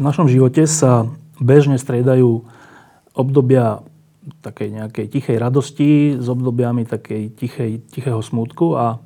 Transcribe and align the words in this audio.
V 0.00 0.08
našom 0.08 0.32
živote 0.32 0.64
sa 0.64 1.12
bežne 1.36 1.76
striedajú 1.76 2.48
obdobia 3.12 3.84
takej 4.40 4.80
nejakej 4.80 5.06
tichej 5.12 5.36
radosti 5.36 6.16
s 6.16 6.24
obdobiami 6.24 6.88
takej 6.88 7.36
tichej, 7.36 7.84
tichého 7.92 8.24
smutku 8.24 8.80
a 8.80 8.96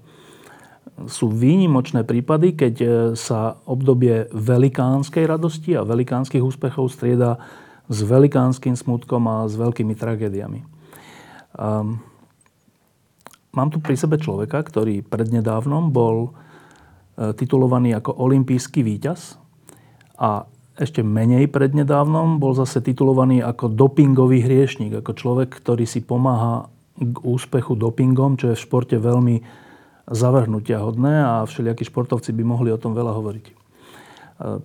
sú 1.11 1.35
výnimočné 1.35 2.07
prípady, 2.07 2.55
keď 2.55 2.75
e, 2.79 2.89
sa 3.19 3.59
obdobie 3.67 4.31
velikánskej 4.31 5.27
radosti 5.27 5.75
a 5.75 5.83
velikánskych 5.83 6.39
úspechov 6.39 6.87
strieda 6.87 7.43
s 7.91 7.99
velikánskym 8.07 8.79
smutkom 8.79 9.27
a 9.27 9.37
s 9.51 9.59
veľkými 9.59 9.99
tragédiami. 9.99 10.63
Um, 11.59 11.99
mám 13.51 13.75
tu 13.75 13.83
pri 13.83 13.99
sebe 13.99 14.23
človeka, 14.23 14.63
ktorý 14.63 15.03
prednedávnom 15.03 15.91
bol 15.91 16.31
e, 17.19 17.35
titulovaný 17.35 17.99
ako 17.99 18.15
olimpijský 18.15 18.87
víťaz 18.87 19.43
a 20.15 20.47
ešte 20.75 21.07
menej 21.07 21.47
prednedávnom 21.47 22.43
bol 22.43 22.51
zase 22.59 22.83
titulovaný 22.83 23.47
ako 23.47 23.71
dopingový 23.71 24.43
hriešnik, 24.43 24.91
ako 24.99 25.15
človek, 25.15 25.55
ktorý 25.55 25.87
si 25.87 26.03
pomáha 26.03 26.67
k 26.99 27.17
úspechu 27.23 27.79
dopingom, 27.79 28.35
čo 28.35 28.51
je 28.51 28.59
v 28.59 28.65
športe 28.65 28.97
veľmi 28.99 29.43
zavrhnutia 30.11 30.83
hodné 30.83 31.15
a 31.23 31.33
všelijakí 31.47 31.87
športovci 31.87 32.35
by 32.35 32.43
mohli 32.45 32.69
o 32.75 32.79
tom 32.79 32.93
veľa 32.93 33.13
hovoriť. 33.15 33.45
E, 33.47 33.53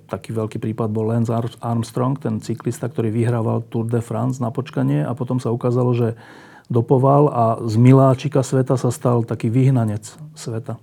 taký 0.10 0.34
veľký 0.34 0.58
prípad 0.58 0.90
bol 0.90 1.10
Lance 1.10 1.32
Armstrong, 1.62 2.18
ten 2.18 2.42
cyklista, 2.42 2.90
ktorý 2.90 3.14
vyhrával 3.14 3.66
Tour 3.70 3.88
de 3.88 4.02
France 4.02 4.42
na 4.42 4.50
počkanie 4.50 5.06
a 5.06 5.14
potom 5.14 5.38
sa 5.38 5.54
ukázalo, 5.54 5.94
že 5.94 6.18
dopoval 6.70 7.34
a 7.34 7.46
z 7.66 7.76
miláčika 7.82 8.46
sveta 8.46 8.78
sa 8.78 8.94
stal 8.94 9.26
taký 9.26 9.50
vyhnanec 9.50 10.06
sveta. 10.38 10.78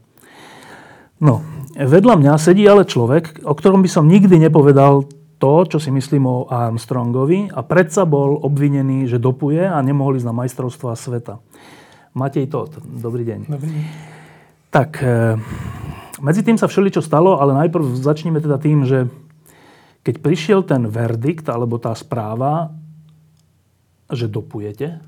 No, 1.16 1.40
vedľa 1.72 2.14
mňa 2.20 2.32
sedí 2.36 2.68
ale 2.68 2.84
človek, 2.84 3.40
o 3.46 3.56
ktorom 3.56 3.80
by 3.80 3.88
som 3.88 4.04
nikdy 4.04 4.36
nepovedal 4.36 5.08
to, 5.36 5.68
čo 5.68 5.78
si 5.78 5.92
myslím 5.92 6.24
o 6.24 6.48
Armstrongovi 6.48 7.52
a 7.52 7.60
predsa 7.60 8.08
bol 8.08 8.40
obvinený, 8.40 9.04
že 9.04 9.20
dopuje 9.20 9.60
a 9.60 9.76
nemohol 9.84 10.16
ísť 10.16 10.28
na 10.28 10.34
majstrovstvá 10.36 10.96
sveta. 10.96 11.40
Matej 12.16 12.48
Todt, 12.48 12.80
dobrý 12.80 13.28
deň. 13.28 13.40
Dobrý 13.44 13.68
deň. 13.68 13.84
Tak, 14.72 14.90
e, 15.04 15.36
medzi 16.24 16.40
tým 16.40 16.56
sa 16.56 16.64
všeličo 16.64 17.04
stalo, 17.04 17.36
ale 17.36 17.52
najprv 17.52 17.84
začneme 18.00 18.40
teda 18.40 18.56
tým, 18.56 18.88
že 18.88 19.12
keď 20.00 20.14
prišiel 20.24 20.60
ten 20.64 20.88
verdikt, 20.88 21.44
alebo 21.52 21.76
tá 21.76 21.92
správa, 21.92 22.72
že 24.08 24.30
dopujete, 24.30 25.02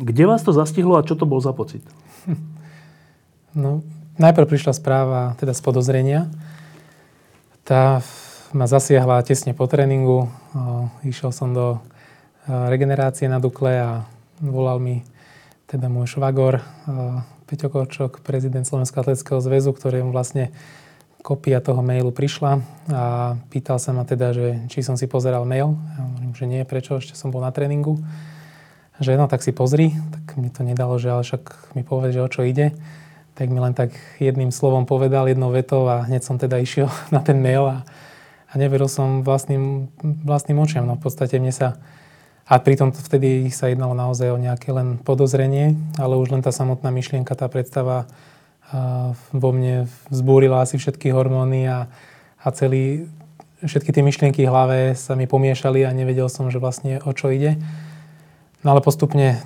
kde 0.00 0.24
vás 0.24 0.40
to 0.40 0.56
zastihlo 0.56 0.96
a 0.96 1.04
čo 1.04 1.18
to 1.18 1.28
bol 1.28 1.42
za 1.42 1.52
pocit? 1.52 1.84
No, 3.50 3.82
najprv 4.14 4.46
prišla 4.46 4.78
správa 4.78 5.34
teda 5.34 5.50
z 5.50 5.60
podozrenia. 5.60 6.30
Tá 7.70 8.02
ma 8.50 8.66
zasiahla 8.66 9.22
tesne 9.22 9.54
po 9.54 9.70
tréningu. 9.70 10.26
Išiel 11.06 11.30
som 11.30 11.54
do 11.54 11.78
regenerácie 12.50 13.30
na 13.30 13.38
Dukle 13.38 13.78
a 13.78 13.90
volal 14.42 14.82
mi 14.82 15.06
teda 15.70 15.86
môj 15.86 16.18
švagor 16.18 16.58
Peťo 17.46 17.70
Korčok, 17.70 18.26
prezident 18.26 18.66
Slovenského 18.66 19.06
atletického 19.06 19.38
zväzu, 19.38 19.70
ktorému 19.70 20.10
vlastne 20.10 20.50
kopia 21.22 21.62
toho 21.62 21.78
mailu 21.78 22.10
prišla 22.10 22.58
a 22.90 23.38
pýtal 23.54 23.78
sa 23.78 23.94
ma 23.94 24.02
teda, 24.02 24.34
že 24.34 24.66
či 24.66 24.82
som 24.82 24.98
si 24.98 25.06
pozeral 25.06 25.46
mail. 25.46 25.78
Ja 25.94 26.10
hovorím, 26.10 26.34
že 26.34 26.50
nie, 26.50 26.66
prečo, 26.66 26.98
ešte 26.98 27.14
som 27.14 27.30
bol 27.30 27.46
na 27.46 27.54
tréningu. 27.54 28.02
Že 28.98 29.14
no, 29.14 29.30
tak 29.30 29.46
si 29.46 29.54
pozri. 29.54 29.94
Tak 29.94 30.42
mi 30.42 30.50
to 30.50 30.66
nedalo, 30.66 30.98
že 30.98 31.14
ale 31.14 31.22
však 31.22 31.70
mi 31.78 31.86
povedz, 31.86 32.18
že 32.18 32.26
o 32.26 32.26
čo 32.26 32.42
ide 32.42 32.74
tak 33.40 33.48
mi 33.48 33.56
len 33.56 33.72
tak 33.72 33.96
jedným 34.20 34.52
slovom 34.52 34.84
povedal, 34.84 35.24
jednou 35.24 35.48
vetou 35.48 35.88
a 35.88 36.04
hneď 36.04 36.20
som 36.20 36.36
teda 36.36 36.60
išiel 36.60 36.92
na 37.14 37.24
ten 37.24 37.40
mail 37.40 37.64
a, 37.64 37.88
a 38.52 38.52
neveril 38.60 38.84
som 38.84 39.24
vlastným, 39.24 39.88
vlastným 40.28 40.60
očiam. 40.60 40.84
No 40.84 41.00
v 41.00 41.08
podstate 41.08 41.40
mne 41.40 41.48
sa, 41.48 41.80
a 42.44 42.60
pritom 42.60 42.92
vtedy 42.92 43.48
sa 43.48 43.72
jednalo 43.72 43.96
naozaj 43.96 44.28
o 44.28 44.36
nejaké 44.36 44.76
len 44.76 45.00
podozrenie, 45.00 45.72
ale 45.96 46.20
už 46.20 46.36
len 46.36 46.44
tá 46.44 46.52
samotná 46.52 46.92
myšlienka, 46.92 47.32
tá 47.32 47.48
predstava 47.48 48.04
a, 48.68 49.16
vo 49.32 49.50
mne 49.56 49.88
vzbúrila 50.12 50.60
asi 50.60 50.76
všetky 50.76 51.08
hormóny 51.08 51.64
a, 51.64 51.88
a 52.44 52.46
celý, 52.52 53.08
všetky 53.64 53.88
tie 53.88 54.04
myšlienky 54.04 54.44
v 54.44 54.52
hlave 54.52 54.78
sa 55.00 55.16
mi 55.16 55.24
pomiešali 55.24 55.88
a 55.88 55.96
nevedel 55.96 56.28
som, 56.28 56.52
že 56.52 56.60
vlastne 56.60 57.00
o 57.08 57.12
čo 57.16 57.32
ide. 57.32 57.56
No 58.60 58.76
ale 58.76 58.84
postupne 58.84 59.40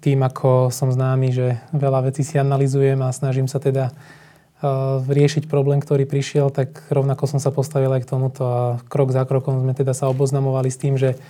tým, 0.00 0.24
ako 0.24 0.72
som 0.72 0.88
známy, 0.88 1.28
že 1.30 1.60
veľa 1.76 2.08
vecí 2.08 2.24
si 2.24 2.40
analizujem 2.40 2.96
a 3.04 3.12
snažím 3.12 3.44
sa 3.44 3.60
teda 3.60 3.92
uh, 3.92 5.04
riešiť 5.04 5.44
problém, 5.44 5.76
ktorý 5.78 6.08
prišiel, 6.08 6.48
tak 6.48 6.88
rovnako 6.88 7.28
som 7.28 7.40
sa 7.40 7.52
postavil 7.52 7.92
aj 7.92 8.08
k 8.08 8.10
tomuto 8.10 8.42
a 8.42 8.60
krok 8.88 9.12
za 9.12 9.28
krokom 9.28 9.60
sme 9.60 9.76
teda 9.76 9.92
sa 9.92 10.08
oboznamovali 10.08 10.72
s 10.72 10.80
tým, 10.80 10.96
že 10.96 11.20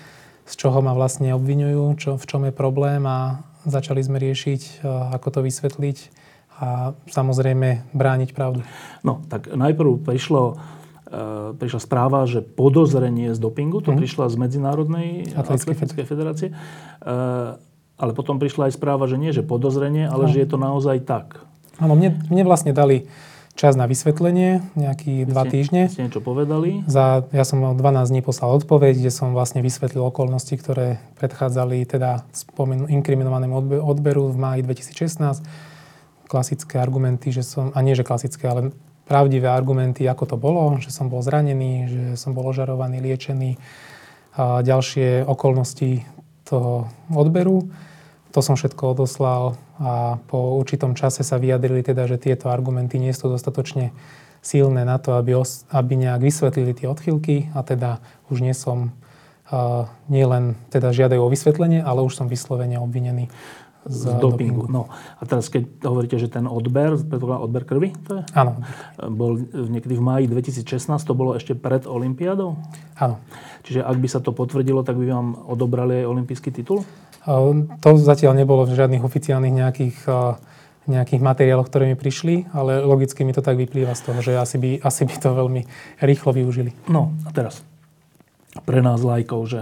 z 0.46 0.54
čoho 0.54 0.78
ma 0.82 0.94
vlastne 0.94 1.34
obvinujú, 1.34 1.82
čo, 1.98 2.10
v 2.14 2.24
čom 2.26 2.42
je 2.46 2.54
problém 2.54 3.02
a 3.06 3.42
začali 3.66 4.00
sme 4.00 4.22
riešiť, 4.22 4.86
uh, 4.86 5.18
ako 5.18 5.28
to 5.34 5.40
vysvetliť 5.42 5.98
a 6.60 6.92
samozrejme 7.10 7.90
brániť 7.90 8.30
pravdu. 8.36 8.62
No, 9.02 9.24
tak 9.26 9.50
najprv 9.50 10.06
prišlo 10.06 10.54
uh, 10.54 11.58
prišla 11.58 11.80
správa, 11.82 12.22
že 12.30 12.38
podozrenie 12.38 13.34
z 13.34 13.38
dopingu, 13.42 13.82
to 13.82 13.90
mm. 13.90 13.98
prišla 13.98 14.30
z 14.30 14.36
Medzinárodnej 14.38 15.08
atletickej 15.34 16.06
federácie. 16.06 16.54
Uh, 17.02 17.58
ale 18.00 18.16
potom 18.16 18.40
prišla 18.40 18.72
aj 18.72 18.80
správa, 18.80 19.04
že 19.04 19.20
nie, 19.20 19.36
že 19.36 19.44
podozrenie, 19.44 20.08
ale 20.08 20.26
no. 20.26 20.30
že 20.32 20.40
je 20.40 20.48
to 20.48 20.56
naozaj 20.56 21.04
tak. 21.04 21.44
Áno, 21.76 21.92
mne, 21.92 22.16
mne 22.32 22.48
vlastne 22.48 22.72
dali 22.72 23.04
čas 23.60 23.76
na 23.76 23.84
vysvetlenie, 23.84 24.64
nejaký 24.72 25.28
dva 25.28 25.44
týždne. 25.44 25.92
Ste 25.92 26.08
niečo 26.08 26.24
povedali? 26.24 26.80
Za, 26.88 27.28
ja 27.28 27.44
som 27.44 27.76
12 27.76 27.76
dní 28.08 28.24
poslal 28.24 28.56
odpoveď, 28.56 28.96
kde 28.96 29.12
som 29.12 29.36
vlastne 29.36 29.60
vysvetlil 29.60 30.00
okolnosti, 30.00 30.56
ktoré 30.56 30.96
predchádzali 31.20 31.84
teda 31.84 32.24
spomen, 32.32 32.88
inkriminovanému 32.88 33.84
odberu 33.84 34.32
v 34.32 34.36
máji 34.40 34.60
2016. 34.64 35.44
Klasické 36.24 36.80
argumenty, 36.80 37.36
že 37.36 37.44
som, 37.44 37.68
a 37.76 37.84
nie 37.84 37.92
že 37.92 38.00
klasické, 38.00 38.48
ale 38.48 38.72
pravdivé 39.04 39.52
argumenty, 39.52 40.08
ako 40.08 40.24
to 40.24 40.36
bolo, 40.40 40.80
že 40.80 40.88
som 40.94 41.12
bol 41.12 41.20
zranený, 41.20 41.72
že 41.90 42.02
som 42.16 42.32
bol 42.32 42.48
ožarovaný, 42.48 43.02
liečený 43.04 43.60
a 44.38 44.62
ďalšie 44.62 45.26
okolnosti 45.26 46.06
toho 46.46 46.86
odberu. 47.10 47.66
To 48.30 48.40
som 48.40 48.54
všetko 48.54 48.94
odoslal 48.94 49.58
a 49.82 50.22
po 50.30 50.54
určitom 50.60 50.94
čase 50.94 51.26
sa 51.26 51.40
vyjadrili 51.40 51.82
teda, 51.82 52.06
že 52.06 52.20
tieto 52.20 52.46
argumenty 52.46 53.02
nie 53.02 53.10
sú 53.10 53.26
dostatočne 53.26 53.90
silné 54.40 54.86
na 54.86 54.96
to, 55.02 55.18
aby, 55.18 55.36
os, 55.36 55.66
aby 55.68 55.98
nejak 55.98 56.22
vysvetlili 56.22 56.72
tie 56.72 56.86
odchylky 56.88 57.50
a 57.52 57.60
teda 57.66 58.00
už 58.32 58.40
nie 58.40 58.54
som 58.56 58.94
uh, 59.50 59.90
nie 60.06 60.24
len 60.24 60.56
teda 60.72 60.94
žiadajú 60.94 61.20
o 61.26 61.32
vysvetlenie, 61.32 61.82
ale 61.82 62.06
už 62.06 62.16
som 62.16 62.30
vyslovene 62.30 62.78
obvinený 62.78 63.28
z, 63.84 64.12
z 64.12 64.20
dopingu. 64.20 64.64
dopingu. 64.64 64.64
No 64.68 64.82
a 64.92 65.22
teraz 65.24 65.48
keď 65.48 65.66
hovoríte, 65.84 66.16
že 66.20 66.28
ten 66.28 66.44
odber, 66.44 66.96
odber 67.20 67.64
krvi, 67.64 67.96
to 68.04 68.20
je? 68.20 68.22
Áno. 68.36 68.60
Bol 69.00 69.40
niekedy 69.52 69.96
v 69.96 70.02
máji 70.04 70.24
2016, 70.28 70.92
to 71.00 71.12
bolo 71.16 71.36
ešte 71.36 71.56
pred 71.56 71.88
Olympiádou? 71.88 72.60
Áno. 73.00 73.16
Čiže 73.64 73.84
ak 73.84 73.96
by 73.96 74.08
sa 74.08 74.20
to 74.20 74.36
potvrdilo, 74.36 74.84
tak 74.84 75.00
by 75.00 75.06
vám 75.08 75.28
odobrali 75.48 76.04
aj 76.04 76.10
olimpijský 76.12 76.52
titul? 76.52 76.84
To 77.26 77.88
zatiaľ 78.00 78.32
nebolo 78.32 78.64
v 78.64 78.76
žiadnych 78.76 79.04
oficiálnych 79.04 79.54
nejakých, 79.54 79.96
nejakých 80.88 81.20
materiáloch, 81.20 81.68
ktoré 81.68 81.90
mi 81.90 81.96
prišli, 81.96 82.48
ale 82.56 82.80
logicky 82.80 83.24
mi 83.24 83.36
to 83.36 83.44
tak 83.44 83.60
vyplýva 83.60 83.92
z 83.92 84.02
toho, 84.08 84.18
že 84.24 84.40
asi 84.40 84.56
by, 84.56 84.70
asi 84.80 85.04
by 85.04 85.14
to 85.20 85.30
veľmi 85.36 85.62
rýchlo 86.00 86.32
využili. 86.32 86.72
No 86.88 87.12
a 87.24 87.30
teraz 87.32 87.60
pre 88.64 88.80
nás 88.80 89.04
lajkov, 89.04 89.42
že 89.48 89.60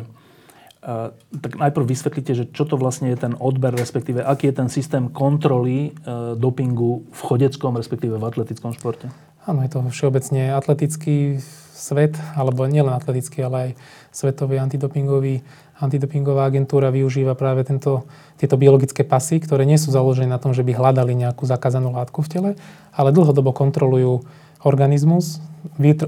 Uh, 0.78 1.10
tak 1.42 1.58
najprv 1.58 1.90
vysvetlite, 1.90 2.32
že 2.38 2.44
čo 2.54 2.62
to 2.62 2.78
vlastne 2.78 3.10
je 3.10 3.18
ten 3.18 3.34
odber, 3.42 3.74
respektíve 3.74 4.22
aký 4.22 4.54
je 4.54 4.62
ten 4.62 4.70
systém 4.70 5.10
kontroly 5.10 5.90
uh, 5.90 6.38
dopingu 6.38 7.02
v 7.10 7.20
chodeckom, 7.26 7.74
respektíve 7.74 8.14
v 8.14 8.22
atletickom 8.22 8.70
športe. 8.78 9.10
Áno, 9.42 9.66
je 9.66 9.74
to 9.74 9.82
všeobecne 9.90 10.54
atletický 10.54 11.42
svet, 11.74 12.14
alebo 12.38 12.62
nielen 12.70 12.94
atletický, 12.94 13.42
ale 13.42 13.56
aj 13.58 13.70
svetový 14.14 14.62
antidopingový 14.62 15.42
antidopingová 15.78 16.50
agentúra 16.50 16.90
využíva 16.90 17.38
práve 17.38 17.62
tento, 17.62 18.06
tieto 18.34 18.58
biologické 18.58 19.06
pasy, 19.06 19.38
ktoré 19.38 19.62
nie 19.62 19.78
sú 19.78 19.94
založené 19.94 20.30
na 20.30 20.42
tom, 20.42 20.50
že 20.50 20.66
by 20.66 20.74
hľadali 20.74 21.14
nejakú 21.14 21.46
zakázanú 21.46 21.94
látku 21.94 22.22
v 22.26 22.30
tele, 22.30 22.50
ale 22.90 23.14
dlhodobo 23.14 23.54
kontrolujú 23.54 24.26
organizmus. 24.66 25.38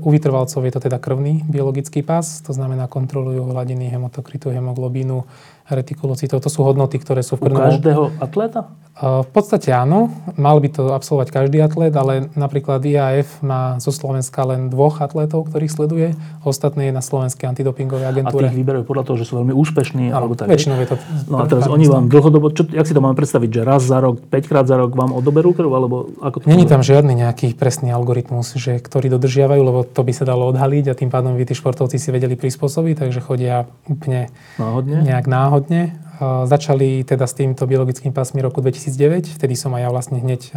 U 0.00 0.08
vytrvalcov 0.10 0.60
je 0.66 0.72
to 0.72 0.80
teda 0.80 0.98
krvný 0.98 1.46
biologický 1.46 2.02
pás, 2.02 2.42
to 2.42 2.50
znamená 2.50 2.90
kontrolujú 2.90 3.50
hladiny 3.50 3.90
hemotokritu, 3.90 4.50
hemoglobínu, 4.50 5.24
retikulocitov. 5.70 6.42
To 6.42 6.50
sú 6.50 6.66
hodnoty, 6.66 6.98
ktoré 6.98 7.22
sú 7.22 7.38
v 7.38 7.46
krvnom... 7.46 7.70
U 7.70 7.78
každého 7.78 8.04
atleta? 8.18 8.60
V 9.00 9.30
podstate 9.32 9.72
áno. 9.72 10.12
Mal 10.36 10.58
by 10.60 10.68
to 10.68 10.82
absolvovať 10.92 11.32
každý 11.32 11.62
atlet, 11.62 11.94
ale 11.94 12.28
napríklad 12.36 12.84
IAF 12.84 13.40
má 13.40 13.80
zo 13.80 13.94
Slovenska 13.94 14.44
len 14.44 14.68
dvoch 14.68 15.00
atletov, 15.00 15.48
ktorých 15.48 15.72
sleduje. 15.72 16.08
Ostatné 16.44 16.90
je 16.90 16.92
na 16.92 17.00
Slovenskej 17.00 17.48
antidopingovej 17.48 18.12
agentúre. 18.12 18.50
A 18.50 18.52
tých 18.52 18.60
vyberajú 18.60 18.84
podľa 18.84 19.04
toho, 19.08 19.16
že 19.22 19.24
sú 19.30 19.40
veľmi 19.40 19.54
úspešní? 19.56 20.12
Áno, 20.12 20.20
alebo 20.20 20.34
tak, 20.36 20.52
väčšinou 20.52 20.76
je 20.84 20.88
to... 20.92 20.96
No 21.32 21.40
a 21.40 21.48
teraz 21.48 21.64
oni 21.70 21.86
vám 21.88 22.12
dlhodobo, 22.12 22.52
čo, 22.52 22.66
jak 22.68 22.84
si 22.84 22.92
to 22.92 23.00
máme 23.00 23.16
predstaviť, 23.16 23.48
že 23.48 23.60
raz 23.64 23.82
za 23.86 24.04
rok, 24.04 24.20
5 24.26 24.50
krát 24.50 24.66
za 24.68 24.76
rok 24.76 24.92
vám 24.92 25.16
odoberú 25.16 25.56
krv, 25.56 25.70
alebo 25.70 25.96
ako 26.20 26.44
to 26.44 26.44
Není 26.50 26.68
tam 26.68 26.84
žiadny 26.84 27.14
nejaký 27.24 27.56
presný 27.56 27.94
algoritmus, 27.94 28.52
že, 28.58 28.76
ktorý 28.82 29.16
dodržiavajú, 29.50 29.62
lebo 29.66 29.80
to 29.82 30.02
by 30.06 30.12
sa 30.14 30.24
dalo 30.24 30.46
odhaliť 30.54 30.84
a 30.90 30.94
tým 30.94 31.10
pádom 31.10 31.34
by 31.34 31.44
tí 31.44 31.54
športovci 31.58 31.98
si 31.98 32.08
vedeli 32.14 32.38
prispôsobiť, 32.38 32.94
takže 33.02 33.20
chodia 33.20 33.66
úplne 33.90 34.30
náhodne. 34.56 35.02
nejak 35.02 35.26
náhodne 35.26 35.98
Začali 36.20 37.00
teda 37.08 37.24
s 37.24 37.32
týmto 37.32 37.64
biologickým 37.64 38.12
pásmi 38.12 38.44
roku 38.44 38.60
2009, 38.60 39.40
vtedy 39.40 39.56
som 39.56 39.72
aj 39.72 39.82
ja 39.82 39.88
vlastne 39.88 40.20
hneď 40.20 40.52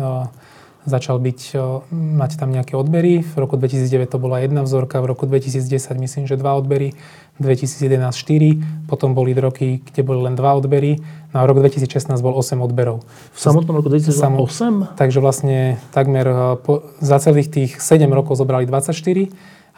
začal 0.84 1.16
byť, 1.24 1.56
mať 1.95 2.31
tam 2.36 2.51
nejaké 2.51 2.75
odbery. 2.75 3.24
V 3.24 3.36
roku 3.40 3.56
2009 3.56 4.12
to 4.12 4.19
bola 4.19 4.44
jedna 4.44 4.68
vzorka, 4.68 5.00
v 5.00 5.16
roku 5.16 5.24
2010 5.24 5.80
myslím, 6.04 6.28
že 6.28 6.36
dva 6.36 6.60
odbery, 6.60 7.00
2011 7.41 8.13
4, 8.13 8.85
potom 8.85 9.18
boli 9.18 9.33
roky, 9.33 9.81
kde 9.81 10.01
boli 10.06 10.21
len 10.21 10.38
dva 10.38 10.53
odbery, 10.53 11.01
no 11.33 11.41
a 11.41 11.44
rok 11.50 11.57
2016 11.65 12.13
bol 12.21 12.38
8 12.38 12.62
odberov. 12.62 13.01
V 13.33 13.39
samotnom 13.41 13.81
roku 13.81 13.89
2008? 13.89 14.94
Takže 14.94 15.18
vlastne 15.18 15.81
takmer 15.89 16.57
po, 16.62 16.94
za 17.01 17.18
celých 17.18 17.50
tých 17.50 17.71
7 17.81 18.06
rokov 18.13 18.38
zobrali 18.38 18.69
24 18.69 18.94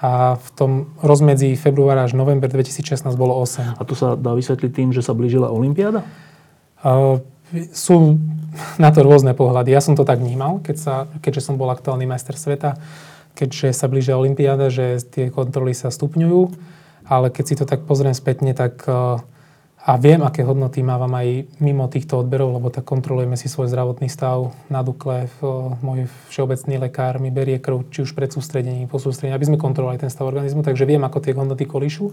a 0.04 0.36
v 0.36 0.48
tom 0.60 0.72
rozmedzi 1.00 1.56
februára 1.56 2.04
až 2.04 2.19
november 2.19 2.52
2016 2.52 3.07
bolo 3.16 3.40
8. 3.40 3.80
A 3.80 3.81
to 3.88 3.96
sa 3.96 4.19
dá 4.19 4.36
vysvetliť 4.36 4.72
tým, 4.75 4.90
že 4.92 5.00
sa 5.00 5.16
blížila 5.16 5.48
Olympiáda? 5.48 6.04
Uh, 6.84 7.24
sú 7.72 8.19
na 8.75 8.92
to 8.92 9.04
rôzne 9.04 9.31
pohľady. 9.31 9.72
Ja 9.72 9.80
som 9.80 9.96
to 9.96 10.04
tak 10.04 10.19
vnímal, 10.19 10.60
keď 10.60 10.75
sa, 10.75 10.94
keďže 11.24 11.52
som 11.52 11.56
bol 11.56 11.72
aktuálny 11.72 12.04
majster 12.04 12.36
sveta, 12.36 12.75
keďže 13.36 13.75
sa 13.75 13.88
blížia 13.88 14.19
Olympiáda, 14.19 14.68
že 14.68 15.00
tie 15.04 15.31
kontroly 15.31 15.72
sa 15.72 15.92
stupňujú, 15.92 16.42
ale 17.06 17.30
keď 17.30 17.46
si 17.46 17.56
to 17.56 17.66
tak 17.69 17.86
pozriem 17.86 18.13
spätne, 18.13 18.57
tak 18.57 18.86
uh, 18.90 19.22
a 19.86 20.02
viem, 20.02 20.18
aké 20.25 20.42
hodnoty 20.42 20.81
mávam 20.81 21.13
aj 21.13 21.46
mimo 21.62 21.86
týchto 21.86 22.25
odberov, 22.25 22.57
lebo 22.57 22.74
tak 22.74 22.90
kontrolujeme 22.90 23.38
si 23.38 23.46
svoj 23.46 23.69
zdravotný 23.69 24.10
stav 24.10 24.50
na 24.66 24.81
Dukle. 24.81 25.30
Môj 25.86 26.10
všeobecný 26.34 26.90
lekár 26.90 27.22
mi 27.22 27.30
berie 27.30 27.62
krv, 27.62 27.86
či 27.94 28.02
už 28.02 28.18
pred 28.18 28.34
sústredením, 28.34 28.90
po 28.90 28.98
sústredení, 28.98 29.38
aby 29.38 29.46
sme 29.46 29.62
kontrolovali 29.62 30.02
ten 30.02 30.10
stav 30.10 30.25
organizmu, 30.25 30.66
takže 30.66 30.90
viem, 30.90 31.06
ako 31.06 31.22
tie 31.22 31.38
hodnoty 31.38 31.69
kolíšu. 31.69 32.10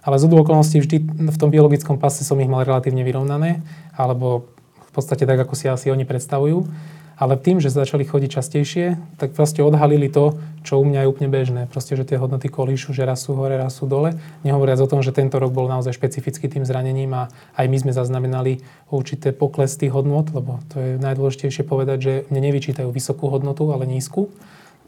Ale 0.00 0.16
z 0.16 0.32
okolností 0.32 0.80
vždy 0.80 1.28
v 1.28 1.36
tom 1.36 1.52
biologickom 1.52 2.00
pase 2.00 2.24
som 2.24 2.40
ich 2.40 2.48
mal 2.48 2.64
relatívne 2.64 3.04
vyrovnané, 3.04 3.60
alebo 3.92 4.48
v 4.88 4.90
podstate 4.96 5.28
tak, 5.28 5.44
ako 5.44 5.52
si 5.60 5.68
asi 5.68 5.92
oni 5.92 6.08
predstavujú. 6.08 6.64
Ale 7.14 7.38
tým, 7.38 7.62
že 7.62 7.70
začali 7.70 8.02
chodiť 8.02 8.30
častejšie, 8.30 8.86
tak 9.22 9.38
vlastne 9.38 9.62
odhalili 9.62 10.10
to, 10.10 10.34
čo 10.66 10.82
u 10.82 10.84
mňa 10.84 11.06
je 11.06 11.10
úplne 11.10 11.30
bežné. 11.30 11.70
Proste, 11.70 11.94
že 11.94 12.02
tie 12.02 12.18
hodnoty 12.18 12.50
kolíšu, 12.50 12.90
že 12.90 13.06
raz 13.06 13.22
sú 13.22 13.38
hore, 13.38 13.54
raz 13.54 13.78
sú 13.78 13.86
dole. 13.86 14.18
Nehovoriac 14.42 14.82
o 14.82 14.90
tom, 14.90 14.98
že 14.98 15.14
tento 15.14 15.38
rok 15.38 15.54
bol 15.54 15.70
naozaj 15.70 15.94
špecifický 15.94 16.50
tým 16.50 16.66
zranením 16.66 17.14
a 17.14 17.22
aj 17.54 17.66
my 17.70 17.76
sme 17.86 17.92
zaznamenali 17.94 18.66
určité 18.90 19.30
pokles 19.30 19.78
tých 19.78 19.94
hodnot, 19.94 20.34
lebo 20.34 20.58
to 20.74 20.82
je 20.82 20.90
najdôležitejšie 20.98 21.62
povedať, 21.62 21.98
že 22.02 22.12
mne 22.34 22.50
nevyčítajú 22.50 22.90
vysokú 22.90 23.30
hodnotu, 23.30 23.70
ale 23.70 23.86
nízku 23.86 24.34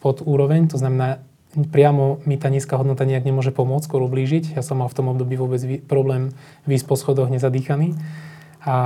pod 0.02 0.26
úroveň. 0.26 0.66
To 0.74 0.82
znamená, 0.82 1.22
priamo 1.56 2.20
mi 2.28 2.36
tá 2.36 2.52
nízka 2.52 2.76
hodnota 2.76 3.08
nejak 3.08 3.24
nemôže 3.24 3.54
pomôcť, 3.54 3.86
skôr 3.86 4.02
ublížiť. 4.04 4.58
Ja 4.58 4.66
som 4.66 4.82
mal 4.82 4.90
v 4.90 4.96
tom 4.98 5.08
období 5.08 5.38
vôbec 5.38 5.62
problém 5.86 6.34
výsť 6.68 6.84
po 6.90 6.98
schodoch 6.98 7.32
nezadýchaný. 7.32 7.96
A 8.66 8.76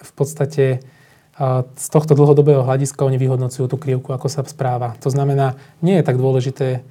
v 0.00 0.12
podstate 0.18 0.84
z 1.72 1.86
tohto 1.88 2.12
dlhodobého 2.12 2.60
hľadiska 2.60 3.00
oni 3.00 3.16
vyhodnocujú 3.16 3.64
tú 3.64 3.80
krivku, 3.80 4.12
ako 4.12 4.28
sa 4.28 4.44
správa. 4.44 4.92
To 5.00 5.08
znamená, 5.08 5.56
nie 5.80 5.96
je 5.96 6.04
tak 6.04 6.20
dôležité, 6.20 6.84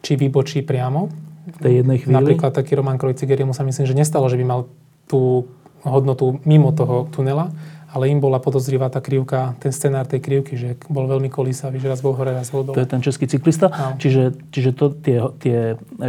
či 0.00 0.16
vybočí 0.16 0.64
priamo. 0.64 1.12
V 1.42 1.58
tej 1.60 1.72
jednej 1.84 2.00
chvíli? 2.00 2.16
Napríklad 2.16 2.56
taký 2.56 2.72
Roman 2.72 2.96
Krojciger, 2.96 3.36
mu 3.44 3.52
sa 3.52 3.68
myslím, 3.68 3.84
že 3.84 3.92
nestalo, 3.92 4.32
že 4.32 4.40
by 4.40 4.44
mal 4.48 4.60
tú 5.04 5.44
hodnotu 5.84 6.40
mimo 6.48 6.72
toho 6.72 7.10
tunela, 7.12 7.52
ale 7.92 8.08
im 8.08 8.24
bola 8.24 8.40
podozrivá 8.40 8.88
tá 8.88 9.04
krivka, 9.04 9.52
ten 9.60 9.68
scenár 9.68 10.08
tej 10.08 10.24
krivky, 10.24 10.56
že 10.56 10.80
bol 10.88 11.04
veľmi 11.04 11.28
kolísavý, 11.28 11.76
že 11.76 11.92
raz 11.92 12.00
bol 12.00 12.16
hore, 12.16 12.32
raz 12.32 12.48
bol 12.48 12.64
dole. 12.64 12.72
To 12.72 12.80
je 12.80 12.88
ten 12.88 13.04
český 13.04 13.28
cyklista? 13.28 13.68
No. 13.68 14.00
Čiže, 14.00 14.32
čiže 14.48 14.70
to, 14.72 14.96
tie, 14.96 15.20
tie 15.36 15.58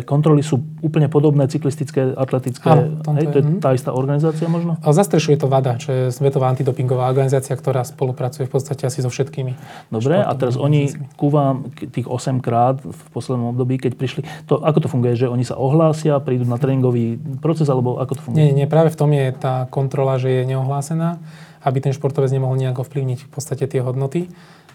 kontroly 0.07 0.39
sú 0.47 0.63
úplne 0.80 1.12
podobné 1.12 1.44
cyklistické, 1.51 2.15
atletické? 2.15 2.63
Áno, 2.63 3.03
hej, 3.19 3.27
to 3.35 3.38
je 3.39 3.44
mm. 3.44 3.59
tá 3.59 3.75
istá 3.75 3.91
organizácia 3.91 4.47
možno? 4.47 4.80
A 4.80 4.95
zastrešuje 4.95 5.35
to 5.35 5.51
VADA, 5.51 5.75
čo 5.75 5.91
je 5.91 6.03
Svetová 6.15 6.47
antidopingová 6.56 7.12
organizácia, 7.12 7.51
ktorá 7.51 7.83
spolupracuje 7.83 8.47
v 8.47 8.51
podstate 8.56 8.88
asi 8.88 9.03
so 9.03 9.12
všetkými. 9.12 9.59
Dobre, 9.91 10.24
a 10.24 10.31
teraz 10.39 10.56
oni 10.56 10.88
ku 11.19 11.27
vám 11.27 11.68
tých 11.75 12.07
8 12.07 12.39
krát 12.39 12.79
v 12.79 13.01
poslednom 13.12 13.51
období, 13.51 13.75
keď 13.75 14.00
prišli, 14.00 14.21
to, 14.47 14.63
ako 14.63 14.88
to 14.88 14.91
funguje, 14.91 15.19
že 15.19 15.27
oni 15.27 15.44
sa 15.44 15.59
ohlásia, 15.59 16.15
prídu 16.24 16.47
na 16.47 16.56
tréningový 16.56 17.19
proces, 17.44 17.68
alebo 17.68 18.00
ako 18.00 18.15
to 18.15 18.21
funguje? 18.24 18.39
Nie, 18.39 18.56
nie, 18.56 18.68
práve 18.71 18.88
v 18.88 19.00
tom 19.00 19.12
je 19.12 19.36
tá 19.36 19.68
kontrola, 19.68 20.15
že 20.15 20.31
je 20.31 20.44
neohlásená 20.47 21.19
aby 21.63 21.77
ten 21.80 21.95
športovec 21.95 22.31
nemohol 22.31 22.60
nejako 22.60 22.83
vplyvniť 22.83 23.19
v 23.25 23.30
podstate 23.31 23.65
tie 23.68 23.80
hodnoty. 23.80 24.27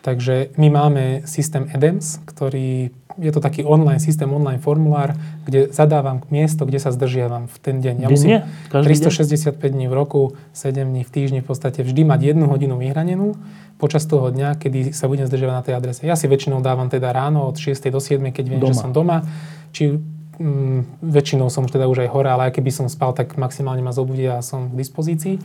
Takže 0.03 0.55
my 0.57 0.69
máme 0.71 1.05
systém 1.27 1.67
EDEMS, 1.75 2.23
ktorý 2.25 2.95
je 3.19 3.35
to 3.35 3.43
taký 3.43 3.67
online 3.67 3.99
systém, 3.99 4.31
online 4.31 4.63
formulár, 4.63 5.19
kde 5.43 5.75
zadávam 5.75 6.23
miesto, 6.31 6.63
kde 6.63 6.79
sa 6.79 6.95
zdržiavam 6.95 7.51
v 7.51 7.57
ten 7.59 7.77
deň. 7.83 7.95
Ja 8.07 8.09
musím 8.09 8.47
365 8.71 9.59
deň? 9.59 9.71
dní 9.75 9.87
v 9.91 9.95
roku, 9.95 10.39
7 10.55 10.87
dní 10.87 11.03
v 11.03 11.11
týždni 11.11 11.41
v 11.43 11.47
podstate 11.51 11.83
vždy 11.83 12.07
mať 12.07 12.21
jednu 12.35 12.47
hodinu 12.47 12.79
vyhranenú 12.79 13.35
počas 13.79 14.07
toho 14.07 14.31
dňa, 14.31 14.59
kedy 14.59 14.95
sa 14.95 15.11
budem 15.11 15.27
zdržiavať 15.27 15.55
na 15.55 15.65
tej 15.67 15.75
adrese. 15.75 16.03
Ja 16.07 16.15
si 16.15 16.31
väčšinou 16.31 16.63
dávam 16.63 16.87
teda 16.87 17.11
ráno 17.11 17.51
od 17.51 17.59
6 17.59 17.91
do 17.91 17.99
7, 17.99 18.23
keď 18.31 18.45
viem, 18.55 18.63
doma. 18.63 18.75
že 18.75 18.79
som 18.79 18.91
doma. 18.95 19.27
Či 19.75 19.99
mm, 20.39 21.03
väčšinou 21.03 21.51
som 21.51 21.67
teda 21.67 21.91
už 21.91 22.07
aj 22.07 22.09
hore, 22.11 22.31
ale 22.31 22.51
aj 22.51 22.59
keby 22.59 22.71
som 22.71 22.87
spal, 22.87 23.15
tak 23.15 23.35
maximálne 23.35 23.83
ma 23.83 23.91
zobudia 23.91 24.39
a 24.39 24.47
som 24.47 24.71
k 24.71 24.79
dispozícii 24.79 25.37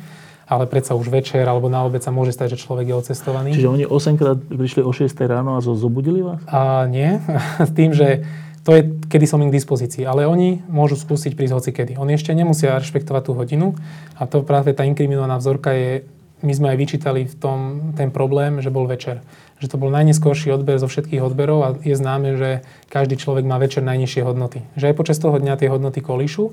ale 0.48 0.68
predsa 0.68 0.96
už 0.96 1.08
večer 1.08 1.48
alebo 1.48 1.72
na 1.72 1.84
obed 1.88 2.04
sa 2.04 2.12
môže 2.12 2.36
stať, 2.36 2.56
že 2.56 2.64
človek 2.68 2.92
je 2.92 2.96
odcestovaný. 2.96 3.50
Čiže 3.56 3.70
oni 3.72 3.86
8 3.88 4.20
krát 4.20 4.40
prišli 4.40 4.82
o 4.84 4.92
6 4.92 5.08
ráno 5.24 5.56
a 5.56 5.64
zobudili 5.64 6.20
vás? 6.20 6.44
A 6.52 6.86
nie, 6.88 7.20
s 7.70 7.72
tým, 7.72 7.96
že 7.96 8.28
to 8.64 8.72
je, 8.80 8.82
kedy 9.12 9.28
som 9.28 9.44
im 9.44 9.52
k 9.52 9.60
dispozícii. 9.60 10.08
Ale 10.08 10.24
oni 10.24 10.64
môžu 10.72 10.96
skúsiť 10.96 11.36
prísť 11.36 11.54
hoci 11.54 11.72
kedy. 11.76 11.94
Oni 12.00 12.16
ešte 12.16 12.32
nemusia 12.32 12.80
rešpektovať 12.80 13.24
tú 13.28 13.32
hodinu 13.36 13.76
a 14.16 14.24
to 14.24 14.40
práve 14.44 14.72
tá 14.72 14.88
inkriminovaná 14.88 15.36
vzorka 15.36 15.76
je, 15.76 16.08
my 16.44 16.52
sme 16.52 16.68
aj 16.76 16.78
vyčítali 16.80 17.24
v 17.28 17.36
tom 17.40 17.60
ten 17.96 18.12
problém, 18.12 18.60
že 18.60 18.72
bol 18.72 18.88
večer. 18.88 19.24
Že 19.64 19.76
to 19.76 19.78
bol 19.80 19.92
najneskorší 19.92 20.52
odber 20.52 20.76
zo 20.76 20.92
všetkých 20.92 21.24
odberov 21.24 21.60
a 21.64 21.70
je 21.80 21.96
známe, 21.96 22.36
že 22.36 22.50
každý 22.92 23.16
človek 23.16 23.48
má 23.48 23.56
večer 23.60 23.84
najnižšie 23.84 24.28
hodnoty. 24.28 24.64
Že 24.76 24.92
aj 24.92 24.96
počas 24.96 25.20
toho 25.20 25.40
dňa 25.40 25.56
tie 25.56 25.72
hodnoty 25.72 26.04
kolíšu 26.04 26.52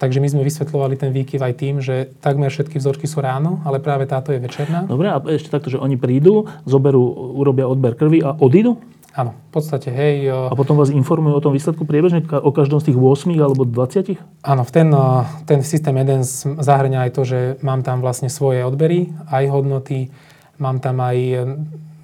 Takže 0.00 0.16
my 0.16 0.32
sme 0.32 0.48
vysvetľovali 0.48 0.96
ten 0.96 1.12
výkyv 1.12 1.44
aj 1.44 1.54
tým, 1.60 1.84
že 1.84 2.08
takmer 2.24 2.48
všetky 2.48 2.80
vzorky 2.80 3.04
sú 3.04 3.20
ráno, 3.20 3.60
ale 3.68 3.84
práve 3.84 4.08
táto 4.08 4.32
je 4.32 4.40
večerná. 4.40 4.88
Dobre, 4.88 5.12
a 5.12 5.20
ešte 5.28 5.52
takto, 5.52 5.68
že 5.68 5.76
oni 5.76 6.00
prídu, 6.00 6.48
zoberú, 6.64 7.36
urobia 7.36 7.68
odber 7.68 7.92
krvi 7.92 8.24
a 8.24 8.32
odídu? 8.32 8.80
Áno, 9.12 9.36
v 9.36 9.50
podstate, 9.52 9.92
hej. 9.92 10.32
A 10.32 10.54
potom 10.56 10.80
vás 10.80 10.88
informujú 10.88 11.36
o 11.36 11.44
tom 11.44 11.52
výsledku 11.52 11.84
priebežne, 11.84 12.24
o 12.24 12.48
každom 12.54 12.80
z 12.80 12.88
tých 12.88 12.96
8 12.96 13.28
alebo 13.42 13.68
20? 13.68 14.16
Áno, 14.40 14.62
v 14.64 14.70
ten, 14.72 14.88
ten 15.44 15.60
systém 15.60 15.92
jeden 15.92 16.24
zahrňa 16.56 17.04
aj 17.04 17.10
to, 17.12 17.22
že 17.28 17.38
mám 17.60 17.84
tam 17.84 18.00
vlastne 18.00 18.32
svoje 18.32 18.64
odbery, 18.64 19.12
aj 19.28 19.52
hodnoty, 19.52 20.08
mám 20.56 20.80
tam 20.80 21.02
aj 21.04 21.16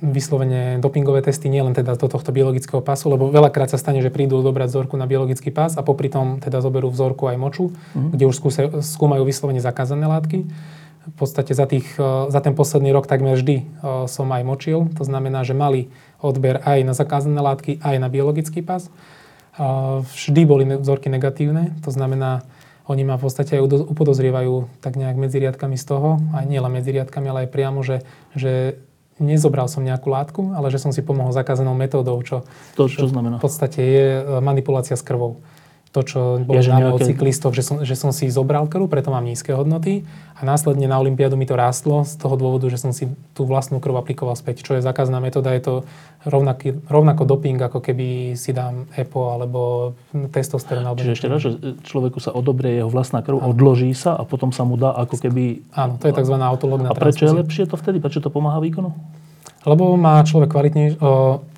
vyslovene 0.04 0.76
dopingové 0.76 1.24
testy, 1.24 1.48
nielen 1.48 1.72
teda 1.72 1.96
do 1.96 2.08
tohto 2.08 2.28
biologického 2.28 2.84
pasu, 2.84 3.08
lebo 3.08 3.32
veľakrát 3.32 3.72
sa 3.72 3.80
stane, 3.80 4.04
že 4.04 4.12
prídu 4.12 4.44
dobrať 4.44 4.68
vzorku 4.68 4.94
na 5.00 5.08
biologický 5.08 5.48
pás 5.48 5.80
a 5.80 5.82
popri 5.82 6.12
tom 6.12 6.36
teda 6.36 6.60
zoberú 6.60 6.92
vzorku 6.92 7.24
aj 7.32 7.36
moču, 7.40 7.72
mm. 7.96 8.12
kde 8.12 8.24
už 8.28 8.36
skúse, 8.36 8.60
skúmajú 8.84 9.24
vyslovene 9.24 9.60
zakázané 9.64 10.04
látky. 10.04 10.44
V 11.06 11.14
podstate 11.14 11.54
za, 11.54 11.64
tých, 11.64 11.86
e, 11.96 12.28
za 12.28 12.40
ten 12.42 12.52
posledný 12.52 12.92
rok 12.92 13.08
takmer 13.08 13.38
vždy 13.38 13.56
e, 13.62 13.64
som 14.10 14.28
aj 14.28 14.42
močil, 14.44 14.90
to 14.92 15.06
znamená, 15.06 15.46
že 15.46 15.56
mali 15.56 15.88
odber 16.20 16.60
aj 16.66 16.82
na 16.84 16.92
zakázané 16.92 17.38
látky, 17.40 17.78
aj 17.80 17.96
na 17.96 18.12
biologický 18.12 18.60
pás. 18.60 18.90
E, 18.90 18.90
vždy 20.02 20.42
boli 20.44 20.64
vzorky 20.76 21.08
negatívne, 21.08 21.72
to 21.80 21.88
znamená, 21.94 22.44
oni 22.86 23.02
ma 23.02 23.18
v 23.18 23.26
podstate 23.26 23.58
aj 23.58 23.90
upodozrievajú 23.90 24.70
tak 24.78 24.94
nejak 24.94 25.18
medzi 25.18 25.42
riadkami 25.42 25.74
z 25.74 25.84
toho, 25.90 26.22
aj 26.36 26.46
nielen 26.46 26.70
medzi 26.70 26.94
riadkami, 26.94 27.26
ale 27.26 27.38
aj 27.46 27.50
priamo, 27.50 27.82
že, 27.82 28.06
že 28.38 28.78
nezobral 29.16 29.68
som 29.68 29.80
nejakú 29.80 30.12
látku, 30.12 30.42
ale 30.52 30.68
že 30.68 30.80
som 30.80 30.92
si 30.92 31.00
pomohol 31.00 31.32
zakázanou 31.32 31.72
metódou, 31.72 32.20
čo, 32.20 32.44
to, 32.76 32.88
čo, 32.88 33.08
znamená? 33.08 33.40
v 33.40 33.44
podstate 33.44 33.80
je 33.80 34.06
e, 34.20 34.22
manipulácia 34.44 34.96
s 34.96 35.04
krvou 35.04 35.40
to, 35.96 36.04
čo 36.04 36.20
bolo 36.44 36.60
ja, 36.60 36.68
známe 36.68 36.92
nejaké... 36.92 36.96
od 37.00 37.08
cyklistov, 37.08 37.56
že 37.56 37.64
som, 37.64 37.80
že 37.80 37.96
som 37.96 38.12
si 38.12 38.28
zobral 38.28 38.68
krv, 38.68 38.84
preto 38.92 39.08
mám 39.08 39.24
nízke 39.24 39.56
hodnoty 39.56 40.04
a 40.36 40.44
následne 40.44 40.84
na 40.84 41.00
Olympiádu 41.00 41.40
mi 41.40 41.48
to 41.48 41.56
rástlo 41.56 42.04
z 42.04 42.20
toho 42.20 42.36
dôvodu, 42.36 42.68
že 42.68 42.76
som 42.76 42.92
si 42.92 43.08
tú 43.32 43.48
vlastnú 43.48 43.80
krv 43.80 44.04
aplikoval 44.04 44.36
späť, 44.36 44.60
čo 44.60 44.76
je 44.76 44.84
zakázaná 44.84 45.24
metóda, 45.24 45.56
je 45.56 45.64
to 45.64 45.74
rovnaký, 46.28 46.76
rovnako 46.92 47.24
doping, 47.24 47.56
ako 47.56 47.80
keby 47.80 48.36
si 48.36 48.52
dám 48.52 48.84
EPO 48.92 49.20
alebo 49.32 49.60
testosterón. 50.12 50.84
Alebo 50.84 51.00
Čiže 51.00 51.14
ešte 51.16 51.28
raz, 51.32 51.40
že 51.40 51.50
človeku 51.88 52.20
sa 52.20 52.36
odobrie 52.36 52.76
jeho 52.76 52.92
vlastná 52.92 53.24
krv, 53.24 53.40
ano. 53.40 53.56
odloží 53.56 53.88
sa 53.96 54.20
a 54.20 54.28
potom 54.28 54.52
sa 54.52 54.68
mu 54.68 54.76
dá 54.76 54.92
ako 54.92 55.16
keby... 55.16 55.64
Áno, 55.72 55.96
to 55.96 56.12
je 56.12 56.12
tzv. 56.12 56.36
autologná 56.36 56.92
A 56.92 56.98
prečo 56.98 57.24
je 57.24 57.32
lepšie 57.32 57.64
to 57.64 57.80
vtedy? 57.80 58.04
Prečo 58.04 58.20
to 58.20 58.28
pomáha 58.28 58.60
výkonu? 58.60 58.92
Lebo 59.66 59.98
má 59.98 60.22
človek 60.22 60.54
kvalitnejšie 60.54 61.02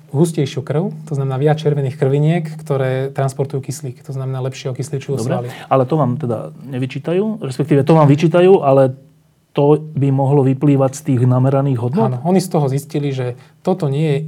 hustejšiu 0.09 0.65
krv, 0.65 0.89
to 1.05 1.13
znamená 1.13 1.37
viac 1.37 1.61
červených 1.61 1.93
krviniek, 1.93 2.41
ktoré 2.65 3.13
transportujú 3.13 3.61
kyslík, 3.61 4.01
to 4.01 4.09
znamená 4.09 4.41
lepšie 4.41 4.73
okysličujú 4.73 5.21
svaly. 5.21 5.53
Ale 5.69 5.85
to 5.85 5.95
vám 6.01 6.17
teda 6.17 6.49
nevyčítajú, 6.65 7.45
respektíve 7.45 7.85
to 7.85 7.93
vám 7.93 8.09
vyčítajú, 8.09 8.65
ale 8.65 8.97
to 9.53 9.77
by 9.77 10.09
mohlo 10.09 10.41
vyplývať 10.41 10.97
z 10.97 11.01
tých 11.13 11.21
nameraných 11.29 11.77
hodnot? 11.77 12.09
Áno, 12.09 12.17
oni 12.25 12.41
z 12.41 12.49
toho 12.49 12.65
zistili, 12.65 13.13
že 13.13 13.37
toto 13.61 13.85
nie 13.85 14.07
je, 14.09 14.19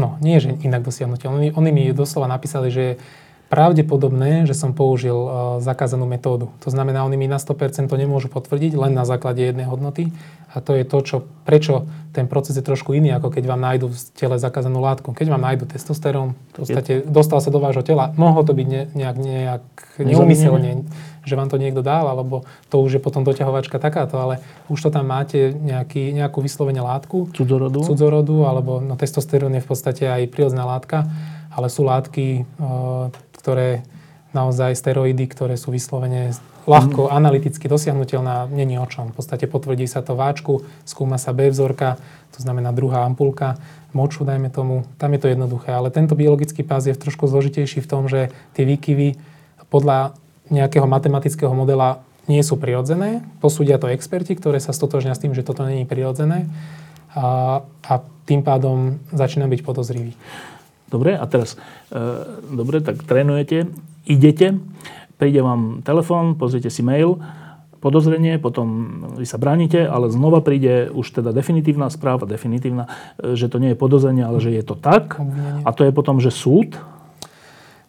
no 0.00 0.16
nie 0.24 0.40
je, 0.40 0.48
že 0.48 0.50
inak 0.64 0.80
dosiahnutelné. 0.80 1.36
Oni, 1.36 1.48
oni 1.52 1.70
mi 1.72 1.84
doslova 1.92 2.24
napísali, 2.24 2.72
že 2.72 2.96
pravdepodobné, 3.54 4.50
že 4.50 4.58
som 4.58 4.74
použil 4.74 5.14
uh, 5.14 5.30
zakázanú 5.62 6.10
metódu. 6.10 6.50
To 6.66 6.74
znamená, 6.74 7.06
oni 7.06 7.14
mi 7.14 7.30
na 7.30 7.38
100% 7.38 7.86
to 7.86 7.94
nemôžu 7.94 8.26
potvrdiť 8.26 8.74
len 8.74 8.90
na 8.90 9.06
základe 9.06 9.46
jednej 9.46 9.70
hodnoty. 9.70 10.10
A 10.54 10.58
to 10.58 10.74
je 10.74 10.82
to, 10.82 10.98
čo, 11.02 11.16
prečo 11.46 11.86
ten 12.14 12.30
proces 12.30 12.54
je 12.54 12.62
trošku 12.62 12.94
iný, 12.94 13.14
ako 13.14 13.30
keď 13.30 13.44
vám 13.46 13.62
nájdu 13.62 13.90
v 13.90 13.98
tele 14.14 14.38
zakázanú 14.38 14.78
látku. 14.78 15.10
Keď 15.10 15.26
vám 15.30 15.42
nájdu 15.42 15.66
testosterón, 15.66 16.38
v 16.54 16.62
podstate 16.62 16.92
dostal 17.06 17.42
sa 17.42 17.50
do 17.50 17.58
vášho 17.58 17.82
tela, 17.82 18.14
mohlo 18.14 18.46
to 18.46 18.54
byť 18.54 18.66
ne, 18.70 18.82
nejak, 18.94 19.16
nejak 19.18 19.64
neumyselne, 19.98 20.86
že 21.26 21.34
vám 21.34 21.50
to 21.50 21.58
niekto 21.58 21.82
dal, 21.82 22.06
alebo 22.06 22.46
to 22.70 22.78
už 22.78 22.98
je 22.98 23.00
potom 23.02 23.26
doťahovačka 23.26 23.82
takáto, 23.82 24.14
ale 24.18 24.42
už 24.70 24.78
to 24.78 24.90
tam 24.94 25.10
máte 25.10 25.50
nejaký, 25.54 26.14
nejakú 26.14 26.38
vyslovene 26.38 26.82
látku. 26.82 27.34
Cudzorodu. 27.34 27.82
Cudzorodu, 27.82 28.46
alebo 28.46 28.78
no, 28.78 28.94
testosterón 28.94 29.58
je 29.58 29.62
v 29.62 29.68
podstate 29.68 30.06
aj 30.06 30.30
prírodzená 30.30 30.62
látka, 30.70 31.02
ale 31.50 31.66
sú 31.66 31.82
látky, 31.82 32.26
e, 32.42 33.22
ktoré 33.44 33.84
naozaj 34.32 34.72
steroidy, 34.74 35.28
ktoré 35.28 35.54
sú 35.60 35.70
vyslovene 35.70 36.32
ľahko 36.64 37.06
mm. 37.06 37.10
analyticky 37.12 37.68
dosiahnutelná, 37.68 38.48
není 38.48 38.80
o 38.80 38.88
čom. 38.88 39.12
V 39.12 39.20
podstate 39.20 39.44
potvrdí 39.44 39.84
sa 39.84 40.00
to 40.00 40.16
váčku, 40.16 40.64
skúma 40.88 41.20
sa 41.20 41.36
B 41.36 41.52
vzorka, 41.52 42.00
to 42.32 42.40
znamená 42.40 42.72
druhá 42.72 43.04
ampulka, 43.04 43.60
moču, 43.94 44.26
dajme 44.26 44.50
tomu, 44.50 44.82
tam 44.98 45.14
je 45.14 45.20
to 45.22 45.28
jednoduché. 45.30 45.70
Ale 45.70 45.92
tento 45.94 46.18
biologický 46.18 46.66
pás 46.66 46.88
je 46.88 46.98
trošku 46.98 47.30
zložitejší 47.30 47.78
v 47.84 47.90
tom, 47.90 48.10
že 48.10 48.34
tie 48.58 48.66
výkyvy 48.66 49.20
podľa 49.70 50.18
nejakého 50.50 50.88
matematického 50.88 51.52
modela 51.54 52.02
nie 52.26 52.40
sú 52.42 52.56
prirodzené. 52.56 53.22
Posúdia 53.38 53.76
to 53.78 53.92
experti, 53.92 54.34
ktoré 54.34 54.58
sa 54.58 54.72
stotožňa 54.74 55.14
s 55.14 55.22
tým, 55.22 55.36
že 55.36 55.46
toto 55.46 55.62
není 55.62 55.84
prirodzené 55.84 56.48
a, 57.14 57.60
a 57.84 57.92
tým 58.24 58.40
pádom 58.40 58.98
začína 59.12 59.46
byť 59.46 59.60
podozrivý. 59.62 60.16
Dobre, 60.94 61.18
a 61.18 61.26
teraz, 61.26 61.58
e, 61.90 61.98
dobre, 62.54 62.78
tak 62.78 63.02
trénujete, 63.02 63.66
idete, 64.06 64.62
príde 65.18 65.42
vám 65.42 65.82
telefón, 65.82 66.38
pozrite 66.38 66.70
si 66.70 66.86
mail, 66.86 67.18
podozrenie, 67.82 68.38
potom 68.38 68.66
vy 69.18 69.26
sa 69.26 69.42
bránite, 69.42 69.82
ale 69.82 70.06
znova 70.08 70.38
príde 70.38 70.94
už 70.94 71.18
teda 71.18 71.34
definitívna 71.34 71.90
správa, 71.90 72.30
definitívna, 72.30 72.86
e, 73.18 73.34
že 73.34 73.50
to 73.50 73.58
nie 73.58 73.74
je 73.74 73.80
podozrenie, 73.82 74.22
ale 74.22 74.38
že 74.38 74.54
je 74.54 74.62
to 74.62 74.78
tak. 74.78 75.18
A 75.66 75.74
to 75.74 75.82
je 75.82 75.90
potom, 75.90 76.22
že 76.22 76.30
súd? 76.30 76.78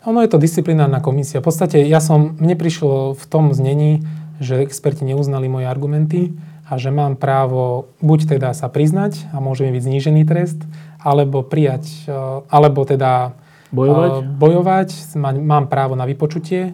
Ono 0.09 0.17
je 0.25 0.29
to 0.29 0.41
disciplinárna 0.41 0.97
komisia. 0.97 1.45
V 1.45 1.53
podstate 1.53 1.85
ja 1.85 2.01
som, 2.01 2.33
mne 2.41 2.57
prišlo 2.57 3.13
v 3.13 3.25
tom 3.29 3.53
znení, 3.53 4.01
že 4.41 4.65
experti 4.65 5.05
neuznali 5.05 5.45
moje 5.45 5.69
argumenty 5.69 6.33
a 6.65 6.81
že 6.81 6.89
mám 6.89 7.13
právo 7.15 7.93
buď 8.01 8.37
teda 8.37 8.49
sa 8.57 8.65
priznať 8.65 9.29
a 9.29 9.37
môže 9.37 9.61
mi 9.61 9.77
byť 9.77 9.83
znížený 9.85 10.21
trest, 10.25 10.65
alebo 11.05 11.45
prijať, 11.45 12.09
e, 12.09 12.17
alebo 12.49 12.81
teda 12.81 13.37
bojovať, 13.69 14.11
e, 14.17 14.21
bojovať 14.25 14.89
mám 15.21 15.69
právo 15.69 15.93
na 15.93 16.09
vypočutie, 16.09 16.73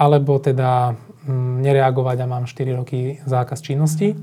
alebo 0.00 0.40
teda 0.40 0.96
mm, 1.28 1.60
nereagovať 1.60 2.16
a 2.24 2.26
mám 2.26 2.48
4 2.48 2.80
roky 2.80 3.20
zákaz 3.28 3.60
činnosti. 3.60 4.16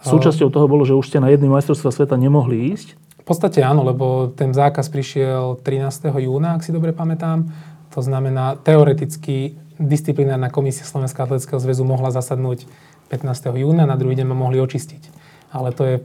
Súčasťou 0.00 0.48
toho 0.50 0.66
bolo, 0.66 0.82
že 0.82 0.96
už 0.96 1.06
ste 1.12 1.22
na 1.22 1.28
jedný 1.28 1.52
majstrovstva 1.52 1.92
sveta 1.92 2.16
nemohli 2.16 2.72
ísť? 2.72 2.96
V 3.20 3.24
podstate 3.28 3.60
áno, 3.60 3.84
lebo 3.84 4.32
ten 4.32 4.50
zákaz 4.50 4.88
prišiel 4.88 5.60
13. 5.60 6.08
júna, 6.24 6.56
ak 6.56 6.64
si 6.64 6.72
dobre 6.72 6.96
pamätám. 6.96 7.52
To 7.92 8.00
znamená, 8.00 8.56
teoreticky 8.56 9.60
disciplinárna 9.76 10.48
komisia 10.48 10.88
Slovenského 10.88 11.28
atletického 11.28 11.60
zväzu 11.60 11.84
mohla 11.84 12.08
zasadnúť 12.10 12.64
15. 13.12 13.60
júna, 13.60 13.84
na 13.84 13.98
druhý 14.00 14.16
deň 14.16 14.26
ma 14.30 14.36
mohli 14.38 14.56
očistiť. 14.62 15.12
Ale 15.52 15.74
to 15.76 15.82
je 15.84 15.96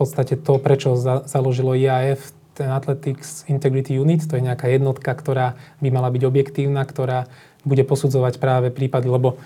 podstate 0.00 0.40
to, 0.40 0.56
prečo 0.56 0.96
za, 0.96 1.28
založilo 1.28 1.76
IAF 1.76 2.32
ten 2.56 2.72
Athletics 2.72 3.44
Integrity 3.46 4.00
Unit, 4.00 4.24
to 4.24 4.40
je 4.40 4.44
nejaká 4.44 4.68
jednotka, 4.72 5.12
ktorá 5.12 5.60
by 5.84 5.88
mala 5.92 6.08
byť 6.08 6.22
objektívna, 6.24 6.82
ktorá 6.88 7.28
bude 7.68 7.84
posudzovať 7.84 8.40
práve 8.40 8.72
prípady, 8.72 9.12
lebo 9.12 9.36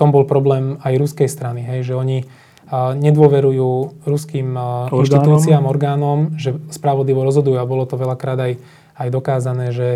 tom 0.00 0.16
bol 0.16 0.24
problém 0.24 0.80
aj 0.80 0.96
ruskej 0.96 1.28
strany, 1.28 1.60
hej, 1.60 1.92
že 1.92 1.94
oni 1.96 2.24
nedôverujú 2.72 4.00
ruským 4.08 4.56
orgánom. 4.56 5.02
inštitúciám, 5.04 5.64
orgánom, 5.68 6.18
že 6.40 6.56
spravodlivo 6.72 7.20
rozhodujú 7.26 7.58
a 7.60 7.68
bolo 7.68 7.84
to 7.84 8.00
veľakrát 8.00 8.38
aj, 8.40 8.52
aj 8.96 9.08
dokázané, 9.10 9.66
že 9.76 9.88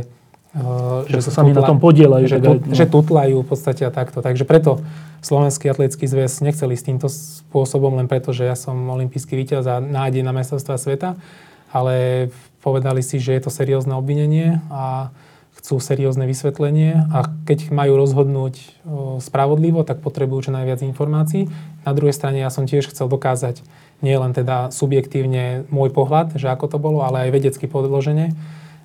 že, 0.54 1.18
že 1.18 1.20
sa 1.26 1.42
sami 1.42 1.50
tutla, 1.50 1.66
na 1.66 1.70
tom 1.74 1.78
podielajú. 1.82 2.24
Že, 2.30 2.38
tut, 2.38 2.62
no. 2.62 2.74
že 2.74 2.84
tutlajú 2.86 3.36
v 3.42 3.48
podstate 3.48 3.82
a 3.82 3.90
takto. 3.90 4.22
Takže 4.22 4.46
preto 4.46 4.78
Slovenský 5.18 5.66
atletický 5.66 6.06
zväz 6.06 6.44
nechcel 6.46 6.70
ísť 6.70 6.84
týmto 6.94 7.08
spôsobom, 7.10 7.98
len 7.98 8.06
preto, 8.06 8.30
že 8.30 8.46
ja 8.46 8.54
som 8.54 8.76
olimpijský 8.86 9.34
víťaz 9.34 9.66
a 9.66 9.76
nádej 9.82 10.22
na 10.22 10.30
mestrovstva 10.30 10.78
sveta, 10.78 11.18
ale 11.74 12.28
povedali 12.62 13.02
si, 13.02 13.18
že 13.18 13.34
je 13.34 13.42
to 13.42 13.50
seriózne 13.50 13.98
obvinenie 13.98 14.62
a 14.70 15.10
chcú 15.58 15.80
seriózne 15.80 16.28
vysvetlenie 16.28 17.08
a 17.08 17.30
keď 17.48 17.72
majú 17.72 17.96
rozhodnúť 17.96 18.84
spravodlivo, 19.24 19.80
tak 19.80 20.04
potrebujú 20.04 20.50
čo 20.50 20.52
najviac 20.52 20.84
informácií. 20.84 21.48
Na 21.88 21.96
druhej 21.96 22.12
strane 22.12 22.44
ja 22.44 22.52
som 22.52 22.68
tiež 22.68 22.92
chcel 22.92 23.08
dokázať 23.08 23.64
nie 24.04 24.12
len 24.12 24.36
teda 24.36 24.68
subjektívne 24.68 25.64
môj 25.72 25.88
pohľad, 25.88 26.36
že 26.36 26.52
ako 26.52 26.68
to 26.68 26.76
bolo, 26.76 27.00
ale 27.00 27.26
aj 27.26 27.30
vedecky 27.32 27.64
podloženie, 27.64 28.36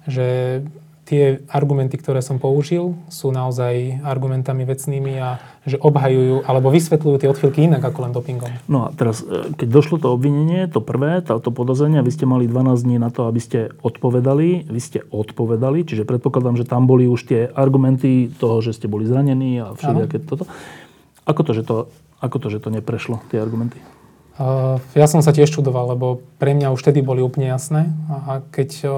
že 0.08 0.62
tie 1.10 1.42
argumenty, 1.50 1.98
ktoré 1.98 2.22
som 2.22 2.38
použil, 2.38 2.94
sú 3.10 3.34
naozaj 3.34 3.98
argumentami 4.06 4.62
vecnými 4.62 5.18
a 5.18 5.42
že 5.66 5.82
obhajujú 5.82 6.46
alebo 6.46 6.70
vysvetľujú 6.70 7.16
tie 7.18 7.32
odchylky 7.34 7.66
inak 7.66 7.82
ako 7.82 8.06
len 8.06 8.14
dopingom. 8.14 8.54
No 8.70 8.86
a 8.86 8.94
teraz, 8.94 9.26
e, 9.26 9.50
keď 9.58 9.68
došlo 9.74 9.98
to 9.98 10.14
obvinenie, 10.14 10.70
to 10.70 10.86
prvé, 10.86 11.26
to 11.26 11.50
podozrenie, 11.50 12.06
vy 12.06 12.14
ste 12.14 12.30
mali 12.30 12.46
12 12.46 12.86
dní 12.86 13.02
na 13.02 13.10
to, 13.10 13.26
aby 13.26 13.42
ste 13.42 13.74
odpovedali, 13.82 14.70
vy 14.70 14.82
ste 14.82 15.02
odpovedali, 15.10 15.82
čiže 15.82 16.06
predpokladám, 16.06 16.62
že 16.62 16.70
tam 16.70 16.86
boli 16.86 17.10
už 17.10 17.26
tie 17.26 17.42
argumenty 17.50 18.30
toho, 18.30 18.62
že 18.62 18.78
ste 18.78 18.86
boli 18.86 19.10
zranení 19.10 19.66
a 19.66 19.74
všelijaké 19.74 20.22
toto. 20.22 20.46
Ako 21.26 21.42
to, 21.42 21.58
že 21.58 21.66
to, 21.66 21.90
ako 22.22 22.38
to, 22.38 22.48
že 22.54 22.62
to 22.62 22.70
neprešlo, 22.70 23.26
tie 23.34 23.42
argumenty? 23.42 23.82
Uh, 24.40 24.80
ja 24.96 25.10
som 25.10 25.20
sa 25.20 25.36
tiež 25.36 25.52
čudoval, 25.52 25.98
lebo 25.98 26.24
pre 26.40 26.56
mňa 26.56 26.72
už 26.72 26.80
vtedy 26.80 27.04
boli 27.04 27.20
úplne 27.20 27.52
jasné. 27.52 27.92
A 28.08 28.40
keď 28.56 28.70
uh, 28.88 28.94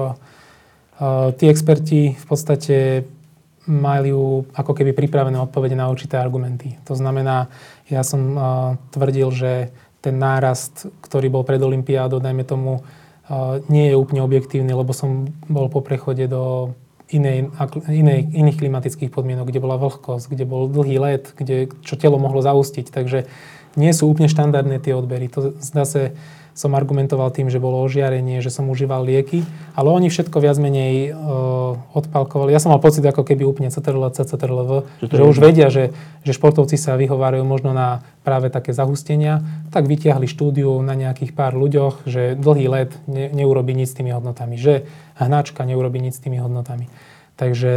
tí 1.38 1.44
experti 1.50 2.14
v 2.14 2.24
podstate 2.26 2.76
majú 3.66 4.46
ako 4.54 4.74
keby 4.74 4.90
pripravené 4.94 5.38
odpovede 5.38 5.78
na 5.78 5.86
určité 5.86 6.18
argumenty. 6.18 6.78
To 6.86 6.98
znamená, 6.98 7.46
ja 7.86 8.02
som 8.02 8.34
tvrdil, 8.90 9.30
že 9.30 9.52
ten 10.02 10.18
nárast, 10.18 10.90
ktorý 10.98 11.30
bol 11.30 11.46
pred 11.46 11.62
Olympiádou, 11.62 12.18
dajme 12.18 12.42
tomu, 12.42 12.82
nie 13.70 13.90
je 13.90 13.94
úplne 13.94 14.18
objektívny, 14.26 14.74
lebo 14.74 14.90
som 14.90 15.30
bol 15.46 15.70
po 15.70 15.78
prechode 15.78 16.26
do 16.26 16.74
inej, 17.12 17.54
inej, 17.86 18.34
iných 18.34 18.58
klimatických 18.58 19.14
podmienok, 19.14 19.46
kde 19.46 19.62
bola 19.62 19.78
vlhkosť, 19.78 20.26
kde 20.26 20.44
bol 20.48 20.66
dlhý 20.66 20.98
let, 20.98 21.30
kde, 21.38 21.70
čo 21.86 21.94
telo 21.94 22.18
mohlo 22.18 22.42
zaustiť. 22.42 22.90
Takže 22.90 23.30
nie 23.78 23.92
sú 23.94 24.10
úplne 24.10 24.26
štandardné 24.26 24.82
tie 24.82 24.96
odbery. 24.96 25.30
To 25.38 25.54
zdá 25.62 25.86
sa, 25.86 26.10
som 26.52 26.76
argumentoval 26.76 27.32
tým, 27.32 27.48
že 27.48 27.56
bolo 27.56 27.80
ožiarenie, 27.80 28.44
že 28.44 28.52
som 28.52 28.68
užíval 28.68 29.08
lieky, 29.08 29.40
ale 29.72 29.88
oni 29.88 30.12
všetko 30.12 30.36
viac 30.36 30.60
menej 30.60 31.12
uh, 31.12 31.80
odpalkovali. 31.96 32.52
Ja 32.52 32.60
som 32.60 32.76
mal 32.76 32.80
pocit, 32.80 33.00
ako 33.00 33.24
keby 33.24 33.48
úplne 33.48 33.72
CTRL, 33.72 34.12
CTRLV, 34.12 34.70
že, 35.00 35.16
že 35.16 35.22
už 35.24 35.36
vedia, 35.40 35.72
že, 35.72 35.96
že 36.22 36.32
športovci 36.36 36.76
sa 36.76 37.00
vyhovárajú 37.00 37.44
možno 37.48 37.72
na 37.72 38.04
práve 38.20 38.52
také 38.52 38.76
zahustenia, 38.76 39.40
tak 39.72 39.88
vytiahli 39.88 40.28
štúdiu 40.28 40.76
na 40.84 40.92
nejakých 40.92 41.32
pár 41.32 41.56
ľuďoch, 41.56 42.04
že 42.04 42.36
dlhý 42.36 42.66
let 42.68 42.92
ne, 43.08 43.32
neurobi 43.32 43.72
nič 43.72 43.96
s 43.96 43.96
tými 43.96 44.12
hodnotami, 44.12 44.60
že 44.60 44.84
hnačka 45.16 45.64
neurobi 45.64 46.04
nič 46.04 46.20
s 46.20 46.22
tými 46.22 46.36
hodnotami. 46.36 46.92
Takže 47.40 47.72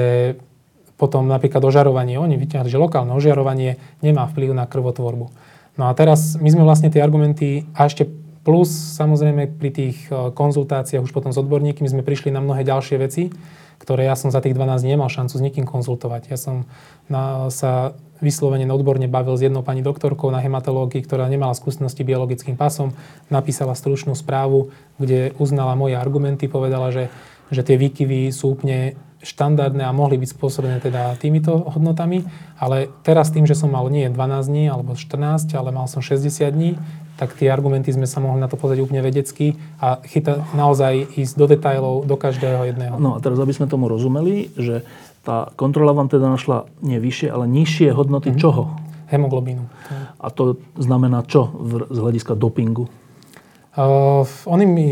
potom 0.96 1.27
napríklad 1.27 1.60
ožarovanie, 1.63 2.15
oni 2.15 2.39
vyťahli, 2.39 2.72
že 2.72 2.79
lokálne 2.79 3.12
ožiarovanie 3.15 3.79
nemá 4.00 4.27
vplyv 4.32 4.55
na 4.55 4.63
krvotvorbu. 4.67 5.27
No 5.75 5.91
a 5.91 5.96
teraz 5.96 6.39
my 6.39 6.48
sme 6.48 6.63
vlastne 6.63 6.88
tie 6.88 7.03
argumenty 7.03 7.67
a 7.75 7.91
ešte 7.91 8.08
Plus 8.46 8.70
samozrejme 8.70 9.58
pri 9.58 9.70
tých 9.74 9.98
e, 10.08 10.30
konzultáciách 10.30 11.02
už 11.02 11.10
potom 11.10 11.34
s 11.34 11.42
odborníkmi 11.42 11.90
sme 11.90 12.06
prišli 12.06 12.30
na 12.30 12.46
mnohé 12.46 12.62
ďalšie 12.62 13.02
veci, 13.02 13.34
ktoré 13.82 14.06
ja 14.06 14.14
som 14.14 14.30
za 14.30 14.38
tých 14.38 14.54
12 14.54 14.86
nemal 14.86 15.10
šancu 15.10 15.34
s 15.34 15.42
nikým 15.42 15.66
konzultovať. 15.66 16.30
Ja 16.30 16.38
som 16.38 16.70
na, 17.10 17.50
sa 17.50 17.98
vyslovene 18.22 18.70
odborne 18.70 19.10
bavil 19.10 19.34
s 19.36 19.44
jednou 19.50 19.66
pani 19.66 19.82
doktorkou 19.82 20.30
na 20.30 20.40
hematológii, 20.40 21.04
ktorá 21.04 21.25
nemala 21.25 21.58
skúsenosti 21.58 22.06
biologickým 22.06 22.54
pasom, 22.56 22.94
napísala 23.34 23.74
stručnú 23.74 24.14
správu, 24.14 24.72
kde 25.02 25.34
uznala 25.42 25.74
moje 25.74 25.98
argumenty, 25.98 26.46
povedala, 26.46 26.94
že, 26.94 27.10
že 27.50 27.66
tie 27.66 27.75
výkyvy 27.75 28.30
sú 28.30 28.56
úplne 28.56 28.96
štandardné 29.25 29.82
a 29.82 29.89
mohli 29.89 30.22
byť 30.22 30.29
spôsobené 30.38 30.77
teda 30.77 31.17
týmito 31.17 31.65
hodnotami, 31.65 32.22
ale 32.62 32.94
teraz 33.01 33.34
tým, 33.34 33.50
že 33.50 33.58
som 33.58 33.74
mal 33.74 33.89
nie 33.89 34.05
12 34.05 34.46
dní 34.46 34.70
alebo 34.70 34.94
14, 34.94 35.50
ale 35.58 35.74
mal 35.74 35.89
som 35.89 36.05
60 36.05 36.29
dní, 36.53 36.77
tak 37.17 37.34
tie 37.34 37.50
argumenty 37.50 37.89
sme 37.89 38.05
sa 38.05 38.22
mohli 38.22 38.44
na 38.44 38.51
to 38.51 38.60
pozrieť 38.60 38.86
úplne 38.86 39.01
vedecky 39.01 39.55
a 39.79 40.03
chyta, 40.03 40.46
naozaj 40.53 41.15
ísť 41.15 41.34
do 41.39 41.46
detajlov 41.48 42.05
do 42.05 42.15
každého 42.20 42.70
jedného. 42.70 43.01
No 43.01 43.15
a 43.15 43.24
teraz, 43.24 43.39
aby 43.39 43.55
sme 43.55 43.72
tomu 43.72 43.88
rozumeli, 43.88 44.51
že 44.53 44.86
tá 45.25 45.50
kontrola 45.58 45.96
vám 45.96 46.12
teda 46.12 46.29
našla 46.29 46.70
nie 46.86 47.01
vyššie, 47.01 47.34
ale 47.34 47.50
nižšie 47.50 47.89
hodnoty 47.96 48.29
mm-hmm. 48.29 48.44
čoho? 48.44 48.77
Hemoglobínu. 49.10 49.63
A 50.17 50.27
to 50.34 50.58
znamená 50.77 51.24
čo 51.25 51.50
v, 51.50 51.88
z 51.89 51.98
hľadiska 51.98 52.34
dopingu? 52.36 52.89
Uh, 53.75 54.25
oni 54.50 54.65
mi 54.65 54.89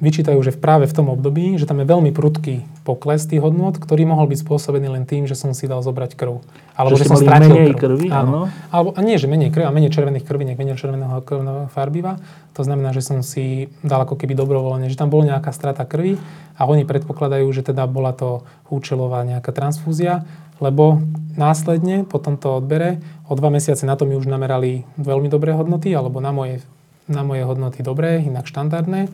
vyčítajú, 0.00 0.40
že 0.40 0.56
práve 0.56 0.88
v 0.88 0.96
tom 0.96 1.12
období, 1.12 1.60
že 1.60 1.68
tam 1.68 1.84
je 1.84 1.86
veľmi 1.86 2.10
prudký 2.10 2.64
pokles 2.88 3.28
tých 3.28 3.44
hodnot, 3.44 3.76
ktorý 3.76 4.08
mohol 4.08 4.26
byť 4.32 4.40
spôsobený 4.40 4.88
len 4.88 5.04
tým, 5.04 5.28
že 5.28 5.36
som 5.36 5.52
si 5.52 5.68
dal 5.68 5.84
zobrať 5.84 6.16
krv. 6.16 6.40
Alebo 6.72 6.96
že, 6.96 7.04
že 7.04 7.12
som 7.12 7.20
strátil 7.20 7.52
menej 7.52 7.76
krv. 7.76 8.00
krvi, 8.00 8.08
áno. 8.08 8.48
Alebo, 8.72 8.96
a 8.96 9.00
nie, 9.04 9.20
že 9.20 9.28
menej 9.28 9.52
krvi, 9.52 9.68
a 9.68 9.70
menej 9.70 9.92
červených 9.92 10.24
krviniek, 10.24 10.56
menej 10.56 10.80
červeného 10.80 11.20
krvného 11.20 11.68
farbiva. 11.70 12.16
To 12.56 12.64
znamená, 12.64 12.96
že 12.96 13.04
som 13.04 13.20
si 13.20 13.68
dal 13.84 14.08
ako 14.08 14.16
keby 14.16 14.32
dobrovoľne, 14.32 14.88
že 14.88 14.96
tam 14.96 15.12
bola 15.12 15.36
nejaká 15.36 15.52
strata 15.52 15.84
krvi 15.84 16.16
a 16.56 16.64
oni 16.64 16.88
predpokladajú, 16.88 17.46
že 17.52 17.62
teda 17.62 17.84
bola 17.84 18.16
to 18.16 18.42
účelová 18.72 19.22
nejaká 19.28 19.52
transfúzia, 19.52 20.24
lebo 20.64 21.04
následne 21.36 22.08
po 22.08 22.16
tomto 22.16 22.64
odbere 22.64 23.04
o 23.28 23.36
dva 23.36 23.52
mesiace 23.52 23.84
na 23.84 23.94
to 23.96 24.08
mi 24.08 24.16
už 24.16 24.28
namerali 24.28 24.88
veľmi 24.96 25.28
dobré 25.28 25.52
hodnoty, 25.52 25.92
alebo 25.92 26.20
na 26.24 26.32
moje, 26.32 26.64
na 27.04 27.20
moje 27.20 27.44
hodnoty 27.44 27.84
dobré, 27.84 28.24
inak 28.24 28.48
štandardné 28.48 29.12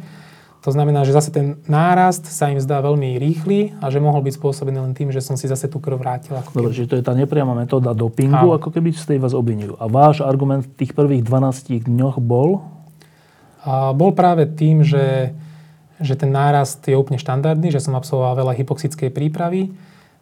to 0.66 0.75
znamená, 0.75 1.06
že 1.06 1.14
zase 1.14 1.30
ten 1.30 1.62
nárast 1.70 2.26
sa 2.26 2.50
im 2.50 2.58
zdá 2.58 2.82
veľmi 2.82 3.23
rýchly 3.23 3.78
a 3.78 3.87
že 3.87 4.02
mohol 4.02 4.18
byť 4.26 4.35
spôsobený 4.35 4.82
len 4.82 4.99
tým, 4.99 5.14
že 5.14 5.23
som 5.23 5.38
si 5.38 5.46
zase 5.46 5.70
tú 5.70 5.78
krv 5.78 6.02
vrátil. 6.02 6.35
Ako 6.35 6.58
Dobre, 6.58 6.75
čiže 6.75 6.90
to 6.90 6.99
je 6.99 7.06
tá 7.06 7.14
nepriama 7.14 7.54
metóda 7.54 7.94
dopingu, 7.94 8.50
Áno. 8.50 8.58
ako 8.58 8.75
keby 8.75 8.90
z 8.90 9.14
tej 9.14 9.18
vás 9.23 9.30
obvinujú. 9.30 9.78
A 9.78 9.87
váš 9.87 10.26
argument 10.26 10.66
v 10.66 10.75
tých 10.82 10.90
prvých 10.99 11.23
12 11.23 11.87
dňoch 11.87 12.18
bol? 12.18 12.66
A 13.62 13.94
bol 13.94 14.11
práve 14.11 14.42
tým, 14.50 14.82
že, 14.82 15.38
že 16.02 16.18
ten 16.18 16.35
nárast 16.35 16.82
je 16.82 16.99
úplne 16.99 17.23
štandardný, 17.23 17.70
že 17.70 17.78
som 17.78 17.94
absolvoval 17.94 18.35
veľa 18.35 18.58
hypoxickej 18.58 19.14
prípravy. 19.14 19.70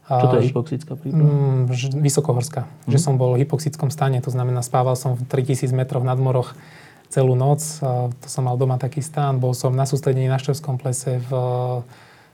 Čo 0.05 0.29
to 0.29 0.45
je 0.45 0.53
hypoxická 0.53 0.93
príprava? 1.01 1.25
Mm, 1.25 1.73
vysokohorská. 2.05 2.69
Mm. 2.69 2.93
Že 2.93 2.99
som 3.01 3.17
bol 3.17 3.33
v 3.33 3.49
hypoxickom 3.49 3.89
stane, 3.89 4.21
to 4.21 4.29
znamená 4.29 4.61
spával 4.61 4.93
som 4.93 5.17
v 5.17 5.25
3000 5.25 5.73
metroch 5.73 6.05
nad 6.05 6.21
moroch 6.21 6.53
celú 7.09 7.39
noc. 7.39 7.61
To 7.83 8.29
som 8.29 8.47
mal 8.47 8.59
doma 8.59 8.81
taký 8.81 9.01
stán. 9.05 9.39
Bol 9.39 9.55
som 9.55 9.75
na 9.75 9.87
sústredení 9.87 10.27
na 10.27 10.41
Števskom 10.41 10.79
plese 10.79 11.23
v, 11.23 11.31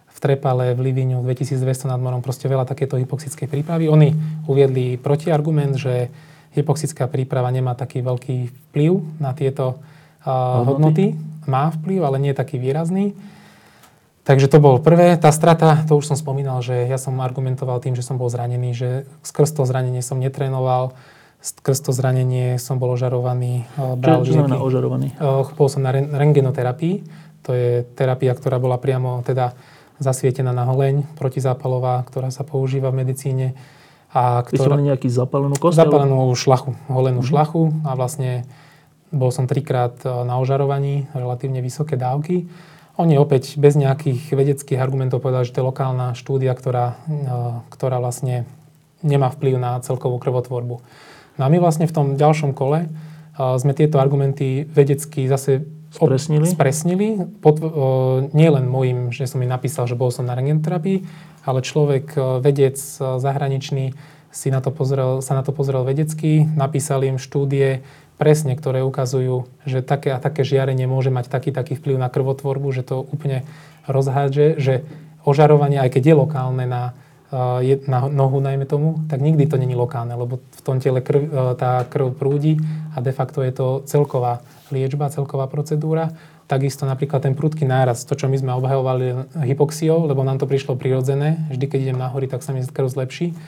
v 0.08 0.18
Trepale, 0.20 0.72
v 0.72 0.90
Liviňu, 0.90 1.20
2200 1.24 1.90
nad 1.90 2.00
morom. 2.00 2.24
Proste 2.24 2.48
veľa 2.48 2.64
takéto 2.64 2.96
hypoxickej 2.96 3.48
prípravy. 3.48 3.92
Oni 3.92 4.12
uviedli 4.48 4.96
protiargument, 4.96 5.76
že 5.76 6.08
hypoxická 6.56 7.06
príprava 7.06 7.50
nemá 7.54 7.78
taký 7.78 8.02
veľký 8.02 8.36
vplyv 8.50 9.22
na 9.22 9.30
tieto 9.36 9.78
uh, 9.78 10.66
hodnoty. 10.66 11.14
Má 11.46 11.70
vplyv, 11.70 12.00
ale 12.02 12.16
nie 12.18 12.30
je 12.34 12.40
taký 12.40 12.58
výrazný. 12.58 13.14
Takže 14.26 14.52
to 14.52 14.62
bol 14.62 14.78
prvé. 14.78 15.16
Tá 15.16 15.32
strata, 15.32 15.80
to 15.88 15.96
už 15.96 16.12
som 16.12 16.18
spomínal, 16.18 16.60
že 16.60 16.86
ja 16.86 17.00
som 17.00 17.18
argumentoval 17.18 17.80
tým, 17.80 17.96
že 17.96 18.04
som 18.04 18.20
bol 18.20 18.28
zranený, 18.28 18.76
že 18.76 18.88
skrz 19.24 19.56
to 19.56 19.64
zranenie 19.64 20.04
som 20.04 20.20
netrénoval 20.20 20.92
skrz 21.40 21.88
to 21.88 21.90
zranenie 21.96 22.60
som 22.60 22.76
bol 22.76 22.92
ožarovaný. 22.92 23.64
Eh, 23.64 23.96
bral 23.96 24.22
Čo 24.22 24.36
znamená 24.36 24.60
ožarovaný? 24.60 25.16
Bol 25.56 25.68
som 25.72 25.80
na 25.80 25.90
rengenoterapii. 25.92 26.94
To 27.48 27.56
je 27.56 27.88
terapia, 27.96 28.36
ktorá 28.36 28.60
bola 28.60 28.76
priamo 28.76 29.24
teda 29.24 29.56
zasvietená 30.00 30.52
na 30.52 30.68
holeň, 30.68 31.04
protizápalová, 31.16 32.04
ktorá 32.08 32.28
sa 32.32 32.44
používa 32.44 32.92
v 32.92 33.04
medicíne. 33.04 33.56
A 34.12 34.44
ktorá... 34.44 34.76
Vy 34.76 34.92
nejaký 34.92 35.08
zapalenú 35.08 35.56
kost? 35.56 35.80
Zapalenú 35.80 36.28
šlachu, 36.36 36.76
holenú 36.90 37.20
mm-hmm. 37.24 37.30
šlachu 37.30 37.62
a 37.86 37.94
vlastne 37.96 38.44
bol 39.08 39.32
som 39.32 39.48
trikrát 39.48 39.96
eh, 40.04 40.12
na 40.12 40.36
ožarovaní, 40.36 41.08
relatívne 41.16 41.64
vysoké 41.64 41.96
dávky. 41.96 42.48
Oni 43.00 43.16
opäť 43.16 43.56
bez 43.56 43.80
nejakých 43.80 44.36
vedeckých 44.36 44.76
argumentov 44.76 45.24
povedali, 45.24 45.48
že 45.48 45.56
to 45.56 45.64
je 45.64 45.68
lokálna 45.72 46.12
štúdia, 46.12 46.52
ktorá, 46.52 47.00
ktorá 47.72 47.96
vlastne 47.96 48.44
nemá 49.00 49.32
vplyv 49.32 49.56
na 49.56 49.80
celkovú 49.80 50.20
krvotvorbu. 50.20 50.84
No 51.40 51.48
a 51.48 51.48
my 51.48 51.56
vlastne 51.56 51.88
v 51.88 51.94
tom 51.96 52.06
ďalšom 52.20 52.52
kole 52.52 52.92
sme 53.40 53.72
tieto 53.72 53.96
argumenty 53.96 54.68
vedecky 54.68 55.24
zase 55.24 55.64
Spresnili? 55.90 56.46
Spresnili. 56.46 57.08
Pod, 57.42 57.58
uh, 57.58 58.22
nie 58.30 58.46
len 58.46 58.70
môjim, 58.70 59.10
že 59.10 59.26
som 59.26 59.42
mi 59.42 59.46
napísal, 59.50 59.90
že 59.90 59.98
bol 59.98 60.14
som 60.14 60.22
na 60.22 60.38
rengenterapii, 60.38 61.02
ale 61.42 61.66
človek, 61.66 62.14
uh, 62.14 62.38
vedec 62.38 62.78
uh, 62.78 63.18
zahraničný 63.18 63.98
si 64.30 64.48
na 64.54 64.62
to 64.62 64.70
pozrel, 64.70 65.18
sa 65.18 65.34
na 65.34 65.42
to 65.42 65.50
pozrel 65.50 65.82
vedecky, 65.82 66.46
napísal 66.54 67.02
im 67.02 67.18
štúdie 67.18 67.82
presne, 68.22 68.54
ktoré 68.54 68.86
ukazujú, 68.86 69.50
že 69.66 69.82
také 69.82 70.14
a 70.14 70.22
také 70.22 70.46
žiarenie 70.46 70.86
môže 70.86 71.10
mať 71.10 71.26
taký 71.26 71.50
taký 71.50 71.74
vplyv 71.74 71.98
na 71.98 72.06
krvotvorbu, 72.06 72.70
že 72.70 72.86
to 72.86 73.02
úplne 73.02 73.42
rozhádže, 73.90 74.62
že 74.62 74.86
ožarovanie, 75.26 75.82
aj 75.82 75.98
keď 75.98 76.02
je 76.06 76.14
lokálne 76.14 76.64
na 76.70 76.94
na 77.86 78.08
nohu 78.10 78.40
najmä 78.40 78.66
tomu, 78.66 79.06
tak 79.06 79.20
nikdy 79.20 79.46
to 79.46 79.56
není 79.56 79.74
lokálne, 79.74 80.14
lebo 80.14 80.42
v 80.50 80.60
tom 80.66 80.82
tele 80.82 80.98
krv, 81.00 81.22
e, 81.22 81.54
tá 81.54 81.86
krv 81.86 82.10
prúdi 82.18 82.58
a 82.90 82.98
de 82.98 83.12
facto 83.14 83.42
je 83.46 83.54
to 83.54 83.82
celková 83.86 84.42
liečba, 84.74 85.14
celková 85.14 85.46
procedúra. 85.46 86.10
Takisto 86.50 86.82
napríklad 86.90 87.22
ten 87.22 87.38
prudký 87.38 87.62
náraz, 87.62 88.02
to 88.02 88.18
čo 88.18 88.26
my 88.26 88.34
sme 88.34 88.50
obhajovali 88.58 89.30
hypoxiou, 89.46 90.10
lebo 90.10 90.26
nám 90.26 90.42
to 90.42 90.50
prišlo 90.50 90.74
prirodzené, 90.74 91.38
vždy 91.54 91.64
keď 91.70 91.78
idem 91.86 91.98
na 92.02 92.10
hory, 92.10 92.26
tak 92.26 92.42
sa 92.42 92.50
mi 92.50 92.66
krv 92.66 92.90
zlepší. 92.90 93.38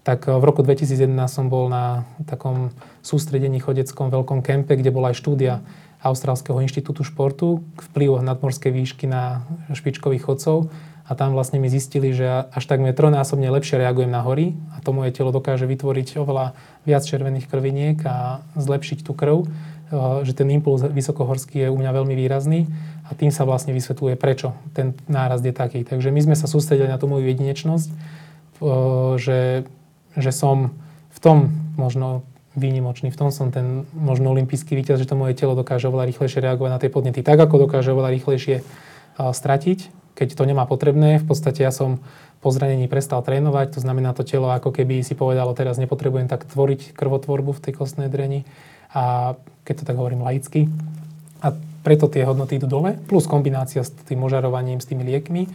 Tak 0.00 0.32
e, 0.32 0.40
v 0.40 0.44
roku 0.44 0.64
2011 0.64 1.12
som 1.28 1.52
bol 1.52 1.68
na 1.68 2.08
takom 2.24 2.72
sústredení 3.04 3.60
chodeckom 3.60 4.08
veľkom 4.08 4.40
kempe, 4.40 4.80
kde 4.80 4.88
bola 4.88 5.12
aj 5.12 5.20
štúdia 5.20 5.60
Austrálskeho 6.00 6.60
inštitútu 6.64 7.04
športu, 7.04 7.60
vplyv 7.92 8.24
nadmorskej 8.24 8.72
výšky 8.72 9.04
na 9.04 9.44
špičkových 9.76 10.24
chodcov 10.24 10.72
a 11.06 11.14
tam 11.14 11.38
vlastne 11.38 11.62
mi 11.62 11.70
zistili, 11.70 12.10
že 12.10 12.26
až 12.50 12.64
takmer 12.66 12.90
trojnásobne 12.90 13.46
lepšie 13.46 13.78
reagujem 13.78 14.10
na 14.10 14.26
hory 14.26 14.58
a 14.74 14.82
to 14.82 14.90
moje 14.90 15.14
telo 15.14 15.30
dokáže 15.30 15.62
vytvoriť 15.70 16.18
oveľa 16.18 16.58
viac 16.82 17.06
červených 17.06 17.46
krviniek 17.46 17.98
a 18.02 18.42
zlepšiť 18.58 19.06
tú 19.06 19.14
krv, 19.14 19.46
e, 19.46 19.48
že 20.26 20.34
ten 20.34 20.50
impuls 20.50 20.82
vysokohorský 20.82 21.62
je 21.62 21.68
u 21.70 21.78
mňa 21.78 21.90
veľmi 21.94 22.14
výrazný 22.18 22.66
a 23.06 23.14
tým 23.14 23.30
sa 23.30 23.46
vlastne 23.46 23.70
vysvetľuje, 23.70 24.18
prečo 24.18 24.58
ten 24.74 24.98
nárast 25.06 25.46
je 25.46 25.54
taký. 25.54 25.86
Takže 25.86 26.10
my 26.10 26.26
sme 26.26 26.34
sa 26.34 26.50
sústredili 26.50 26.90
na 26.90 26.98
tú 26.98 27.06
moju 27.06 27.30
jedinečnosť, 27.30 27.86
e, 27.86 27.94
že, 29.22 29.40
že 30.18 30.30
som 30.34 30.74
v 31.14 31.18
tom 31.22 31.38
možno 31.78 32.26
výnimočný, 32.58 33.14
v 33.14 33.20
tom 33.20 33.30
som 33.30 33.54
ten 33.54 33.86
možno 33.94 34.34
olimpijský 34.34 34.74
víťaz, 34.74 34.98
že 34.98 35.06
to 35.06 35.14
moje 35.14 35.38
telo 35.38 35.54
dokáže 35.54 35.86
oveľa 35.86 36.10
rýchlejšie 36.10 36.42
reagovať 36.42 36.70
na 36.72 36.80
tie 36.82 36.90
podnety, 36.90 37.22
tak 37.22 37.38
ako 37.38 37.70
dokáže 37.70 37.94
oveľa 37.94 38.10
rýchlejšie 38.10 38.56
e, 38.58 38.62
stratiť 39.14 39.95
keď 40.16 40.32
to 40.32 40.48
nemá 40.48 40.64
potrebné. 40.64 41.20
V 41.20 41.26
podstate 41.28 41.60
ja 41.60 41.70
som 41.70 42.00
po 42.40 42.48
zranení 42.48 42.88
prestal 42.88 43.20
trénovať, 43.20 43.76
to 43.76 43.80
znamená 43.84 44.16
to 44.16 44.24
telo 44.24 44.48
ako 44.48 44.72
keby 44.72 45.04
si 45.04 45.12
povedalo, 45.12 45.52
teraz 45.52 45.76
nepotrebujem 45.76 46.26
tak 46.26 46.48
tvoriť 46.48 46.96
krvotvorbu 46.96 47.52
v 47.52 47.62
tej 47.62 47.72
kostnej 47.76 48.08
dreni 48.08 48.48
a 48.96 49.36
keď 49.68 49.82
to 49.82 49.84
tak 49.84 49.96
hovorím 50.00 50.24
laicky. 50.24 50.72
A 51.44 51.52
preto 51.84 52.08
tie 52.08 52.24
hodnoty 52.24 52.56
idú 52.56 52.66
dole, 52.66 52.96
plus 53.06 53.28
kombinácia 53.28 53.84
s 53.84 53.92
tým 54.08 54.24
ožarovaním, 54.24 54.80
s 54.80 54.88
tými 54.88 55.04
liekmi. 55.04 55.46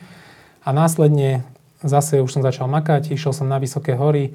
A 0.61 0.69
následne 0.71 1.41
zase 1.81 2.21
už 2.21 2.29
som 2.29 2.45
začal 2.45 2.69
makať, 2.69 3.11
išiel 3.11 3.33
som 3.33 3.49
na 3.49 3.57
vysoké 3.57 3.97
hory, 3.97 4.31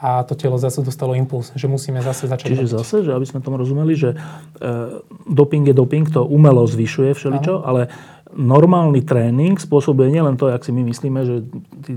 a 0.00 0.24
to 0.24 0.32
telo 0.32 0.56
zase 0.56 0.80
dostalo 0.80 1.12
impuls, 1.12 1.52
že 1.52 1.68
musíme 1.68 2.00
zase 2.00 2.24
začať 2.24 2.56
Čiže 2.56 2.64
robiť. 2.64 2.76
zase, 2.80 2.96
že 3.04 3.12
aby 3.12 3.26
sme 3.28 3.44
tomu 3.44 3.60
rozumeli, 3.60 3.92
že 3.92 4.16
e, 4.16 4.18
doping 5.28 5.68
je 5.68 5.76
doping, 5.76 6.08
to 6.08 6.24
umelo 6.24 6.64
zvyšuje 6.64 7.12
všeličo, 7.12 7.60
Aha. 7.60 7.64
ale 7.68 7.80
normálny 8.34 9.02
tréning 9.02 9.58
spôsobuje 9.58 10.10
nielen 10.10 10.38
to, 10.38 10.50
jak 10.50 10.62
si 10.62 10.70
my 10.70 10.82
myslíme, 10.86 11.20
že 11.26 11.34
tí 11.82 11.92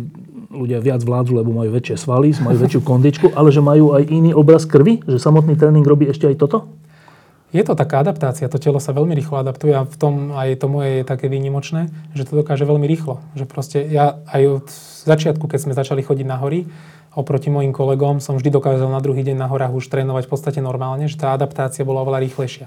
ľudia 0.53 0.81
viac 0.81 1.01
vládzu, 1.01 1.33
lebo 1.33 1.49
majú 1.53 1.73
väčšie 1.73 1.97
svaly, 1.97 2.33
majú 2.41 2.57
väčšiu 2.61 2.81
kondičku, 2.85 3.27
ale 3.33 3.49
že 3.49 3.61
majú 3.61 3.97
aj 3.97 4.03
iný 4.09 4.31
obraz 4.37 4.69
krvi? 4.69 5.01
Že 5.05 5.17
samotný 5.17 5.57
tréning 5.57 5.85
robí 5.85 6.05
ešte 6.05 6.29
aj 6.29 6.37
toto? 6.37 6.69
Je 7.53 7.61
to 7.61 7.77
taká 7.77 8.01
adaptácia, 8.01 8.49
to 8.49 8.57
telo 8.57 8.81
sa 8.81 8.97
veľmi 8.97 9.13
rýchlo 9.13 9.37
adaptuje 9.37 9.77
a 9.77 9.85
v 9.85 9.93
tom 9.93 10.33
aj 10.33 10.57
to 10.57 10.65
moje 10.65 11.01
je 11.01 11.03
také 11.05 11.29
výnimočné, 11.29 11.93
že 12.17 12.25
to 12.25 12.41
dokáže 12.41 12.65
veľmi 12.65 12.89
rýchlo. 12.89 13.21
Že 13.37 13.45
proste 13.45 13.77
ja 13.85 14.17
aj 14.25 14.41
od 14.57 14.67
začiatku, 15.05 15.45
keď 15.45 15.59
sme 15.61 15.77
začali 15.77 16.01
chodiť 16.01 16.25
na 16.25 16.41
hory, 16.41 16.65
oproti 17.13 17.53
mojim 17.53 17.69
kolegom 17.69 18.17
som 18.17 18.41
vždy 18.41 18.49
dokázal 18.49 18.89
na 18.89 18.97
druhý 18.97 19.21
deň 19.21 19.37
na 19.37 19.45
horách 19.45 19.77
už 19.77 19.85
trénovať 19.85 20.25
v 20.25 20.31
podstate 20.33 20.59
normálne, 20.65 21.05
že 21.05 21.13
tá 21.13 21.29
adaptácia 21.37 21.85
bola 21.85 22.01
oveľa 22.01 22.25
rýchlejšia. 22.25 22.65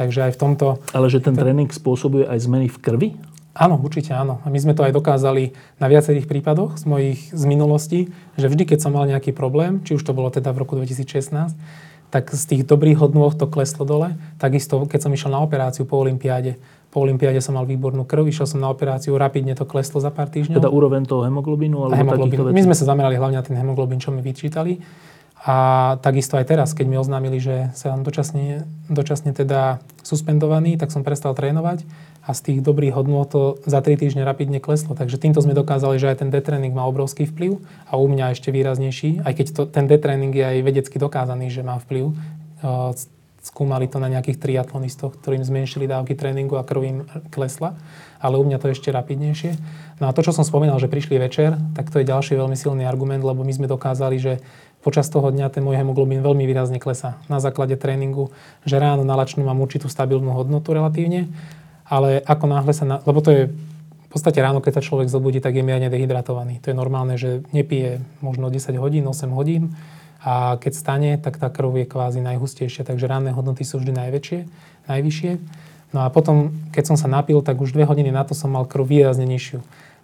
Takže 0.00 0.32
aj 0.32 0.32
v 0.32 0.38
tomto... 0.40 0.66
Ale 0.96 1.12
že 1.12 1.20
ten 1.20 1.36
tréning 1.36 1.68
spôsobuje 1.68 2.24
aj 2.24 2.40
zmeny 2.40 2.72
v 2.72 2.78
krvi? 2.80 3.08
Áno, 3.52 3.76
určite 3.76 4.16
áno. 4.16 4.40
A 4.40 4.48
my 4.48 4.56
sme 4.56 4.72
to 4.72 4.80
aj 4.80 4.96
dokázali 4.96 5.52
na 5.76 5.92
viacerých 5.92 6.24
prípadoch 6.24 6.80
z 6.80 6.88
mojich 6.88 7.20
z 7.28 7.44
minulosti, 7.44 8.08
že 8.40 8.48
vždy, 8.48 8.64
keď 8.64 8.88
som 8.88 8.96
mal 8.96 9.04
nejaký 9.04 9.36
problém, 9.36 9.84
či 9.84 9.92
už 9.92 10.00
to 10.00 10.16
bolo 10.16 10.32
teda 10.32 10.56
v 10.56 10.64
roku 10.64 10.72
2016, 10.80 11.52
tak 12.08 12.32
z 12.32 12.44
tých 12.48 12.62
dobrých 12.64 12.96
hodnôt 12.96 13.36
to 13.36 13.44
kleslo 13.44 13.84
dole. 13.84 14.16
Takisto, 14.40 14.88
keď 14.88 15.00
som 15.04 15.12
išiel 15.12 15.36
na 15.36 15.44
operáciu 15.44 15.84
po 15.84 16.00
Olympiáde, 16.00 16.56
po 16.90 17.04
Olympiáde 17.04 17.38
som 17.38 17.54
mal 17.54 17.68
výbornú 17.68 18.02
krv, 18.02 18.26
išiel 18.26 18.48
som 18.50 18.58
na 18.58 18.72
operáciu, 18.72 19.14
rapidne 19.14 19.54
to 19.54 19.68
kleslo 19.68 20.02
za 20.02 20.10
pár 20.10 20.26
týždňov. 20.26 20.58
Teda 20.58 20.72
úroveň 20.72 21.06
toho 21.06 21.22
hemoglobínu? 21.22 21.86
Alebo 21.86 21.94
hemoglobínu. 21.94 22.50
My 22.50 22.66
sme 22.66 22.74
sa 22.74 22.82
zamerali 22.82 23.14
hlavne 23.14 23.38
na 23.38 23.46
ten 23.46 23.54
hemoglobín, 23.54 24.02
čo 24.02 24.10
mi 24.10 24.24
vyčítali. 24.24 24.80
A 25.40 25.56
takisto 26.04 26.36
aj 26.36 26.52
teraz, 26.52 26.76
keď 26.76 26.86
mi 26.86 27.00
oznámili, 27.00 27.40
že 27.40 27.72
sa 27.72 27.96
dočasne, 27.96 28.68
dočasne 28.92 29.32
teda 29.32 29.80
suspendovaný, 30.04 30.76
tak 30.76 30.92
som 30.92 31.00
prestal 31.00 31.32
trénovať 31.32 31.88
a 32.20 32.36
z 32.36 32.40
tých 32.44 32.58
dobrých 32.60 32.92
hodnôt 32.92 33.24
to 33.24 33.56
za 33.64 33.80
3 33.80 33.96
týždne 33.96 34.20
rapidne 34.28 34.60
kleslo. 34.60 34.92
Takže 34.92 35.16
týmto 35.16 35.40
sme 35.40 35.56
dokázali, 35.56 35.96
že 35.96 36.12
aj 36.12 36.20
ten 36.20 36.28
detréning 36.28 36.76
má 36.76 36.84
obrovský 36.84 37.24
vplyv 37.24 37.56
a 37.88 37.96
u 37.96 38.04
mňa 38.04 38.36
ešte 38.36 38.52
výraznejší, 38.52 39.24
aj 39.24 39.32
keď 39.32 39.46
to, 39.56 39.62
ten 39.64 39.88
detréning 39.88 40.36
je 40.36 40.44
aj 40.44 40.60
vedecky 40.60 41.00
dokázaný, 41.00 41.48
že 41.48 41.64
má 41.64 41.80
vplyv. 41.80 42.12
Skúmali 43.40 43.88
to 43.88 43.96
na 43.96 44.12
nejakých 44.12 44.36
triatlonistoch, 44.36 45.16
ktorým 45.16 45.40
zmenšili 45.40 45.88
dávky 45.88 46.12
tréningu 46.12 46.60
a 46.60 46.66
krv 46.68 46.82
im 46.84 46.98
klesla, 47.32 47.72
ale 48.20 48.36
u 48.36 48.44
mňa 48.44 48.60
to 48.60 48.68
ešte 48.68 48.92
rapidnejšie. 48.92 49.56
No 49.96 50.12
a 50.12 50.12
to, 50.12 50.20
čo 50.20 50.36
som 50.36 50.44
spomínal, 50.44 50.76
že 50.76 50.92
prišli 50.92 51.16
večer, 51.16 51.56
tak 51.72 51.88
to 51.88 52.04
je 52.04 52.10
ďalší 52.12 52.36
veľmi 52.36 52.52
silný 52.52 52.84
argument, 52.84 53.24
lebo 53.24 53.40
my 53.40 53.48
sme 53.48 53.64
dokázali, 53.64 54.20
že 54.20 54.44
počas 54.80 55.08
toho 55.12 55.28
dňa 55.28 55.52
ten 55.52 55.64
môj 55.64 55.76
hemoglobín 55.76 56.24
veľmi 56.24 56.48
výrazne 56.48 56.80
klesá 56.80 57.20
na 57.28 57.38
základe 57.38 57.76
tréningu, 57.76 58.32
že 58.64 58.80
ráno 58.80 59.04
na 59.04 59.16
lačnú 59.16 59.44
mám 59.44 59.60
určitú 59.60 59.92
stabilnú 59.92 60.32
hodnotu 60.32 60.72
relatívne 60.72 61.28
ale 61.90 62.22
ako 62.22 62.46
náhle 62.46 62.70
sa, 62.70 62.86
na, 62.86 62.96
lebo 63.02 63.18
to 63.18 63.30
je 63.34 63.42
v 63.50 64.08
podstate 64.08 64.38
ráno, 64.38 64.62
keď 64.62 64.78
sa 64.78 64.86
človek 64.86 65.10
zobudí, 65.10 65.42
tak 65.42 65.58
je 65.58 65.66
mierne 65.66 65.90
dehydratovaný. 65.90 66.62
To 66.62 66.70
je 66.70 66.78
normálne, 66.78 67.18
že 67.18 67.42
nepije 67.50 67.98
možno 68.22 68.46
10 68.46 68.78
hodín, 68.78 69.06
8 69.06 69.26
hodín 69.34 69.74
a 70.22 70.54
keď 70.62 70.72
stane, 70.74 71.10
tak 71.18 71.38
tá 71.42 71.50
krv 71.50 71.82
je 71.82 71.86
kvázi 71.90 72.22
najhustejšia, 72.22 72.86
takže 72.86 73.10
ranné 73.10 73.34
hodnoty 73.34 73.66
sú 73.66 73.82
vždy 73.82 73.90
najväčšie, 73.90 74.38
najvyššie. 74.86 75.32
No 75.90 76.06
a 76.06 76.08
potom, 76.10 76.54
keď 76.70 76.94
som 76.94 76.96
sa 76.98 77.10
napil, 77.10 77.42
tak 77.42 77.58
už 77.58 77.74
dve 77.74 77.82
hodiny 77.82 78.14
na 78.14 78.22
to 78.22 78.38
som 78.38 78.54
mal 78.54 78.62
krv 78.62 78.86
výrazne 78.86 79.26
nižšiu. 79.26 79.58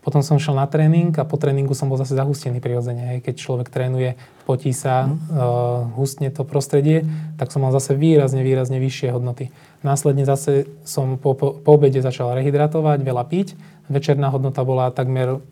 Potom 0.07 0.23
som 0.23 0.39
šiel 0.39 0.55
na 0.55 0.71
tréning 0.71 1.11
a 1.19 1.27
po 1.27 1.35
tréningu 1.35 1.75
som 1.75 1.91
bol 1.91 1.99
zase 1.99 2.15
zahustený 2.15 2.63
prirodzene. 2.63 3.19
Hej. 3.19 3.27
Keď 3.27 3.35
človek 3.43 3.75
trénuje, 3.75 4.15
potí 4.47 4.71
sa, 4.71 5.11
mm. 5.11 5.35
uh, 5.35 5.91
hustne 5.99 6.31
to 6.31 6.47
prostredie, 6.47 7.03
tak 7.35 7.51
som 7.51 7.67
mal 7.67 7.75
zase 7.75 7.99
výrazne, 7.99 8.47
výrazne 8.47 8.79
vyššie 8.79 9.11
hodnoty. 9.11 9.51
Následne 9.83 10.23
zase 10.23 10.71
som 10.87 11.19
po, 11.19 11.35
po, 11.35 11.59
po 11.59 11.75
obede 11.75 11.99
začal 11.99 12.39
rehydratovať, 12.39 13.03
veľa 13.03 13.25
piť. 13.27 13.59
Večerná 13.91 14.31
hodnota 14.31 14.63
bola 14.63 14.95
takmer 14.95 15.43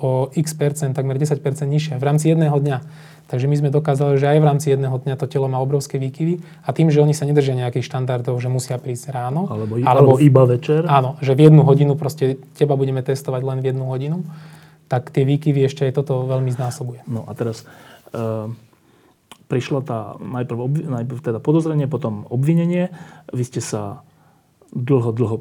o 0.00 0.32
x 0.32 0.56
percent, 0.56 0.96
takmer 0.96 1.20
10 1.20 1.44
percent 1.44 1.68
nižšia 1.68 2.00
v 2.00 2.04
rámci 2.04 2.32
jedného 2.32 2.56
dňa. 2.56 2.78
Takže 3.32 3.48
my 3.48 3.56
sme 3.56 3.70
dokázali, 3.72 4.20
že 4.20 4.28
aj 4.28 4.38
v 4.40 4.46
rámci 4.48 4.66
jedného 4.76 4.92
dňa 4.92 5.16
to 5.16 5.24
telo 5.24 5.48
má 5.48 5.56
obrovské 5.56 5.96
výkyvy 5.96 6.44
a 6.64 6.68
tým, 6.76 6.92
že 6.92 7.00
oni 7.00 7.16
sa 7.16 7.24
nedržia 7.24 7.56
nejakých 7.56 7.88
štandardov, 7.88 8.36
že 8.36 8.52
musia 8.52 8.76
prísť 8.76 9.08
ráno. 9.08 9.48
Alebo, 9.48 9.80
alebo 9.80 10.20
iba 10.20 10.44
večer. 10.44 10.84
Áno, 10.84 11.16
že 11.24 11.32
v 11.32 11.48
jednu 11.48 11.64
hodinu 11.64 11.96
proste 11.96 12.36
teba 12.52 12.76
budeme 12.76 13.00
testovať 13.00 13.40
len 13.40 13.58
v 13.64 13.72
jednu 13.72 13.88
hodinu, 13.88 14.20
tak 14.92 15.08
tie 15.08 15.24
výkyvy 15.24 15.64
ešte 15.64 15.88
aj 15.88 16.04
toto 16.04 16.28
veľmi 16.28 16.52
znásobuje. 16.52 17.08
No 17.08 17.24
a 17.24 17.32
teraz 17.32 17.64
uh, 18.12 18.52
prišla 19.48 19.80
tá 19.80 19.98
najprv, 20.20 20.58
obvi- 20.60 20.84
najprv 20.84 21.18
teda 21.24 21.40
podozrenie, 21.40 21.88
potom 21.88 22.28
obvinenie. 22.28 22.92
Vy 23.32 23.44
ste 23.48 23.64
sa 23.64 24.04
dlho, 24.76 25.08
dlho 25.08 25.40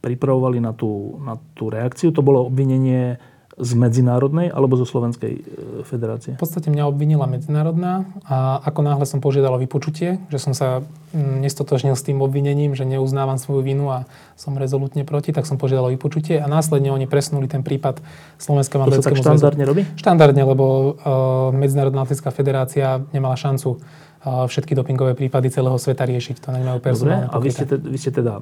pripravovali 0.00 0.64
na 0.64 0.72
tú, 0.72 1.20
na 1.20 1.36
tú 1.52 1.68
reakciu. 1.68 2.08
To 2.16 2.24
bolo 2.24 2.48
obvinenie 2.48 3.20
z 3.58 3.70
medzinárodnej 3.74 4.54
alebo 4.54 4.78
zo 4.78 4.86
Slovenskej 4.86 5.32
e, 5.34 5.42
federácie? 5.82 6.38
V 6.38 6.42
podstate 6.42 6.70
mňa 6.70 6.84
obvinila 6.86 7.26
medzinárodná 7.26 8.06
a 8.24 8.62
ako 8.62 8.80
náhle 8.86 9.04
som 9.04 9.18
požiadal 9.18 9.58
o 9.58 9.62
vypočutie, 9.62 10.22
že 10.30 10.38
som 10.38 10.54
sa 10.54 10.86
mm, 11.10 11.42
nestotožnil 11.42 11.98
s 11.98 12.06
tým 12.06 12.22
obvinením, 12.22 12.78
že 12.78 12.86
neuznávam 12.86 13.36
svoju 13.36 13.66
vinu 13.66 13.90
a 13.90 14.06
som 14.38 14.54
rezolutne 14.54 15.02
proti, 15.02 15.34
tak 15.34 15.44
som 15.44 15.58
požiadal 15.58 15.90
o 15.90 15.94
vypočutie 15.94 16.38
a 16.38 16.46
následne 16.46 16.94
oni 16.94 17.10
presunuli 17.10 17.50
ten 17.50 17.66
prípad 17.66 17.98
Slovenskému 18.38 18.86
atletickému 18.86 19.18
zväzu. 19.18 19.26
štandardne 19.26 19.64
robí? 19.66 19.82
Štandardne, 19.98 20.42
lebo 20.46 20.64
uh, 20.64 21.50
Medzinárodná 21.50 22.06
atletická 22.06 22.30
federácia 22.30 23.02
nemala 23.10 23.34
šancu 23.34 23.76
uh, 23.76 24.46
všetky 24.46 24.78
dopingové 24.78 25.18
prípady 25.18 25.50
celého 25.50 25.74
sveta 25.74 26.06
riešiť. 26.06 26.46
To 26.46 26.54
nemajú 26.54 26.78
personálne 26.78 27.26
Dobre, 27.26 27.34
a 27.34 27.42
vy 27.42 27.50
ste, 27.50 27.64
te, 27.66 27.76
vy 27.78 27.98
ste 27.98 28.10
teda 28.14 28.40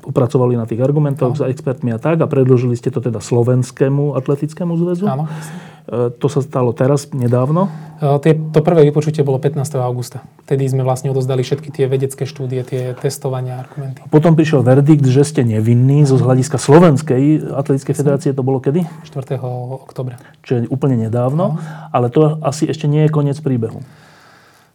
popracovali 0.00 0.54
na 0.56 0.64
tých 0.64 0.80
argumentoch 0.80 1.34
no. 1.34 1.38
s 1.38 1.42
expertmi 1.44 1.92
a 1.92 1.98
tak 2.00 2.22
a 2.22 2.26
predložili 2.30 2.74
ste 2.78 2.88
to 2.88 3.02
teda 3.02 3.20
Slovenskému 3.20 4.16
atletickému 4.16 4.72
zväzu. 4.78 5.04
Áno. 5.04 5.26
E, 5.88 6.12
to 6.12 6.28
sa 6.28 6.44
stalo 6.44 6.76
teraz, 6.76 7.08
nedávno? 7.16 7.72
E, 7.96 8.36
to 8.52 8.58
prvé 8.60 8.84
vypočutie 8.88 9.24
bolo 9.24 9.40
15. 9.40 9.64
augusta. 9.80 10.20
Vtedy 10.44 10.68
sme 10.68 10.84
vlastne 10.84 11.08
odozdali 11.08 11.40
všetky 11.40 11.72
tie 11.72 11.88
vedecké 11.88 12.28
štúdie, 12.28 12.60
tie 12.64 12.92
testovania 12.92 13.64
argumenty. 13.64 14.04
Potom 14.12 14.36
prišiel 14.36 14.60
verdikt, 14.60 15.08
že 15.08 15.24
ste 15.24 15.48
nevinní 15.48 16.04
zo 16.04 16.20
hľadiska 16.20 16.60
Slovenskej 16.60 17.52
atletickej 17.56 17.94
federácie. 17.96 18.30
To 18.36 18.44
bolo 18.44 18.60
kedy? 18.60 18.84
4. 19.08 19.40
oktobra. 19.88 20.20
Čo 20.44 20.60
je 20.60 20.68
úplne 20.68 21.08
nedávno, 21.08 21.56
no. 21.56 21.60
ale 21.88 22.12
to 22.12 22.36
asi 22.44 22.68
ešte 22.68 22.84
nie 22.84 23.08
je 23.08 23.10
koniec 23.10 23.40
príbehu. 23.40 23.80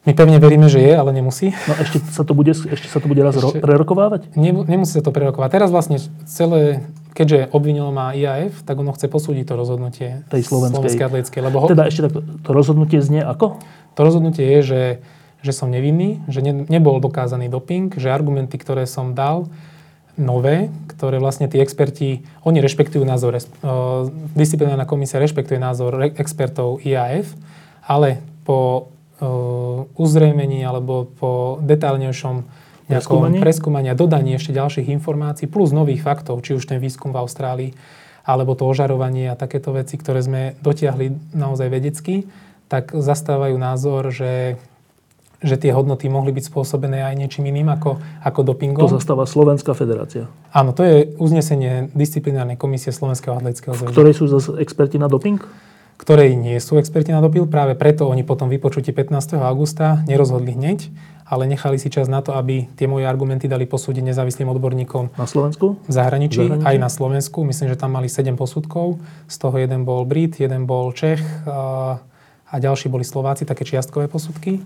My 0.03 0.11
pevne 0.11 0.35
veríme, 0.35 0.67
že 0.67 0.83
je, 0.83 0.91
ale 0.91 1.15
nemusí. 1.15 1.55
No 1.63 1.79
ešte 1.79 2.03
sa 2.11 2.27
to 2.27 2.35
bude, 2.35 2.51
ešte 2.51 2.87
sa 2.91 2.99
to 2.99 3.07
bude 3.07 3.23
raz 3.23 3.39
ešte, 3.39 3.63
prerokovávať? 3.63 4.35
Ne, 4.35 4.51
nemusí 4.51 4.99
sa 4.99 5.03
to 5.03 5.15
prerokovať. 5.15 5.47
Teraz 5.55 5.71
vlastne 5.71 5.95
celé, 6.27 6.83
keďže 7.15 7.47
obvinilo 7.55 7.87
má 7.95 8.11
IAF, 8.11 8.67
tak 8.67 8.83
ono 8.83 8.91
chce 8.91 9.07
posúdiť 9.07 9.47
to 9.47 9.55
rozhodnutie 9.55 10.27
tej 10.27 10.43
slovenskej, 10.43 10.75
slovenskej 10.75 11.05
atletickej. 11.07 11.41
Lebo 11.47 11.57
ho, 11.63 11.67
teda 11.71 11.87
ešte 11.87 12.11
takto, 12.11 12.19
to 12.19 12.49
rozhodnutie 12.51 12.99
znie 12.99 13.23
ako? 13.23 13.63
To 13.95 13.99
rozhodnutie 14.03 14.43
je, 14.43 14.59
že, 14.59 14.83
že 15.39 15.51
som 15.55 15.71
nevinný, 15.71 16.19
že 16.27 16.43
ne, 16.43 16.67
nebol 16.67 16.99
dokázaný 16.99 17.47
doping, 17.47 17.95
že 17.95 18.11
argumenty, 18.11 18.59
ktoré 18.59 18.83
som 18.83 19.15
dal, 19.15 19.47
nové, 20.19 20.67
ktoré 20.91 21.15
vlastne 21.17 21.47
tí 21.47 21.63
experti, 21.63 22.27
oni 22.43 22.59
rešpektujú 22.59 23.07
názor, 23.07 23.39
disciplinárna 24.35 24.83
komisia 24.83 25.17
rešpektuje 25.17 25.63
názor 25.63 25.95
expertov 26.19 26.83
IAF, 26.83 27.31
ale 27.87 28.19
po 28.43 28.91
uzrejmení 29.93 30.65
alebo 30.65 31.05
po 31.05 31.61
detálnejšom 31.61 32.63
nejakom 32.89 33.39
preskúmaní 33.39 33.93
a 33.93 33.95
dodaní 33.95 34.35
ešte 34.35 34.51
ďalších 34.51 34.91
informácií 34.91 35.47
plus 35.47 35.71
nových 35.71 36.03
faktov, 36.03 36.43
či 36.43 36.57
už 36.57 36.67
ten 36.67 36.83
výskum 36.83 37.15
v 37.15 37.21
Austrálii 37.21 37.71
alebo 38.23 38.55
to 38.55 38.63
ožarovanie 38.63 39.31
a 39.31 39.39
takéto 39.39 39.75
veci, 39.75 39.99
ktoré 39.99 40.23
sme 40.23 40.55
dotiahli 40.63 41.35
naozaj 41.35 41.67
vedecky, 41.67 42.27
tak 42.71 42.95
zastávajú 42.95 43.55
názor, 43.59 44.11
že 44.11 44.55
že 45.43 45.59
tie 45.59 45.75
hodnoty 45.75 46.07
mohli 46.07 46.31
byť 46.31 46.47
spôsobené 46.47 47.03
aj 47.03 47.19
niečím 47.19 47.51
iným 47.51 47.67
ako, 47.67 47.99
ako 48.23 48.39
dopingom. 48.47 48.87
To 48.87 48.95
zastáva 48.95 49.27
Slovenská 49.27 49.75
federácia. 49.75 50.31
Áno, 50.55 50.71
to 50.71 50.87
je 50.87 51.11
uznesenie 51.19 51.91
disciplinárnej 51.91 52.55
komisie 52.55 52.95
Slovenského 52.95 53.35
atletického 53.35 53.75
zväzu. 53.75 53.91
Ktorej 53.91 54.13
sú 54.15 54.25
zase 54.31 54.55
experti 54.63 54.95
na 54.95 55.11
doping? 55.11 55.43
Ktorej 55.97 56.35
nie 56.35 56.57
sú 56.59 56.77
experti 56.81 57.13
na 57.13 57.23
dopil. 57.23 57.45
Práve 57.47 57.77
preto 57.77 58.09
oni 58.09 58.25
potom 58.25 58.49
vypočutí 58.51 58.91
15. 58.91 59.39
augusta 59.39 60.01
nerozhodli 60.09 60.53
hneď, 60.53 60.89
ale 61.23 61.47
nechali 61.47 61.79
si 61.79 61.87
čas 61.87 62.11
na 62.11 62.19
to, 62.19 62.35
aby 62.35 62.67
tie 62.75 62.85
moje 62.85 63.07
argumenty 63.07 63.47
dali 63.47 63.63
posúdiť 63.65 64.03
nezávislým 64.03 64.51
odborníkom. 64.51 65.15
Na 65.15 65.25
Slovensku? 65.25 65.79
V 65.81 65.93
zahraničí, 65.93 66.43
v 66.43 66.59
zahraničí, 66.59 66.67
aj 66.67 66.75
na 66.77 66.89
Slovensku. 66.91 67.47
Myslím, 67.47 67.71
že 67.71 67.79
tam 67.79 67.95
mali 67.95 68.11
7 68.11 68.35
posudkov. 68.35 68.99
Z 69.31 69.35
toho 69.39 69.55
jeden 69.57 69.87
bol 69.87 70.03
Brit, 70.03 70.37
jeden 70.37 70.67
bol 70.67 70.91
Čech 70.91 71.23
a, 71.47 71.97
a 72.51 72.55
ďalší 72.59 72.91
boli 72.91 73.07
Slováci, 73.07 73.47
také 73.47 73.63
čiastkové 73.63 74.11
posudky. 74.11 74.59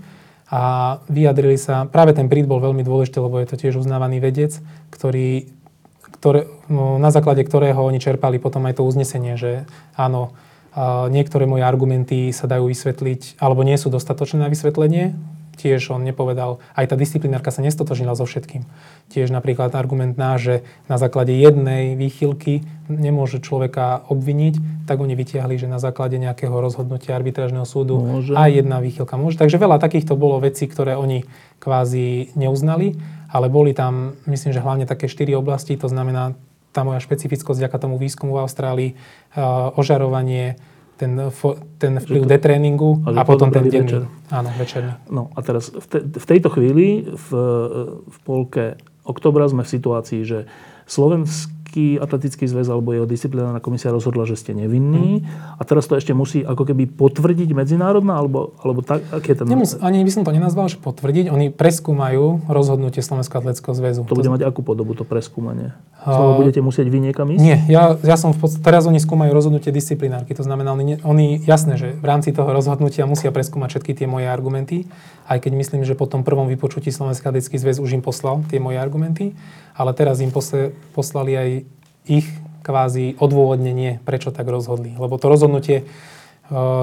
A 0.47 0.97
vyjadrili 1.11 1.59
sa, 1.59 1.83
práve 1.85 2.15
ten 2.15 2.31
Brit 2.31 2.47
bol 2.47 2.63
veľmi 2.63 2.81
dôležitý, 2.81 3.19
lebo 3.19 3.35
je 3.43 3.47
to 3.51 3.59
tiež 3.59 3.83
uznávaný 3.83 4.23
vedec, 4.23 4.55
ktorý, 4.95 5.51
ktoré, 6.17 6.47
no, 6.71 6.95
na 6.95 7.11
základe 7.11 7.43
ktorého 7.43 7.83
oni 7.83 7.99
čerpali 7.99 8.39
potom 8.39 8.63
aj 8.63 8.79
to 8.79 8.87
uznesenie, 8.87 9.35
že 9.35 9.67
áno, 9.99 10.31
Niektoré 11.09 11.49
moje 11.49 11.65
argumenty 11.65 12.29
sa 12.29 12.45
dajú 12.45 12.69
vysvetliť, 12.69 13.41
alebo 13.41 13.65
nie 13.65 13.81
sú 13.81 13.89
dostatočné 13.89 14.45
na 14.45 14.49
vysvetlenie. 14.53 15.17
Tiež 15.57 15.89
on 15.89 16.05
nepovedal, 16.05 16.61
aj 16.77 16.93
tá 16.93 16.93
disciplinárka 16.93 17.49
sa 17.49 17.65
nestotožnila 17.65 18.13
so 18.13 18.29
všetkým. 18.29 18.61
Tiež 19.09 19.33
napríklad 19.33 19.73
argument 19.73 20.13
náš, 20.13 20.39
že 20.45 20.55
na 20.85 21.01
základe 21.01 21.33
jednej 21.33 21.97
výchylky 21.97 22.61
nemôže 22.85 23.41
človeka 23.41 24.05
obviniť, 24.05 24.85
tak 24.85 25.01
oni 25.01 25.17
vytiahli, 25.17 25.57
že 25.57 25.65
na 25.65 25.81
základe 25.81 26.21
nejakého 26.21 26.53
rozhodnutia 26.53 27.17
arbitrážneho 27.17 27.65
súdu 27.65 27.97
môže. 27.97 28.37
aj 28.37 28.53
jedna 28.53 28.77
výchylka 28.85 29.17
môže. 29.17 29.41
Takže 29.41 29.57
veľa 29.57 29.81
takýchto 29.81 30.13
bolo 30.13 30.37
vecí, 30.37 30.69
ktoré 30.69 30.93
oni 30.93 31.25
kvázi 31.57 32.37
neuznali, 32.37 32.93
ale 33.25 33.49
boli 33.49 33.73
tam, 33.73 34.13
myslím, 34.29 34.53
že 34.53 34.61
hlavne 34.61 34.85
také 34.85 35.09
štyri 35.09 35.33
oblasti, 35.33 35.73
to 35.73 35.89
znamená 35.89 36.37
tá 36.77 36.85
moja 36.85 37.01
špecifickosť 37.01 37.57
vďaka 37.57 37.77
tomu 37.81 37.97
výskumu 37.97 38.37
v 38.37 38.45
Austrálii, 38.45 38.89
ožarovanie, 39.73 40.61
ten, 40.97 41.17
ten 41.81 41.93
vplyv 41.97 42.21
to, 42.25 42.29
detréningu 42.29 43.01
a, 43.05 43.21
a 43.21 43.23
potom 43.25 43.49
ten 43.49 43.65
denný. 43.65 43.89
Večer. 43.89 44.03
Áno, 44.29 44.49
večerný. 44.53 44.93
No 45.09 45.33
a 45.33 45.41
teraz 45.41 45.73
v, 45.73 45.85
te, 45.89 45.99
v 46.05 46.25
tejto 46.25 46.53
chvíli 46.53 47.05
v, 47.09 47.29
v 48.05 48.17
polke 48.21 48.77
oktobra 49.01 49.49
sme 49.49 49.65
v 49.65 49.73
situácii, 49.73 50.21
že 50.21 50.39
Slovensk, 50.85 51.49
Slovenský 51.77 52.01
atletický 52.01 52.45
zväz 52.49 52.67
alebo 52.73 52.89
jeho 52.93 53.05
disciplinárna 53.05 53.61
komisia 53.61 53.93
rozhodla, 53.93 54.25
že 54.25 54.33
ste 54.33 54.57
nevinní 54.57 55.29
a 55.57 55.61
teraz 55.61 55.85
to 55.85 55.93
ešte 55.93 56.09
musí 56.17 56.41
ako 56.41 56.73
keby 56.73 56.89
potvrdiť 56.89 57.53
medzinárodná 57.53 58.17
alebo, 58.17 58.57
alebo 58.65 58.81
tak, 58.81 59.05
aké 59.13 59.37
je 59.37 59.45
ten... 59.45 59.45
Nemus, 59.45 59.77
ani 59.77 60.01
by 60.01 60.11
som 60.11 60.23
to 60.25 60.33
nenazval, 60.33 60.65
že 60.65 60.81
potvrdiť. 60.81 61.29
Oni 61.29 61.53
preskúmajú 61.53 62.49
rozhodnutie 62.49 63.05
Slovenského 63.05 63.45
atletického 63.45 63.77
zväzu. 63.77 64.01
To, 64.09 64.17
to 64.17 64.19
bude 64.25 64.33
mať 64.33 64.49
akú 64.49 64.65
podobu 64.65 64.97
to 64.97 65.05
preskúmanie? 65.05 65.77
Uh, 66.01 66.39
budete 66.39 66.63
musieť 66.65 66.89
vy 66.89 66.99
niekam 67.03 67.29
ísť? 67.29 67.41
Nie, 67.41 67.57
ja, 67.69 67.93
ja 68.01 68.15
som 68.17 68.33
v 68.33 68.39
podstate, 68.41 68.63
teraz 68.63 68.89
oni 68.89 68.97
skúmajú 68.97 69.29
rozhodnutie 69.33 69.69
disciplinárky. 69.69 70.33
To 70.33 70.41
znamená, 70.45 70.73
oni, 70.73 70.97
oni 71.05 71.41
jasné, 71.45 71.77
že 71.77 71.93
v 71.93 72.05
rámci 72.05 72.33
toho 72.33 72.49
rozhodnutia 72.49 73.05
musia 73.05 73.29
preskúmať 73.29 73.77
všetky 73.77 73.91
tie 73.93 74.07
moje 74.09 74.25
argumenty, 74.29 74.89
aj 75.27 75.43
keď 75.43 75.51
myslím, 75.59 75.81
že 75.83 75.93
po 75.99 76.07
tom 76.07 76.23
prvom 76.23 76.47
vypočutí 76.47 76.89
Slovenský 76.89 77.27
atletický 77.27 77.59
zväz 77.59 77.83
už 77.83 77.99
im 77.99 78.03
poslal 78.05 78.41
tie 78.47 78.57
moje 78.57 78.79
argumenty 78.79 79.35
ale 79.77 79.93
teraz 79.93 80.17
im 80.25 80.33
poslali 80.97 81.37
aj 81.37 81.49
ich 82.07 82.27
kvázi 82.67 83.15
odôvodnenie, 83.15 84.03
prečo 84.03 84.35
tak 84.35 84.51
rozhodli. 84.51 84.91
Lebo 84.99 85.15
to 85.15 85.31
rozhodnutie 85.31 85.77
e, 85.79 85.85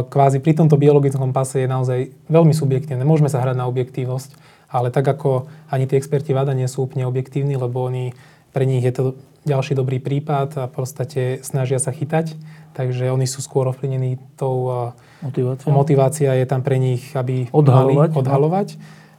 kvázi 0.08 0.40
pri 0.40 0.56
tomto 0.56 0.80
biologickom 0.80 1.36
pase 1.36 1.64
je 1.64 1.68
naozaj 1.68 2.08
veľmi 2.32 2.56
subjektívne. 2.56 3.04
Môžeme 3.04 3.28
sa 3.28 3.44
hrať 3.44 3.56
na 3.60 3.68
objektívnosť, 3.68 4.30
ale 4.72 4.88
tak 4.88 5.04
ako 5.04 5.50
ani 5.68 5.84
tí 5.84 6.00
experti 6.00 6.32
VADA 6.32 6.56
nie 6.56 6.64
sú 6.64 6.88
úplne 6.88 7.04
objektívni, 7.04 7.60
lebo 7.60 7.84
oni, 7.84 8.16
pre 8.56 8.64
nich 8.64 8.80
je 8.80 8.94
to 8.96 9.04
ďalší 9.44 9.76
dobrý 9.76 10.00
prípad 10.00 10.48
a 10.56 10.64
v 10.68 10.72
podstate 10.72 11.22
snažia 11.44 11.76
sa 11.76 11.92
chytať, 11.92 12.32
takže 12.72 13.12
oni 13.12 13.28
sú 13.28 13.44
skôr 13.44 13.68
ovplyvnení 13.68 14.16
tou 14.40 14.72
e, 14.72 15.28
motivácia. 15.28 15.68
motivácia 15.68 16.30
je 16.32 16.46
tam 16.48 16.64
pre 16.64 16.80
nich, 16.80 17.12
aby 17.12 17.52
odhalovať. 17.52 18.08
Mali 18.08 18.20
odhalovať. 18.24 18.68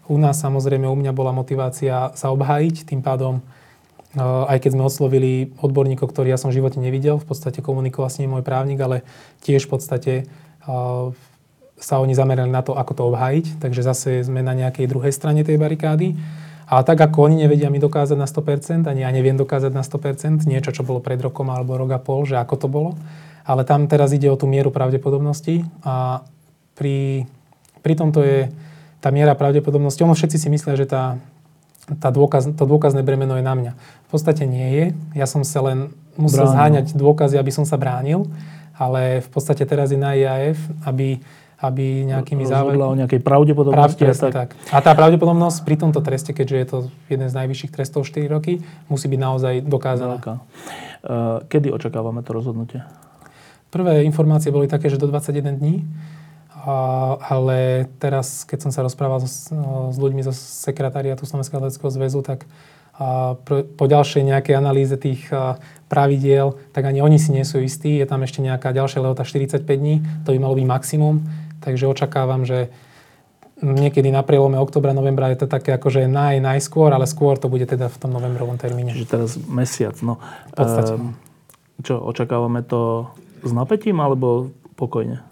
U 0.06 0.18
nás 0.18 0.38
samozrejme, 0.38 0.86
u 0.86 0.98
mňa 0.98 1.13
bola 1.13 1.34
motivácia 1.34 2.13
sa 2.13 2.30
obhájiť, 2.34 2.89
tým 2.89 3.02
pádom 3.06 3.41
aj 4.19 4.58
keď 4.63 4.71
sme 4.75 4.88
oslovili 4.88 5.51
odborníkov, 5.60 6.08
ktorý 6.08 6.32
ja 6.32 6.39
som 6.39 6.51
v 6.51 6.63
živote 6.63 6.80
nevidel, 6.80 7.19
v 7.19 7.28
podstate 7.28 7.60
komunikoval 7.60 8.08
s 8.08 8.19
ním 8.23 8.36
môj 8.36 8.43
právnik, 8.47 8.80
ale 8.80 9.04
tiež 9.43 9.67
v 9.67 9.71
podstate 9.75 10.13
sa 11.75 11.99
oni 11.99 12.15
zamerali 12.15 12.47
na 12.47 12.63
to, 12.63 12.73
ako 12.73 12.91
to 12.95 13.04
obhájiť, 13.12 13.45
takže 13.60 13.84
zase 13.84 14.23
sme 14.23 14.39
na 14.39 14.56
nejakej 14.56 14.88
druhej 14.88 15.12
strane 15.12 15.43
tej 15.43 15.60
barikády. 15.60 16.15
A 16.65 16.82
tak 16.82 16.97
ako 16.97 17.30
oni 17.30 17.45
nevedia 17.45 17.69
mi 17.69 17.78
dokázať 17.78 18.17
na 18.17 18.25
100%, 18.25 18.89
ani 18.89 19.06
ja 19.06 19.12
neviem 19.13 19.38
dokázať 19.38 19.69
na 19.69 19.86
100%, 19.86 20.49
niečo, 20.49 20.73
čo 20.73 20.82
bolo 20.82 20.97
pred 20.97 21.21
rokom 21.21 21.45
alebo 21.54 21.78
rok 21.78 21.93
a 21.93 21.99
pol, 22.01 22.25
že 22.25 22.41
ako 22.41 22.56
to 22.58 22.67
bolo. 22.71 22.91
Ale 23.45 23.62
tam 23.62 23.86
teraz 23.86 24.10
ide 24.17 24.25
o 24.34 24.39
tú 24.39 24.49
mieru 24.49 24.73
pravdepodobnosti 24.73 25.62
a 25.86 26.25
pri, 26.73 27.30
pri 27.86 27.93
tomto 27.93 28.25
je 28.25 28.49
tá 28.97 29.13
miera 29.13 29.38
pravdepodobnosti, 29.38 30.01
ono 30.01 30.17
všetci 30.17 30.38
si 30.41 30.47
myslia, 30.49 30.73
že 30.73 30.89
tá 30.89 31.21
tá 31.86 32.10
dôkaz, 32.10 32.50
to 32.58 32.65
dôkazné 32.65 33.06
bremeno 33.06 33.38
je 33.38 33.45
na 33.45 33.54
mňa. 33.54 33.71
V 33.78 34.10
podstate 34.10 34.50
nie 34.50 34.67
je. 34.74 34.86
Ja 35.13 35.30
som 35.30 35.45
sa 35.45 35.62
len 35.62 35.93
musel 36.17 36.50
Bránil. 36.50 36.56
zháňať 36.58 36.88
dôkazy, 36.98 37.36
aby 37.38 37.52
som 37.54 37.65
sa 37.67 37.78
bránil, 37.78 38.26
ale 38.74 39.21
v 39.21 39.30
podstate 39.30 39.62
teraz 39.69 39.93
je 39.93 40.00
na 40.00 40.17
IAF, 40.17 40.58
aby, 40.88 41.21
aby 41.62 42.10
nejakými 42.10 42.43
závermi... 42.50 42.82
o 42.82 42.98
nejakej 43.06 43.21
pravdepodobnosti. 43.21 44.02
Prav, 44.02 44.17
tak. 44.17 44.34
tak. 44.34 44.50
A 44.74 44.82
tá 44.82 44.98
pravdepodobnosť 44.98 45.62
pri 45.62 45.76
tomto 45.78 46.02
treste, 46.02 46.34
keďže 46.34 46.58
je 46.58 46.67
to 46.67 46.78
jeden 47.06 47.28
z 47.30 47.34
najvyšších 47.38 47.71
trestov 47.71 48.10
4 48.10 48.26
roky, 48.34 48.65
musí 48.89 49.06
byť 49.06 49.19
naozaj 49.21 49.54
dokázaná. 49.62 50.17
Veľká. 50.17 50.36
Uh, 51.06 51.45
kedy 51.45 51.69
očakávame 51.69 52.26
to 52.26 52.34
rozhodnutie? 52.34 52.82
Prvé 53.69 54.08
informácie 54.08 54.50
boli 54.50 54.65
také, 54.65 54.89
že 54.89 54.98
do 54.98 55.06
21 55.06 55.62
dní 55.62 55.86
ale 57.21 57.86
teraz, 58.01 58.41
keď 58.41 58.67
som 58.67 58.71
sa 58.73 58.82
rozprával 58.82 59.21
s, 59.21 59.54
s 59.54 59.97
ľuďmi 60.01 60.25
zo 60.25 60.34
sekretariatu 60.34 61.30
Slovenského 61.30 61.62
atletického 61.62 61.93
zväzu, 61.93 62.25
tak 62.25 62.49
po 63.75 63.86
ďalšej 63.86 64.23
nejakej 64.23 64.56
analýze 64.56 64.95
tých 64.95 65.28
pravidiel, 65.91 66.56
tak 66.71 66.88
ani 66.88 67.04
oni 67.04 67.19
si 67.19 67.36
nie 67.36 67.43
sú 67.43 67.60
istí. 67.60 67.99
Je 67.99 68.08
tam 68.08 68.23
ešte 68.23 68.39
nejaká 68.39 68.71
ďalšia 68.71 69.04
lehota 69.04 69.28
45 69.28 69.67
dní, 69.67 69.99
to 70.23 70.32
by 70.32 70.39
malo 70.39 70.56
byť 70.56 70.65
maximum. 70.65 71.28
Takže 71.60 71.91
očakávam, 71.91 72.47
že 72.47 72.71
niekedy 73.60 74.12
na 74.12 74.23
prielome 74.23 74.60
oktobra, 74.60 74.95
novembra 74.95 75.32
je 75.32 75.43
to 75.43 75.47
také 75.47 75.75
akože 75.75 76.08
naj, 76.08 76.39
najskôr, 76.43 76.91
ale 76.91 77.08
skôr 77.08 77.36
to 77.39 77.51
bude 77.51 77.67
teda 77.67 77.88
v 77.88 77.97
tom 77.99 78.12
novembrovom 78.15 78.56
termíne. 78.56 78.91
Čiže 78.95 79.08
teraz 79.08 79.32
mesiac, 79.47 79.95
no. 80.04 80.19
V 80.51 80.56
podstate. 80.56 80.93
Ehm, 80.95 81.15
čo, 81.84 81.99
očakávame 81.99 82.63
to 82.63 83.12
s 83.43 83.51
napätím 83.51 83.99
alebo 83.99 84.51
pokojne? 84.80 85.23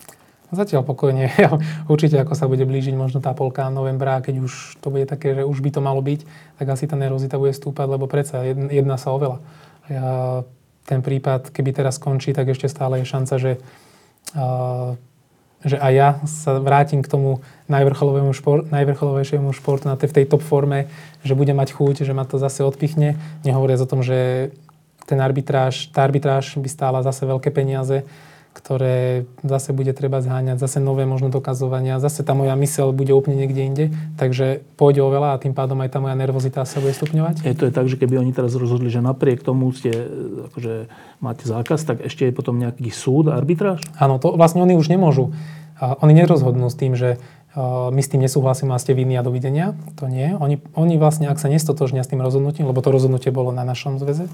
Zatiaľ 0.54 0.86
pokojne. 0.86 1.34
Určite 1.94 2.22
ako 2.22 2.38
sa 2.38 2.46
bude 2.46 2.64
blížiť 2.64 2.94
možno 2.94 3.20
tá 3.20 3.34
polka 3.34 3.68
novembra, 3.74 4.22
keď 4.22 4.46
už 4.46 4.78
to 4.80 4.94
bude 4.94 5.10
také, 5.10 5.34
že 5.34 5.44
už 5.44 5.60
by 5.66 5.70
to 5.74 5.82
malo 5.82 6.00
byť, 6.06 6.22
tak 6.62 6.66
asi 6.70 6.86
tá 6.86 6.94
nervozita 6.94 7.42
bude 7.42 7.58
stúpať, 7.58 7.90
lebo 7.90 8.06
predsa 8.06 8.46
jedná 8.46 9.02
sa 9.02 9.10
o 9.12 9.18
veľa. 9.18 9.38
Ja, 9.90 10.08
ten 10.86 11.00
prípad, 11.02 11.50
keby 11.50 11.74
teraz 11.74 11.98
skončí, 11.98 12.36
tak 12.36 12.52
ešte 12.52 12.68
stále 12.68 13.02
je 13.02 13.10
šanca, 13.10 13.34
že, 13.40 13.52
uh, 14.36 15.00
že 15.64 15.80
aj 15.80 15.94
ja 15.96 16.10
sa 16.28 16.60
vrátim 16.60 17.00
k 17.00 17.08
tomu 17.08 17.40
najvrcholovému 17.72 18.32
šport, 18.36 18.68
najvrcholovejšiemu 18.68 19.50
športu 19.56 19.88
na 19.88 19.96
tej, 19.96 20.12
v 20.12 20.16
tej 20.22 20.26
top 20.28 20.44
forme, 20.44 20.92
že 21.24 21.40
budem 21.40 21.56
mať 21.56 21.72
chuť, 21.72 22.04
že 22.04 22.14
ma 22.14 22.28
to 22.28 22.36
zase 22.36 22.62
odpichne. 22.68 23.16
Nehovoriac 23.48 23.80
o 23.80 23.90
tom, 23.90 24.04
že 24.04 24.52
ten 25.08 25.20
arbitráž, 25.20 25.92
tá 25.92 26.04
arbitráž 26.04 26.56
by 26.60 26.70
stála 26.70 27.00
zase 27.04 27.24
veľké 27.28 27.52
peniaze 27.52 28.04
ktoré 28.54 29.26
zase 29.42 29.74
bude 29.74 29.92
treba 29.98 30.22
zháňať, 30.22 30.62
zase 30.62 30.78
nové 30.78 31.10
možno 31.10 31.34
dokazovania, 31.34 31.98
zase 31.98 32.22
tá 32.22 32.38
moja 32.38 32.54
mysel 32.54 32.94
bude 32.94 33.10
úplne 33.12 33.42
niekde 33.42 33.62
inde, 33.66 33.86
takže 34.16 34.62
pôjde 34.78 35.02
o 35.02 35.10
veľa 35.10 35.36
a 35.36 35.42
tým 35.42 35.58
pádom 35.58 35.82
aj 35.82 35.90
tá 35.90 36.00
moja 36.00 36.14
nervozita 36.14 36.62
sa 36.64 36.78
bude 36.78 36.94
stupňovať. 36.94 37.44
Je 37.44 37.58
to 37.58 37.66
je 37.68 37.74
tak, 37.74 37.90
že 37.90 37.98
keby 37.98 38.22
oni 38.22 38.32
teraz 38.32 38.54
rozhodli, 38.54 38.94
že 38.94 39.02
napriek 39.02 39.42
tomu 39.42 39.74
ste, 39.74 39.92
akože 40.54 40.88
máte 41.18 41.44
zákaz, 41.50 41.82
tak 41.84 42.06
ešte 42.06 42.30
je 42.30 42.34
potom 42.38 42.62
nejaký 42.62 42.94
súd, 42.94 43.34
arbitráž? 43.34 43.82
Áno, 43.98 44.22
to 44.22 44.38
vlastne 44.38 44.62
oni 44.62 44.78
už 44.78 44.88
nemôžu. 44.88 45.34
Oni 45.82 46.14
nerozhodnú 46.14 46.70
s 46.70 46.78
tým, 46.78 46.94
že 46.94 47.18
my 47.94 48.02
s 48.02 48.10
tým 48.10 48.22
nesúhlasíme 48.26 48.74
a 48.74 48.82
ste 48.82 48.98
vinní 48.98 49.14
a 49.14 49.26
dovidenia. 49.26 49.78
To 50.02 50.10
nie. 50.10 50.34
Oni, 50.38 50.58
oni 50.74 50.98
vlastne, 50.98 51.30
ak 51.30 51.38
sa 51.38 51.54
nestotožnia 51.54 52.02
s 52.02 52.10
tým 52.10 52.22
rozhodnutím, 52.22 52.66
lebo 52.66 52.82
to 52.82 52.90
rozhodnutie 52.90 53.30
bolo 53.30 53.54
na 53.54 53.62
našom 53.62 54.02
zväze, 54.02 54.26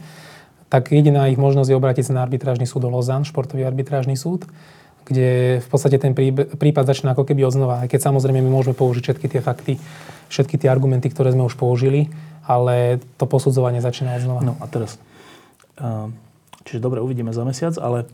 tak 0.70 0.94
jediná 0.94 1.26
ich 1.28 1.42
možnosť 1.42 1.70
je 1.74 1.80
obrátiť 1.82 2.06
sa 2.10 2.14
na 2.18 2.22
arbitrážny 2.22 2.70
súd 2.70 2.86
Lozan, 2.86 3.26
športový 3.26 3.66
arbitrážny 3.66 4.14
súd, 4.14 4.46
kde 5.10 5.58
v 5.66 5.68
podstate 5.68 5.98
ten 5.98 6.14
prípad 6.14 6.86
začína 6.86 7.18
ako 7.18 7.26
keby 7.26 7.42
odznova. 7.42 7.82
Aj 7.82 7.90
keď 7.90 8.14
samozrejme 8.14 8.46
my 8.46 8.52
môžeme 8.54 8.78
použiť 8.78 9.02
všetky 9.10 9.28
tie 9.34 9.42
fakty, 9.42 9.82
všetky 10.30 10.62
tie 10.62 10.70
argumenty, 10.70 11.10
ktoré 11.10 11.34
sme 11.34 11.50
už 11.50 11.58
použili, 11.58 12.14
ale 12.46 13.02
to 13.18 13.26
posudzovanie 13.26 13.82
začína 13.82 14.22
odznova. 14.22 14.46
No 14.46 14.54
a 14.62 14.70
teraz, 14.70 15.02
čiže 16.70 16.78
dobre, 16.78 17.02
uvidíme 17.02 17.34
za 17.34 17.42
mesiac, 17.42 17.74
ale 17.82 18.06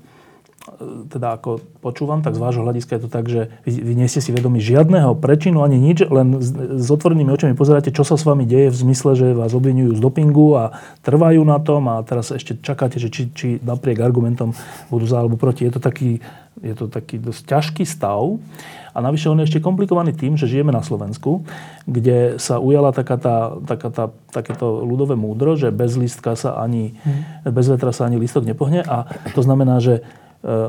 teda 1.13 1.37
ako 1.37 1.61
počúvam, 1.77 2.25
tak 2.25 2.33
z 2.33 2.41
vášho 2.41 2.65
hľadiska 2.65 2.97
je 2.97 3.01
to 3.05 3.09
tak, 3.09 3.25
že 3.29 3.53
vy, 3.69 3.71
vy 3.85 3.93
nie 3.93 4.09
ste 4.09 4.17
si 4.17 4.33
vedomi 4.33 4.57
žiadneho 4.57 5.13
prečinu 5.13 5.61
ani 5.61 5.77
nič, 5.77 6.09
len 6.09 6.41
s, 6.41 6.49
s 6.57 6.87
otvorenými 6.89 7.29
očami 7.29 7.53
pozeráte, 7.53 7.93
čo 7.93 8.01
sa 8.01 8.17
s 8.17 8.25
vami 8.25 8.49
deje 8.49 8.73
v 8.73 8.77
zmysle, 8.81 9.13
že 9.13 9.37
vás 9.37 9.53
obvinujú 9.53 9.93
z 9.93 10.01
dopingu 10.01 10.57
a 10.57 10.73
trvajú 11.05 11.45
na 11.45 11.61
tom 11.61 11.85
a 11.85 12.01
teraz 12.01 12.33
ešte 12.33 12.57
čakáte, 12.57 12.97
že 12.97 13.13
či, 13.13 13.29
či 13.29 13.47
napriek 13.61 14.01
argumentom 14.01 14.57
budú 14.89 15.05
za 15.05 15.21
alebo 15.21 15.37
proti. 15.37 15.69
Je 15.69 15.77
to 15.77 15.81
taký, 15.81 16.17
je 16.57 16.73
to 16.73 16.89
taký 16.89 17.21
dosť 17.21 17.41
ťažký 17.45 17.83
stav. 17.85 18.41
A 18.95 19.03
navyše 19.03 19.27
on 19.27 19.37
je 19.43 19.51
ešte 19.51 19.59
komplikovaný 19.59 20.15
tým, 20.15 20.39
že 20.39 20.47
žijeme 20.47 20.71
na 20.71 20.79
Slovensku, 20.79 21.43
kde 21.83 22.39
sa 22.39 22.63
ujala 22.63 22.95
taká 22.95 23.19
tá, 23.19 23.53
taká 23.67 23.89
tá, 23.91 24.05
takéto 24.31 24.87
ľudové 24.87 25.19
múdro, 25.19 25.59
že 25.59 25.67
bez 25.67 25.99
lístka 25.99 26.39
sa 26.39 26.55
ani, 26.57 26.95
mm. 27.03 27.51
bez 27.51 27.67
vetra 27.67 27.91
sa 27.91 28.07
ani 28.07 28.15
lístok 28.15 28.47
nepohne. 28.47 28.87
A 28.87 29.03
to 29.35 29.43
znamená, 29.43 29.83
že 29.83 29.99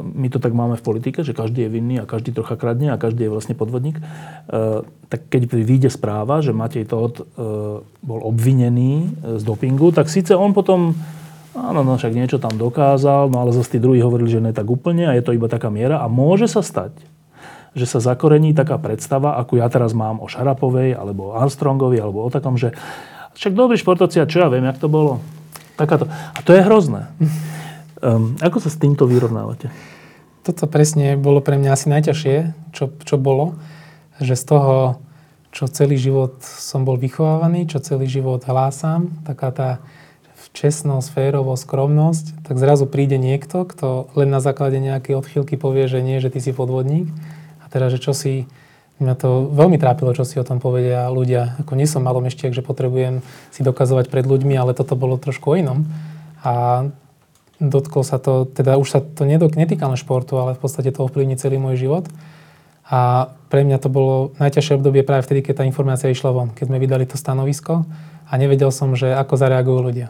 my 0.00 0.32
to 0.32 0.40
tak 0.40 0.56
máme 0.56 0.80
v 0.80 0.86
politike, 0.86 1.20
že 1.20 1.36
každý 1.36 1.68
je 1.68 1.70
vinný 1.76 2.00
a 2.00 2.08
každý 2.08 2.32
trocha 2.32 2.56
kradne 2.56 2.96
a 2.96 3.00
každý 3.00 3.28
je 3.28 3.32
vlastne 3.32 3.52
podvodník. 3.52 4.00
Eh, 4.00 4.80
tak 5.12 5.28
keď 5.28 5.52
vyjde 5.52 5.90
správa, 5.92 6.40
že 6.40 6.56
Matej 6.56 6.88
Todt 6.88 7.20
eh, 7.20 7.24
bol 7.84 8.20
obvinený 8.24 9.12
z 9.36 9.42
dopingu, 9.44 9.92
tak 9.92 10.08
síce 10.08 10.32
on 10.32 10.56
potom 10.56 10.96
Áno, 11.56 11.80
no 11.80 11.96
však 11.96 12.12
niečo 12.12 12.36
tam 12.36 12.52
dokázal, 12.52 13.32
no 13.32 13.40
ale 13.40 13.56
zase 13.56 13.76
tí 13.76 13.78
druhí 13.80 13.96
hovorili, 14.04 14.28
že 14.28 14.44
ne 14.44 14.52
tak 14.52 14.68
úplne 14.68 15.08
a 15.08 15.16
je 15.16 15.24
to 15.24 15.32
iba 15.32 15.48
taká 15.48 15.72
miera. 15.72 16.04
A 16.04 16.06
môže 16.06 16.52
sa 16.52 16.60
stať, 16.60 16.92
že 17.72 17.88
sa 17.88 17.96
zakorení 17.96 18.52
taká 18.52 18.76
predstava, 18.76 19.40
ako 19.40 19.64
ja 19.64 19.68
teraz 19.72 19.96
mám 19.96 20.20
o 20.20 20.28
Šarapovej, 20.28 20.92
alebo 20.92 21.32
o 21.32 21.34
Armstrongovi, 21.40 21.96
alebo 21.96 22.28
o 22.28 22.28
takom, 22.28 22.60
že 22.60 22.76
však 23.40 23.56
dobrý 23.56 23.80
športovci, 23.80 24.20
a 24.20 24.28
čo 24.28 24.44
ja 24.44 24.52
viem, 24.52 24.68
jak 24.68 24.76
to 24.76 24.92
bolo. 24.92 25.24
Takáto. 25.80 26.08
A 26.12 26.44
to 26.44 26.52
je 26.52 26.60
hrozné. 26.60 27.08
Um, 28.04 28.36
ako 28.44 28.60
sa 28.60 28.68
s 28.68 28.76
týmto 28.76 29.08
vyrovnávate? 29.08 29.72
Toto 30.44 30.68
presne 30.68 31.16
bolo 31.16 31.40
pre 31.40 31.56
mňa 31.56 31.70
asi 31.72 31.86
najťažšie, 31.90 32.36
čo, 32.76 32.92
čo 33.02 33.16
bolo, 33.16 33.56
že 34.20 34.36
z 34.36 34.44
toho, 34.46 35.00
čo 35.50 35.66
celý 35.66 35.96
život 35.96 36.38
som 36.44 36.84
bol 36.84 37.00
vychovávaný, 37.00 37.66
čo 37.66 37.80
celý 37.80 38.06
život 38.06 38.44
hlásam, 38.44 39.10
taká 39.24 39.48
tá 39.50 39.70
čestnosť, 40.56 41.12
férovosť, 41.12 41.62
skromnosť, 41.68 42.24
tak 42.48 42.56
zrazu 42.56 42.88
príde 42.88 43.20
niekto, 43.20 43.68
kto 43.68 44.08
len 44.16 44.32
na 44.32 44.40
základe 44.40 44.80
nejakej 44.80 45.20
odchýlky 45.20 45.60
povie, 45.60 45.84
že 45.84 46.00
nie, 46.00 46.16
že 46.16 46.32
ty 46.32 46.40
si 46.40 46.56
podvodník. 46.56 47.12
A 47.60 47.68
teda, 47.68 47.92
že 47.92 48.00
čo 48.00 48.16
si, 48.16 48.48
mňa 48.96 49.14
to 49.20 49.52
veľmi 49.52 49.76
trápilo, 49.76 50.16
čo 50.16 50.24
si 50.24 50.40
o 50.40 50.48
tom 50.48 50.56
povedia 50.56 51.12
ľudia. 51.12 51.60
Ako 51.60 51.76
nie 51.76 51.84
som 51.84 52.00
malomeštiak, 52.08 52.56
že 52.56 52.64
potrebujem 52.64 53.20
si 53.52 53.60
dokazovať 53.60 54.08
pred 54.08 54.24
ľuďmi, 54.24 54.56
ale 54.56 54.72
toto 54.72 54.96
bolo 54.96 55.20
trošku 55.20 55.52
o 55.52 55.58
inom. 55.60 55.84
A 56.40 56.88
dotklo 57.60 58.04
sa 58.04 58.20
to, 58.20 58.44
teda 58.44 58.76
už 58.76 58.88
sa 58.88 59.00
to 59.00 59.24
netýka 59.28 59.88
len 59.88 59.96
športu, 59.96 60.36
ale 60.36 60.56
v 60.56 60.60
podstate 60.60 60.92
to 60.92 61.04
ovplyvní 61.04 61.40
celý 61.40 61.56
môj 61.56 61.80
život. 61.80 62.04
A 62.86 63.34
pre 63.50 63.66
mňa 63.66 63.82
to 63.82 63.90
bolo 63.90 64.36
najťažšie 64.38 64.78
obdobie 64.78 65.02
práve 65.02 65.26
vtedy, 65.26 65.42
keď 65.42 65.62
tá 65.62 65.64
informácia 65.66 66.06
išla 66.06 66.30
von, 66.30 66.54
keď 66.54 66.70
sme 66.70 66.78
vydali 66.78 67.02
to 67.02 67.18
stanovisko 67.18 67.82
a 68.26 68.32
nevedel 68.38 68.70
som, 68.70 68.94
že 68.94 69.10
ako 69.10 69.34
zareagujú 69.34 69.80
ľudia. 69.90 70.08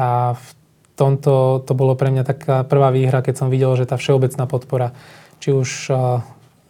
A 0.00 0.32
v 0.32 0.48
tomto 0.96 1.60
to 1.68 1.72
bolo 1.76 1.98
pre 1.98 2.08
mňa 2.08 2.24
taká 2.24 2.56
prvá 2.64 2.88
výhra, 2.94 3.20
keď 3.20 3.44
som 3.44 3.48
videl, 3.52 3.76
že 3.76 3.84
tá 3.84 4.00
všeobecná 4.00 4.48
podpora, 4.48 4.96
či 5.42 5.52
už 5.52 5.92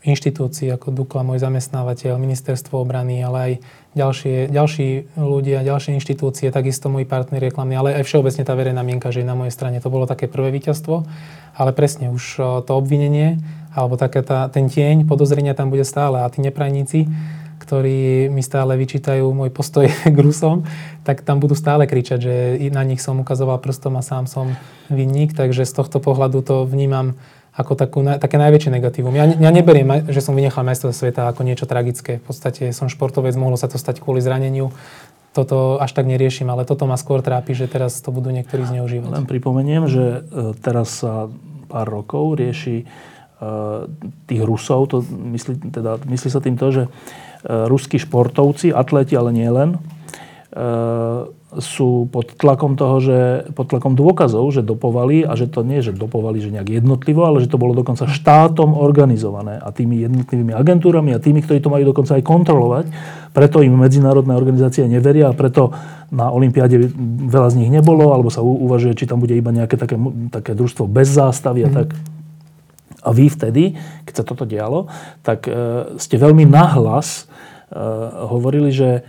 inštitúcií 0.05 0.69
ako 0.69 0.93
Dukla, 0.93 1.25
môj 1.25 1.41
zamestnávateľ, 1.41 2.21
ministerstvo 2.21 2.77
obrany, 2.77 3.25
ale 3.25 3.39
aj 3.41 3.53
ďalšie, 3.97 4.53
ďalší 4.53 5.17
ľudia, 5.17 5.65
ďalšie 5.65 5.97
inštitúcie, 5.97 6.53
takisto 6.53 6.93
môj 6.93 7.09
partner 7.09 7.41
reklamný, 7.41 7.75
ale 7.75 7.97
aj 7.97 8.05
všeobecne 8.05 8.45
tá 8.45 8.53
verejná 8.53 8.85
mienka, 8.85 9.09
že 9.09 9.25
je 9.25 9.31
na 9.31 9.35
mojej 9.35 9.57
strane. 9.57 9.81
To 9.81 9.89
bolo 9.89 10.05
také 10.05 10.29
prvé 10.29 10.53
víťazstvo, 10.53 11.09
ale 11.57 11.71
presne 11.73 12.13
už 12.13 12.23
to 12.69 12.73
obvinenie 12.77 13.41
alebo 13.75 13.99
také 13.99 14.23
tá, 14.23 14.47
ten 14.47 14.71
tieň 14.71 15.03
podozrenia 15.09 15.57
tam 15.57 15.69
bude 15.69 15.83
stále 15.83 16.23
a 16.23 16.31
tí 16.31 16.39
neprajníci, 16.45 17.11
ktorí 17.59 18.31
mi 18.31 18.45
stále 18.45 18.77
vyčítajú 18.79 19.25
môj 19.35 19.51
postoj 19.51 19.91
k 20.15 20.17
Rusom, 20.21 20.69
tak 21.03 21.25
tam 21.27 21.41
budú 21.43 21.57
stále 21.59 21.89
kričať, 21.89 22.19
že 22.21 22.35
na 22.71 22.87
nich 22.87 23.03
som 23.03 23.19
ukazoval 23.19 23.59
prstom 23.59 23.99
a 23.99 24.03
sám 24.05 24.29
som 24.29 24.55
vinník, 24.93 25.33
takže 25.33 25.65
z 25.65 25.73
tohto 25.75 25.99
pohľadu 25.99 26.45
to 26.45 26.69
vnímam 26.69 27.17
ako 27.55 27.73
takú, 27.79 28.03
také 28.03 28.37
najväčšie 28.37 28.71
negatívum. 28.75 29.15
Ja, 29.15 29.31
ja 29.31 29.51
neberiem, 29.55 30.11
že 30.11 30.19
som 30.19 30.35
vynechal 30.35 30.67
majstrov 30.67 30.91
sveta 30.91 31.31
ako 31.31 31.47
niečo 31.47 31.71
tragické. 31.71 32.19
V 32.19 32.35
podstate 32.35 32.75
som 32.75 32.91
športovec, 32.91 33.39
mohlo 33.39 33.55
sa 33.55 33.71
to 33.71 33.79
stať 33.79 34.03
kvôli 34.03 34.19
zraneniu. 34.19 34.75
Toto 35.35 35.79
až 35.79 35.91
tak 35.95 36.07
neriešim, 36.07 36.47
ale 36.51 36.67
toto 36.67 36.87
ma 36.87 36.99
skôr 36.99 37.23
trápi, 37.23 37.55
že 37.55 37.71
teraz 37.71 37.99
to 38.03 38.11
budú 38.15 38.31
niektorí 38.35 38.67
zneužívať. 38.67 39.11
Len 39.11 39.27
pripomeniem, 39.27 39.87
že 39.87 40.23
e, 40.23 40.55
teraz 40.63 41.03
sa 41.03 41.31
pár 41.71 41.87
rokov 41.91 42.39
rieši 42.39 42.87
tých 44.31 44.43
Rusov, 44.43 44.89
to 44.89 44.97
myslí, 45.37 45.75
teda, 45.75 46.01
myslí 46.07 46.29
sa 46.31 46.41
tým 46.41 46.57
to, 46.57 46.71
že 46.71 46.83
e, 46.87 46.89
ruskí 47.69 47.99
športovci, 47.99 48.73
atleti, 48.73 49.19
ale 49.19 49.35
nie 49.35 49.51
len, 49.51 49.75
e, 49.75 49.79
sú 51.59 52.07
pod 52.11 52.35
tlakom 52.39 52.79
toho, 52.79 53.03
že 53.03 53.19
pod 53.59 53.71
tlakom 53.71 53.99
dôkazov, 53.99 54.55
že 54.55 54.63
dopovali 54.63 55.27
a 55.27 55.35
že 55.35 55.51
to 55.51 55.67
nie, 55.67 55.83
že 55.83 55.91
dopovali, 55.95 56.39
že 56.39 56.55
nejak 56.55 56.83
jednotlivo, 56.83 57.27
ale 57.27 57.43
že 57.43 57.51
to 57.51 57.59
bolo 57.59 57.75
dokonca 57.75 58.07
štátom 58.07 58.75
organizované 58.75 59.59
a 59.59 59.75
tými 59.75 60.07
jednotlivými 60.07 60.55
agentúrami 60.55 61.11
a 61.15 61.23
tými, 61.23 61.43
ktorí 61.43 61.59
to 61.59 61.71
majú 61.75 61.91
dokonca 61.91 62.19
aj 62.19 62.23
kontrolovať. 62.27 62.87
Preto 63.35 63.67
im 63.67 63.75
medzinárodné 63.75 64.35
organizácie 64.35 64.87
neveria 64.87 65.31
a 65.31 65.35
preto 65.35 65.75
na 66.15 66.31
Olympiáde 66.31 66.91
veľa 67.27 67.51
z 67.51 67.59
nich 67.59 67.71
nebolo, 67.75 68.15
alebo 68.15 68.31
sa 68.31 68.43
uvažuje, 68.43 68.95
či 68.95 69.11
tam 69.11 69.19
bude 69.19 69.35
iba 69.35 69.51
nejaké 69.51 69.75
také, 69.75 69.99
také 70.31 70.55
družstvo 70.55 70.87
bez 70.87 71.11
zástavy 71.11 71.67
a 71.67 71.71
mm. 71.71 71.75
tak. 71.75 71.89
A 73.05 73.11
vy 73.11 73.27
vtedy, 73.27 73.75
keď 74.07 74.15
sa 74.23 74.25
toto 74.25 74.47
dialo, 74.47 74.87
tak 75.27 75.51
e, 75.51 75.53
ste 76.01 76.17
veľmi 76.17 76.47
nahlas 76.49 77.27
e, 77.69 77.79
hovorili, 78.31 78.73
že 78.73 79.05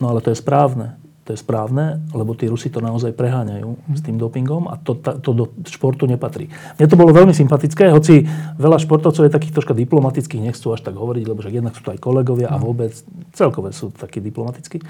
no 0.00 0.10
ale 0.10 0.24
to 0.24 0.32
je 0.32 0.38
správne. 0.40 0.98
To 1.28 1.38
je 1.38 1.46
správne, 1.46 2.02
lebo 2.10 2.34
tí 2.34 2.50
Rusi 2.50 2.74
to 2.74 2.82
naozaj 2.82 3.14
preháňajú 3.14 3.94
s 3.94 4.02
tým 4.02 4.18
dopingom 4.18 4.66
a 4.66 4.74
to, 4.82 4.98
to 4.98 5.30
do 5.30 5.46
športu 5.62 6.10
nepatrí. 6.10 6.50
Mne 6.74 6.90
to 6.90 6.98
bolo 6.98 7.14
veľmi 7.14 7.30
sympatické, 7.30 7.86
hoci 7.94 8.26
veľa 8.58 8.82
športovcov 8.82 9.28
je 9.28 9.30
takých 9.30 9.54
troška 9.54 9.76
diplomatických, 9.78 10.42
nechcú 10.42 10.74
až 10.74 10.82
tak 10.82 10.98
hovoriť, 10.98 11.24
lebo 11.30 11.38
že 11.38 11.54
jednak 11.54 11.78
sú 11.78 11.86
to 11.86 11.94
aj 11.94 12.02
kolegovia 12.02 12.50
a 12.50 12.58
no. 12.58 12.66
vôbec 12.66 12.90
celkové 13.30 13.70
sú 13.70 13.94
takí 13.94 14.18
diplomatickí. 14.18 14.82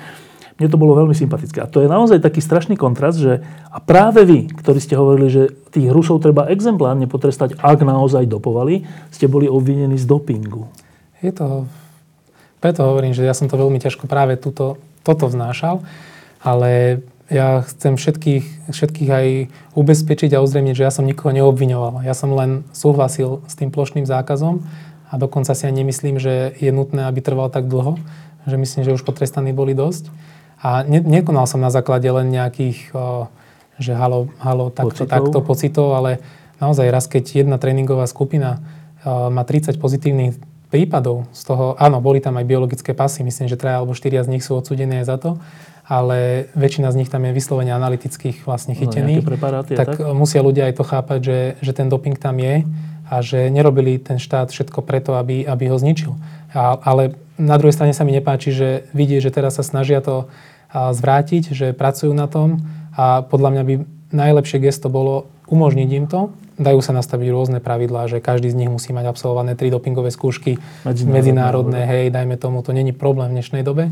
Mne 0.60 0.68
to 0.68 0.80
bolo 0.80 0.92
veľmi 0.92 1.16
sympatické. 1.16 1.64
A 1.64 1.68
to 1.68 1.80
je 1.80 1.88
naozaj 1.88 2.20
taký 2.20 2.44
strašný 2.44 2.76
kontrast, 2.76 3.16
že 3.16 3.40
a 3.68 3.80
práve 3.80 4.28
vy, 4.28 4.48
ktorí 4.48 4.76
ste 4.76 4.92
hovorili, 4.92 5.28
že 5.32 5.52
tých 5.72 5.88
Rusov 5.88 6.24
treba 6.24 6.52
exemplárne 6.52 7.08
potrestať, 7.08 7.56
ak 7.60 7.80
naozaj 7.80 8.28
dopovali, 8.28 8.84
ste 9.08 9.24
boli 9.24 9.48
obvinení 9.48 9.96
z 9.96 10.04
dopingu. 10.04 10.68
Je 11.20 11.32
to... 11.32 11.68
Preto 12.60 12.84
hovorím, 12.84 13.16
že 13.16 13.24
ja 13.24 13.32
som 13.32 13.48
to 13.48 13.56
veľmi 13.56 13.80
ťažko 13.80 14.04
práve 14.04 14.36
túto, 14.36 14.76
toto 15.02 15.28
vznášal, 15.28 15.82
ale 16.40 17.02
ja 17.30 17.62
chcem 17.62 17.94
všetkých, 17.94 18.74
všetkých 18.74 19.10
aj 19.10 19.26
ubezpečiť 19.78 20.34
a 20.34 20.42
uzrejmiť, 20.42 20.74
že 20.74 20.86
ja 20.86 20.92
som 20.92 21.06
nikoho 21.06 21.30
neobviňoval. 21.30 22.02
Ja 22.02 22.10
som 22.10 22.34
len 22.34 22.66
súhlasil 22.74 23.46
s 23.46 23.54
tým 23.54 23.70
plošným 23.70 24.02
zákazom 24.02 24.66
a 25.10 25.14
dokonca 25.14 25.54
si 25.54 25.62
aj 25.70 25.74
nemyslím, 25.78 26.18
že 26.18 26.58
je 26.58 26.70
nutné, 26.74 27.06
aby 27.06 27.22
trval 27.22 27.46
tak 27.46 27.70
dlho, 27.70 28.02
že 28.50 28.58
myslím, 28.58 28.82
že 28.82 28.94
už 28.98 29.06
potrestaní 29.06 29.54
boli 29.54 29.78
dosť. 29.78 30.10
A 30.60 30.82
ne, 30.82 30.98
nekonal 31.00 31.46
som 31.46 31.62
na 31.62 31.70
základe 31.70 32.10
len 32.10 32.34
nejakých, 32.34 32.92
o, 32.92 33.30
že 33.78 33.94
halo, 33.94 34.28
halo 34.42 34.74
takto, 34.74 35.06
pocitov. 35.06 35.14
takto 35.14 35.38
pocitov, 35.40 35.88
ale 35.94 36.10
naozaj 36.58 36.90
raz, 36.90 37.06
keď 37.06 37.46
jedna 37.46 37.56
tréningová 37.62 38.10
skupina 38.10 38.58
o, 39.06 39.30
má 39.30 39.46
30 39.46 39.78
pozitívnych 39.78 40.34
prípadov, 40.70 41.26
z 41.34 41.42
toho, 41.44 41.74
áno, 41.76 41.98
boli 41.98 42.22
tam 42.22 42.38
aj 42.38 42.46
biologické 42.46 42.94
pasy, 42.94 43.26
myslím, 43.26 43.50
že 43.50 43.58
traja 43.58 43.82
alebo 43.82 43.92
štyria 43.92 44.22
z 44.22 44.30
nich 44.30 44.46
sú 44.46 44.54
odsúdené 44.54 45.02
aj 45.02 45.06
za 45.10 45.16
to, 45.18 45.30
ale 45.90 46.46
väčšina 46.54 46.94
z 46.94 46.98
nich 47.02 47.10
tam 47.10 47.26
je 47.26 47.34
vyslovene 47.34 47.74
analytických 47.74 48.46
vlastne 48.46 48.78
no, 48.78 48.80
chytených. 48.80 49.26
No, 49.26 49.66
tak, 49.66 49.98
tak 49.98 50.14
musia 50.14 50.40
ľudia 50.40 50.70
aj 50.70 50.74
to 50.78 50.84
chápať, 50.86 51.20
že, 51.20 51.38
že 51.58 51.72
ten 51.74 51.90
doping 51.90 52.14
tam 52.14 52.38
je 52.38 52.62
a 53.10 53.14
že 53.26 53.50
nerobili 53.50 53.98
ten 53.98 54.22
štát 54.22 54.54
všetko 54.54 54.86
preto, 54.86 55.18
aby, 55.18 55.42
aby 55.42 55.66
ho 55.66 55.74
zničil. 55.74 56.14
A, 56.54 56.78
ale 56.78 57.18
na 57.34 57.58
druhej 57.58 57.74
strane 57.74 57.90
sa 57.90 58.06
mi 58.06 58.14
nepáči, 58.14 58.54
že 58.54 58.86
vidie, 58.94 59.18
že 59.18 59.34
teraz 59.34 59.58
sa 59.58 59.66
snažia 59.66 59.98
to 59.98 60.30
zvrátiť, 60.70 61.50
že 61.50 61.66
pracujú 61.74 62.14
na 62.14 62.30
tom 62.30 62.62
a 62.94 63.26
podľa 63.26 63.50
mňa 63.58 63.62
by 63.66 63.74
najlepšie 64.14 64.62
gesto 64.62 64.86
bolo 64.86 65.26
umožniť 65.50 65.88
im 65.98 66.06
to. 66.06 66.30
Dajú 66.60 66.80
sa 66.80 66.94
nastaviť 66.94 67.28
rôzne 67.32 67.58
pravidlá, 67.58 68.06
že 68.06 68.22
každý 68.22 68.52
z 68.52 68.56
nich 68.56 68.70
musí 68.70 68.92
mať 68.94 69.10
absolvované 69.10 69.56
tri 69.56 69.72
dopingové 69.72 70.12
skúšky 70.12 70.60
medzinárodné, 70.84 71.12
medzinárodné 71.12 71.80
hej, 71.88 72.04
dajme 72.12 72.36
tomu, 72.36 72.60
to 72.62 72.70
není 72.70 72.94
problém 72.94 73.32
v 73.32 73.40
dnešnej 73.40 73.64
dobe. 73.64 73.90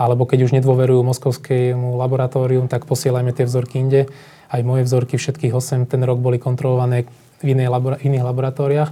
Alebo 0.00 0.24
keď 0.24 0.48
už 0.48 0.56
nedôverujú 0.56 1.04
moskovskému 1.04 2.00
laboratórium, 2.00 2.72
tak 2.72 2.88
posielajme 2.88 3.36
tie 3.36 3.44
vzorky 3.44 3.84
inde. 3.84 4.08
Aj 4.48 4.60
moje 4.64 4.88
vzorky, 4.88 5.20
všetkých 5.20 5.52
8 5.52 5.84
ten 5.84 6.00
rok 6.00 6.18
boli 6.24 6.40
kontrolované 6.40 7.04
v, 7.44 7.52
inej 7.52 7.68
labora- 7.68 8.00
iných 8.00 8.24
laboratóriách. 8.24 8.90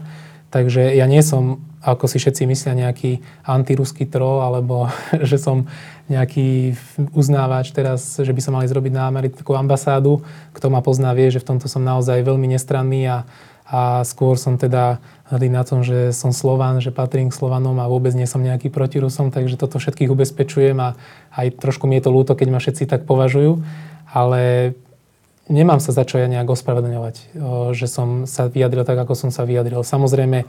Takže 0.53 0.93
ja 0.93 1.09
nie 1.09 1.25
som 1.25 1.65
ako 1.83 2.11
si 2.11 2.19
všetci 2.19 2.43
myslia, 2.51 2.75
nejaký 2.75 3.23
antiruský 3.47 4.11
troll, 4.11 4.43
alebo 4.43 4.91
že 5.29 5.39
som 5.39 5.71
nejaký 6.09 6.73
uznávač 7.13 7.71
teraz, 7.77 8.17
že 8.17 8.33
by 8.33 8.41
som 8.41 8.57
mali 8.57 8.67
zrobiť 8.67 8.93
na 8.97 9.13
americkú 9.13 9.53
ambasádu. 9.53 10.25
Kto 10.57 10.73
ma 10.73 10.81
pozná, 10.81 11.13
vie, 11.13 11.29
že 11.29 11.45
v 11.45 11.55
tomto 11.55 11.69
som 11.69 11.85
naozaj 11.85 12.25
veľmi 12.25 12.49
nestranný 12.49 13.05
a, 13.07 13.19
a 13.69 14.01
skôr 14.09 14.41
som 14.41 14.57
teda 14.57 14.99
hrdý 15.29 15.53
na 15.53 15.63
tom, 15.63 15.85
že 15.85 16.17
som 16.17 16.33
Slovan, 16.33 16.81
že 16.81 16.89
patrím 16.89 17.29
k 17.29 17.37
Slovanom 17.37 17.77
a 17.77 17.91
vôbec 17.93 18.17
nie 18.17 18.25
som 18.25 18.41
nejaký 18.41 18.73
protirusom, 18.73 19.29
takže 19.29 19.61
toto 19.61 19.77
všetkých 19.77 20.09
ubezpečujem 20.09 20.81
a 20.81 20.97
aj 21.37 21.61
trošku 21.61 21.85
mi 21.85 22.01
je 22.01 22.09
to 22.09 22.11
ľúto, 22.11 22.33
keď 22.33 22.49
ma 22.49 22.59
všetci 22.59 22.89
tak 22.89 23.05
považujú, 23.05 23.61
ale 24.09 24.73
nemám 25.53 25.85
sa 25.85 25.93
za 25.93 26.09
čo 26.09 26.17
ja 26.17 26.29
nejak 26.29 26.49
ospravedlňovať, 26.49 27.37
že 27.77 27.87
som 27.89 28.25
sa 28.25 28.49
vyjadril 28.49 28.89
tak, 28.89 28.97
ako 28.97 29.13
som 29.13 29.31
sa 29.33 29.45
vyjadril. 29.45 29.85
Samozrejme, 29.85 30.49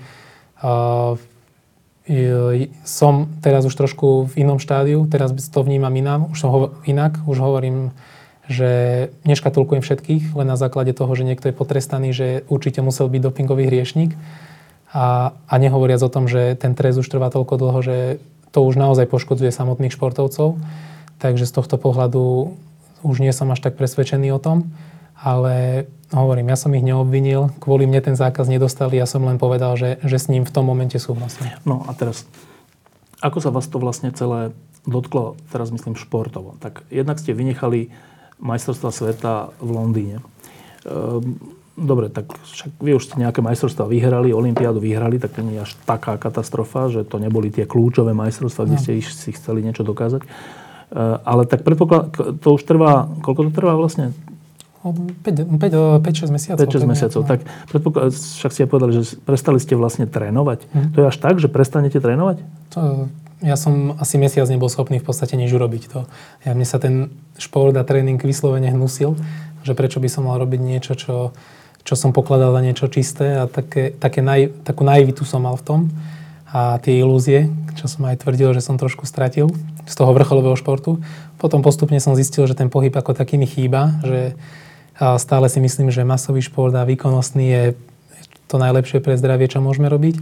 som 2.84 3.14
teraz 3.40 3.64
už 3.66 3.76
trošku 3.78 4.34
v 4.34 4.44
inom 4.44 4.58
štádiu, 4.58 5.06
teraz 5.06 5.32
to 5.32 5.60
vnímam 5.62 5.94
inám, 5.94 6.34
už 6.34 6.38
som 6.42 6.50
ho, 6.50 6.60
inak, 6.90 7.22
už 7.30 7.38
hovorím, 7.38 7.94
že 8.50 9.14
neškatulkujem 9.30 9.86
všetkých, 9.86 10.34
len 10.34 10.48
na 10.50 10.58
základe 10.58 10.90
toho, 10.98 11.14
že 11.14 11.22
niekto 11.22 11.54
je 11.54 11.56
potrestaný, 11.56 12.10
že 12.10 12.28
určite 12.50 12.82
musel 12.82 13.06
byť 13.06 13.22
dopingový 13.22 13.70
hriešnik. 13.70 14.18
A, 14.90 15.38
a 15.46 15.54
nehovoriac 15.62 16.02
o 16.02 16.10
tom, 16.10 16.26
že 16.26 16.58
ten 16.58 16.74
trest 16.74 16.98
už 16.98 17.06
trvá 17.06 17.30
toľko 17.30 17.62
dlho, 17.62 17.80
že 17.86 17.98
to 18.50 18.66
už 18.66 18.74
naozaj 18.74 19.06
poškodzuje 19.06 19.54
samotných 19.54 19.94
športovcov. 19.94 20.58
Takže 21.22 21.46
z 21.46 21.54
tohto 21.54 21.78
pohľadu 21.78 22.58
už 23.06 23.22
nie 23.22 23.30
som 23.30 23.54
až 23.54 23.62
tak 23.62 23.78
presvedčený 23.78 24.34
o 24.34 24.42
tom 24.42 24.74
ale 25.20 25.86
hovorím, 26.16 26.50
ja 26.50 26.58
som 26.58 26.74
ich 26.74 26.86
neobvinil, 26.86 27.54
kvôli 27.62 27.86
mne 27.86 28.02
ten 28.02 28.16
zákaz 28.16 28.50
nedostali, 28.50 28.98
ja 28.98 29.06
som 29.06 29.22
len 29.28 29.38
povedal, 29.38 29.76
že, 29.76 30.00
že 30.02 30.18
s 30.18 30.32
ním 30.32 30.48
v 30.48 30.54
tom 30.54 30.66
momente 30.66 30.98
súhlasím. 30.98 31.52
No 31.68 31.86
a 31.86 31.94
teraz, 31.94 32.26
ako 33.22 33.38
sa 33.44 33.54
vás 33.54 33.68
to 33.68 33.78
vlastne 33.78 34.10
celé 34.16 34.56
dotklo, 34.88 35.36
teraz 35.52 35.70
myslím 35.70 36.00
športovo, 36.00 36.56
tak 36.64 36.88
jednak 36.90 37.20
ste 37.20 37.36
vynechali 37.36 37.92
majstrovstva 38.40 38.90
sveta 38.90 39.34
v 39.60 39.70
Londýne. 39.70 40.18
Ehm, 40.88 41.36
dobre, 41.76 42.08
tak 42.08 42.32
však 42.32 42.80
vy 42.80 42.96
už 42.96 43.12
ste 43.12 43.20
nejaké 43.20 43.44
majstrovstvá 43.44 43.86
vyhrali, 43.92 44.32
Olympiádu 44.32 44.80
vyhrali, 44.80 45.20
tak 45.20 45.36
to 45.36 45.44
nie 45.44 45.60
je 45.60 45.68
až 45.68 45.76
taká 45.84 46.16
katastrofa, 46.16 46.88
že 46.88 47.04
to 47.04 47.20
neboli 47.20 47.52
tie 47.52 47.68
kľúčové 47.68 48.16
majstrovstvá, 48.16 48.66
kde 48.66 48.78
no. 48.80 48.84
ste 48.84 48.94
si 49.04 49.36
chceli 49.36 49.62
niečo 49.62 49.84
dokázať. 49.84 50.24
Ehm, 50.24 51.20
ale 51.28 51.44
tak 51.44 51.68
predpoklad, 51.68 52.40
to 52.40 52.48
už 52.56 52.64
trvá, 52.64 53.12
koľko 53.20 53.52
to 53.52 53.54
trvá 53.54 53.76
vlastne? 53.76 54.16
5-6 54.84 56.32
mesiacov. 56.32 56.64
5-6 56.64 56.88
mesiacov. 56.88 57.22
Tak 57.28 57.40
však 58.16 58.52
ste 58.56 58.64
povedali, 58.64 59.04
že 59.04 59.20
prestali 59.28 59.60
ste 59.60 59.76
vlastne 59.76 60.08
trénovať. 60.08 60.60
Hm. 60.72 60.88
To 60.96 60.98
je 61.04 61.06
až 61.12 61.18
tak, 61.20 61.36
že 61.44 61.52
prestanete 61.52 62.00
trénovať? 62.00 62.40
To, 62.76 63.12
ja 63.44 63.56
som 63.56 63.96
asi 64.00 64.16
mesiac 64.20 64.48
nebol 64.48 64.72
schopný 64.72 65.00
v 65.00 65.08
podstate 65.08 65.36
nič 65.36 65.52
urobiť. 65.52 65.84
To, 65.96 66.08
ja, 66.48 66.52
mne 66.56 66.68
sa 66.68 66.80
ten 66.80 67.12
šport 67.36 67.76
a 67.76 67.84
tréning 67.84 68.20
vyslovene 68.20 68.72
hnusil, 68.72 69.20
že 69.64 69.76
prečo 69.76 70.00
by 70.00 70.08
som 70.12 70.28
mal 70.28 70.40
robiť 70.40 70.60
niečo, 70.60 70.96
čo, 70.96 71.36
čo 71.84 71.94
som 71.96 72.16
pokladal 72.16 72.52
za 72.56 72.62
niečo 72.64 72.88
čisté 72.88 73.40
a 73.40 73.52
také, 73.52 73.96
také 73.96 74.20
naj, 74.24 74.64
takú 74.64 74.84
naivitu 74.88 75.24
som 75.24 75.44
mal 75.44 75.60
v 75.60 75.64
tom 75.64 75.80
a 76.50 76.82
tie 76.82 77.00
ilúzie, 77.00 77.48
čo 77.78 77.86
som 77.88 78.10
aj 78.10 78.26
tvrdil, 78.26 78.58
že 78.58 78.66
som 78.66 78.76
trošku 78.76 79.06
stratil 79.06 79.54
z 79.86 79.94
toho 79.94 80.12
vrcholového 80.12 80.58
športu. 80.58 81.00
Potom 81.40 81.64
postupne 81.64 82.02
som 82.04 82.18
zistil, 82.18 82.44
že 82.44 82.58
ten 82.58 82.68
pohyb 82.68 82.92
ako 82.92 83.16
taký 83.16 83.40
mi 83.40 83.48
chýba, 83.48 84.02
že 84.04 84.36
stále 85.00 85.48
si 85.48 85.64
myslím, 85.64 85.88
že 85.90 86.04
masový 86.04 86.44
šport 86.44 86.76
a 86.76 86.84
výkonnostný 86.84 87.46
je 87.48 87.64
to 88.52 88.60
najlepšie 88.60 89.00
pre 89.00 89.16
zdravie, 89.16 89.48
čo 89.48 89.64
môžeme 89.64 89.88
robiť. 89.88 90.20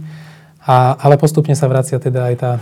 A, 0.68 0.94
ale 1.00 1.16
postupne 1.16 1.56
sa 1.56 1.66
vracia 1.66 1.96
teda 1.98 2.28
aj 2.30 2.36
tá 2.38 2.52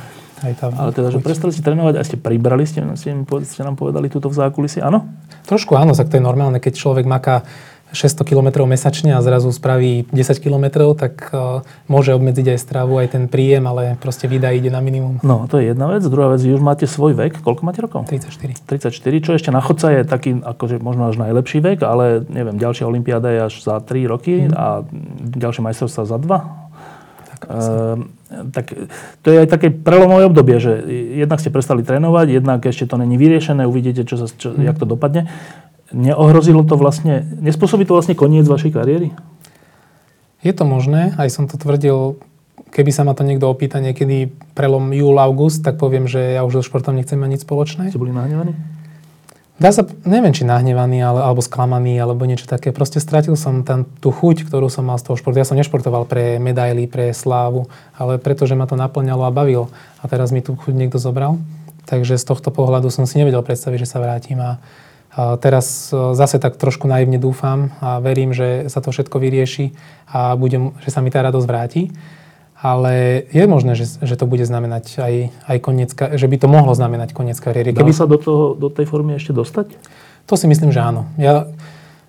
aj 0.44 0.52
tá 0.60 0.68
ale 0.68 0.92
teda, 0.92 1.08
že 1.08 1.24
prestali 1.24 1.48
ste 1.48 1.64
trénovať 1.64 1.96
a 1.96 2.04
ste 2.04 2.20
pribrali, 2.20 2.68
ste, 2.68 2.84
ste, 3.00 3.16
ste 3.24 3.62
nám 3.64 3.80
povedali 3.80 4.12
túto 4.12 4.28
v 4.28 4.36
zákulisi, 4.36 4.84
áno? 4.84 5.08
Trošku 5.48 5.72
áno, 5.80 5.96
tak 5.96 6.12
to 6.12 6.20
je 6.20 6.24
normálne, 6.24 6.60
keď 6.60 6.76
človek 6.76 7.08
maká 7.08 7.48
600 7.94 8.26
km 8.26 8.66
mesačne 8.66 9.14
a 9.14 9.22
zrazu 9.22 9.54
spraví 9.54 10.10
10 10.10 10.42
km, 10.42 10.92
tak 10.98 11.30
uh, 11.30 11.62
môže 11.86 12.10
obmedziť 12.12 12.56
aj 12.56 12.58
stravu, 12.58 12.98
aj 12.98 13.14
ten 13.14 13.24
príjem, 13.30 13.62
ale 13.64 13.94
proste 13.96 14.26
výda 14.26 14.50
ide 14.50 14.74
na 14.74 14.82
minimum. 14.82 15.22
No, 15.22 15.46
to 15.46 15.62
je 15.62 15.70
jedna 15.70 15.86
vec. 15.86 16.02
Druhá 16.02 16.34
vec, 16.34 16.42
už 16.42 16.58
máte 16.58 16.90
svoj 16.90 17.14
vek. 17.14 17.40
Koľko 17.46 17.62
máte 17.62 17.78
rokov? 17.78 18.10
34. 18.10 18.66
34, 18.66 18.90
čo 19.22 19.30
ešte 19.38 19.50
na 19.54 19.62
chodca 19.62 19.94
je 19.94 20.00
taký, 20.02 20.42
akože 20.42 20.82
možno 20.82 21.06
až 21.08 21.16
najlepší 21.22 21.62
vek, 21.62 21.78
ale 21.86 22.26
neviem, 22.26 22.58
ďalšia 22.58 22.90
olimpiáda 22.90 23.28
je 23.30 23.40
až 23.46 23.54
za 23.62 23.78
3 23.78 24.12
roky 24.12 24.50
mm. 24.50 24.54
a 24.54 24.82
ďalšie 25.38 25.62
majstrovstvá 25.62 26.04
za 26.10 26.18
2. 26.18 26.26
Tak, 27.36 27.40
uh, 27.52 28.00
tak 28.50 28.66
to 29.22 29.26
je 29.30 29.46
aj 29.46 29.48
také 29.48 29.70
prelomové 29.70 30.26
obdobie, 30.26 30.58
že 30.58 30.82
jednak 31.22 31.38
ste 31.38 31.54
prestali 31.54 31.86
trénovať, 31.86 32.42
jednak 32.42 32.60
ešte 32.66 32.90
to 32.90 32.98
není 32.98 33.14
vyriešené, 33.14 33.62
uvidíte, 33.62 34.02
čo 34.02 34.18
sa, 34.18 34.26
čo, 34.26 34.50
mm. 34.50 34.66
jak 34.66 34.76
to 34.82 34.86
dopadne 34.88 35.30
neohrozilo 35.94 36.66
to 36.66 36.74
vlastne, 36.78 37.22
nespôsobí 37.42 37.86
to 37.86 37.94
vlastne 37.94 38.18
koniec 38.18 38.46
vašej 38.46 38.74
kariéry? 38.74 39.14
Je 40.42 40.52
to 40.54 40.62
možné, 40.62 41.14
aj 41.18 41.28
som 41.32 41.44
to 41.50 41.58
tvrdil, 41.58 42.20
keby 42.70 42.90
sa 42.92 43.02
ma 43.02 43.16
to 43.16 43.26
niekto 43.26 43.48
opýta 43.48 43.82
niekedy 43.82 44.30
prelom 44.54 44.92
júl, 44.94 45.16
august, 45.18 45.64
tak 45.64 45.80
poviem, 45.80 46.06
že 46.06 46.38
ja 46.38 46.44
už 46.46 46.60
so 46.60 46.66
športom 46.66 46.94
nechcem 46.94 47.18
mať 47.18 47.30
nič 47.34 47.42
spoločné. 47.42 47.90
Ste 47.90 47.98
boli 47.98 48.14
nahnevaní? 48.14 48.54
Dá 49.56 49.72
sa, 49.72 49.88
neviem, 50.04 50.36
či 50.36 50.44
nahnevaný, 50.44 51.00
ale, 51.00 51.24
alebo 51.24 51.40
sklamaný, 51.40 51.96
alebo 51.96 52.28
niečo 52.28 52.44
také. 52.44 52.76
Proste 52.76 53.00
stratil 53.00 53.40
som 53.40 53.64
tam 53.64 53.88
tú 53.88 54.12
chuť, 54.12 54.44
ktorú 54.44 54.68
som 54.68 54.84
mal 54.84 55.00
z 55.00 55.08
toho 55.08 55.16
športu. 55.16 55.40
Ja 55.40 55.48
som 55.48 55.56
nešportoval 55.56 56.04
pre 56.04 56.36
medaily, 56.36 56.84
pre 56.84 57.08
slávu, 57.16 57.64
ale 57.96 58.20
preto, 58.20 58.44
že 58.44 58.52
ma 58.52 58.68
to 58.68 58.76
naplňalo 58.76 59.24
a 59.24 59.32
bavilo. 59.32 59.72
A 60.04 60.12
teraz 60.12 60.28
mi 60.28 60.44
tú 60.44 60.60
chuť 60.60 60.76
niekto 60.76 61.00
zobral. 61.00 61.40
Takže 61.88 62.20
z 62.20 62.24
tohto 62.28 62.52
pohľadu 62.52 62.92
som 62.92 63.08
si 63.08 63.16
nevedel 63.16 63.40
predstaviť, 63.40 63.88
že 63.88 63.88
sa 63.88 64.04
vrátim 64.04 64.36
a 64.44 64.60
Teraz 65.16 65.88
e, 65.96 66.12
zase 66.12 66.36
tak 66.36 66.60
trošku 66.60 66.84
naivne 66.84 67.16
dúfam 67.16 67.72
a 67.80 68.04
verím, 68.04 68.36
že 68.36 68.68
sa 68.68 68.84
to 68.84 68.92
všetko 68.92 69.16
vyrieši 69.16 69.72
a 70.12 70.36
budem, 70.36 70.76
že 70.84 70.92
sa 70.92 71.00
mi 71.00 71.08
tá 71.08 71.24
radosť 71.24 71.46
vráti. 71.48 71.88
Ale 72.56 73.24
je 73.32 73.44
možné, 73.48 73.76
že, 73.76 74.00
že 74.00 74.16
to 74.16 74.28
bude 74.28 74.44
znamenať 74.44 75.00
aj, 75.00 75.14
aj 75.44 75.56
koniec, 75.60 75.90
že 75.92 76.26
by 76.28 76.36
to 76.40 76.48
mohlo 76.48 76.72
znamenať 76.72 77.16
koniec 77.16 77.36
kariéry. 77.36 77.72
Keby 77.72 77.96
sa 77.96 78.08
do, 78.08 78.16
toho, 78.16 78.56
do 78.56 78.68
tej 78.72 78.88
formy 78.88 79.16
ešte 79.16 79.32
dostať? 79.32 79.76
To 80.24 80.34
si 80.40 80.48
myslím, 80.48 80.72
že 80.72 80.80
áno. 80.80 81.04
Ja, 81.20 81.52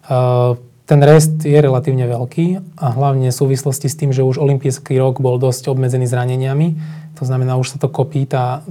uh, 0.07 0.55
ten 0.87 1.03
rest 1.03 1.43
je 1.43 1.59
relatívne 1.59 2.07
veľký 2.07 2.79
a 2.79 2.95
hlavne 2.95 3.27
v 3.27 3.35
súvislosti 3.35 3.91
s 3.91 3.99
tým, 3.99 4.15
že 4.15 4.23
už 4.23 4.39
olimpijský 4.39 4.95
rok 4.95 5.19
bol 5.19 5.35
dosť 5.35 5.67
obmedzený 5.67 6.07
zraneniami. 6.07 6.79
To 7.19 7.27
znamená, 7.27 7.59
už 7.59 7.75
sa 7.75 7.77
to 7.83 7.91
kopí 7.91 8.23
tá, 8.23 8.63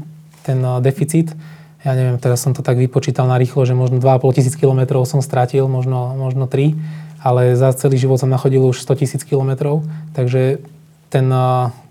ten 0.48 0.64
uh, 0.64 0.80
deficit 0.80 1.36
ja 1.86 1.94
neviem, 1.94 2.18
teraz 2.18 2.42
som 2.42 2.50
to 2.50 2.66
tak 2.66 2.82
vypočítal 2.82 3.30
na 3.30 3.38
rýchlo, 3.38 3.62
že 3.62 3.78
možno 3.78 4.02
2,5 4.02 4.34
tisíc 4.34 4.58
kilometrov 4.58 5.06
som 5.06 5.22
stratil, 5.22 5.70
možno, 5.70 6.18
možno 6.18 6.50
3, 6.50 6.74
ale 7.22 7.54
za 7.54 7.70
celý 7.78 7.94
život 7.94 8.18
som 8.18 8.26
nachodil 8.26 8.66
už 8.66 8.82
100 8.82 9.06
tisíc 9.06 9.22
kilometrov, 9.22 9.86
takže 10.18 10.58
ten, 11.06 11.30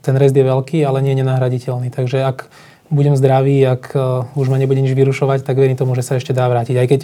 ten 0.04 0.16
rest 0.20 0.36
je 0.36 0.44
veľký, 0.44 0.84
ale 0.84 1.00
nie 1.00 1.16
je 1.16 1.24
nenahraditeľný. 1.24 1.88
Takže 1.96 2.28
ak 2.28 2.52
budem 2.92 3.16
zdravý, 3.16 3.64
ak 3.64 3.96
už 4.36 4.48
ma 4.52 4.60
nebude 4.60 4.84
nič 4.84 4.92
vyrušovať, 4.92 5.48
tak 5.48 5.56
verím 5.56 5.80
tomu, 5.80 5.96
že 5.96 6.04
sa 6.04 6.20
ešte 6.20 6.36
dá 6.36 6.46
vrátiť. 6.52 6.76
Aj 6.76 6.88
keď 6.92 7.02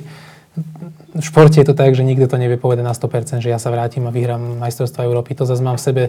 v 1.12 1.24
športe 1.24 1.64
je 1.64 1.68
to 1.68 1.72
tak, 1.72 1.96
že 1.96 2.04
nikto 2.04 2.28
to 2.28 2.36
nevie 2.36 2.60
povedať 2.60 2.84
na 2.84 2.92
100%, 2.92 3.40
že 3.40 3.52
ja 3.52 3.60
sa 3.60 3.72
vrátim 3.72 4.04
a 4.04 4.12
vyhrám 4.12 4.60
majstrovstvo 4.60 5.08
Európy. 5.08 5.32
To 5.40 5.48
zase 5.48 5.64
mám 5.64 5.80
v 5.80 5.86
sebe 5.88 6.04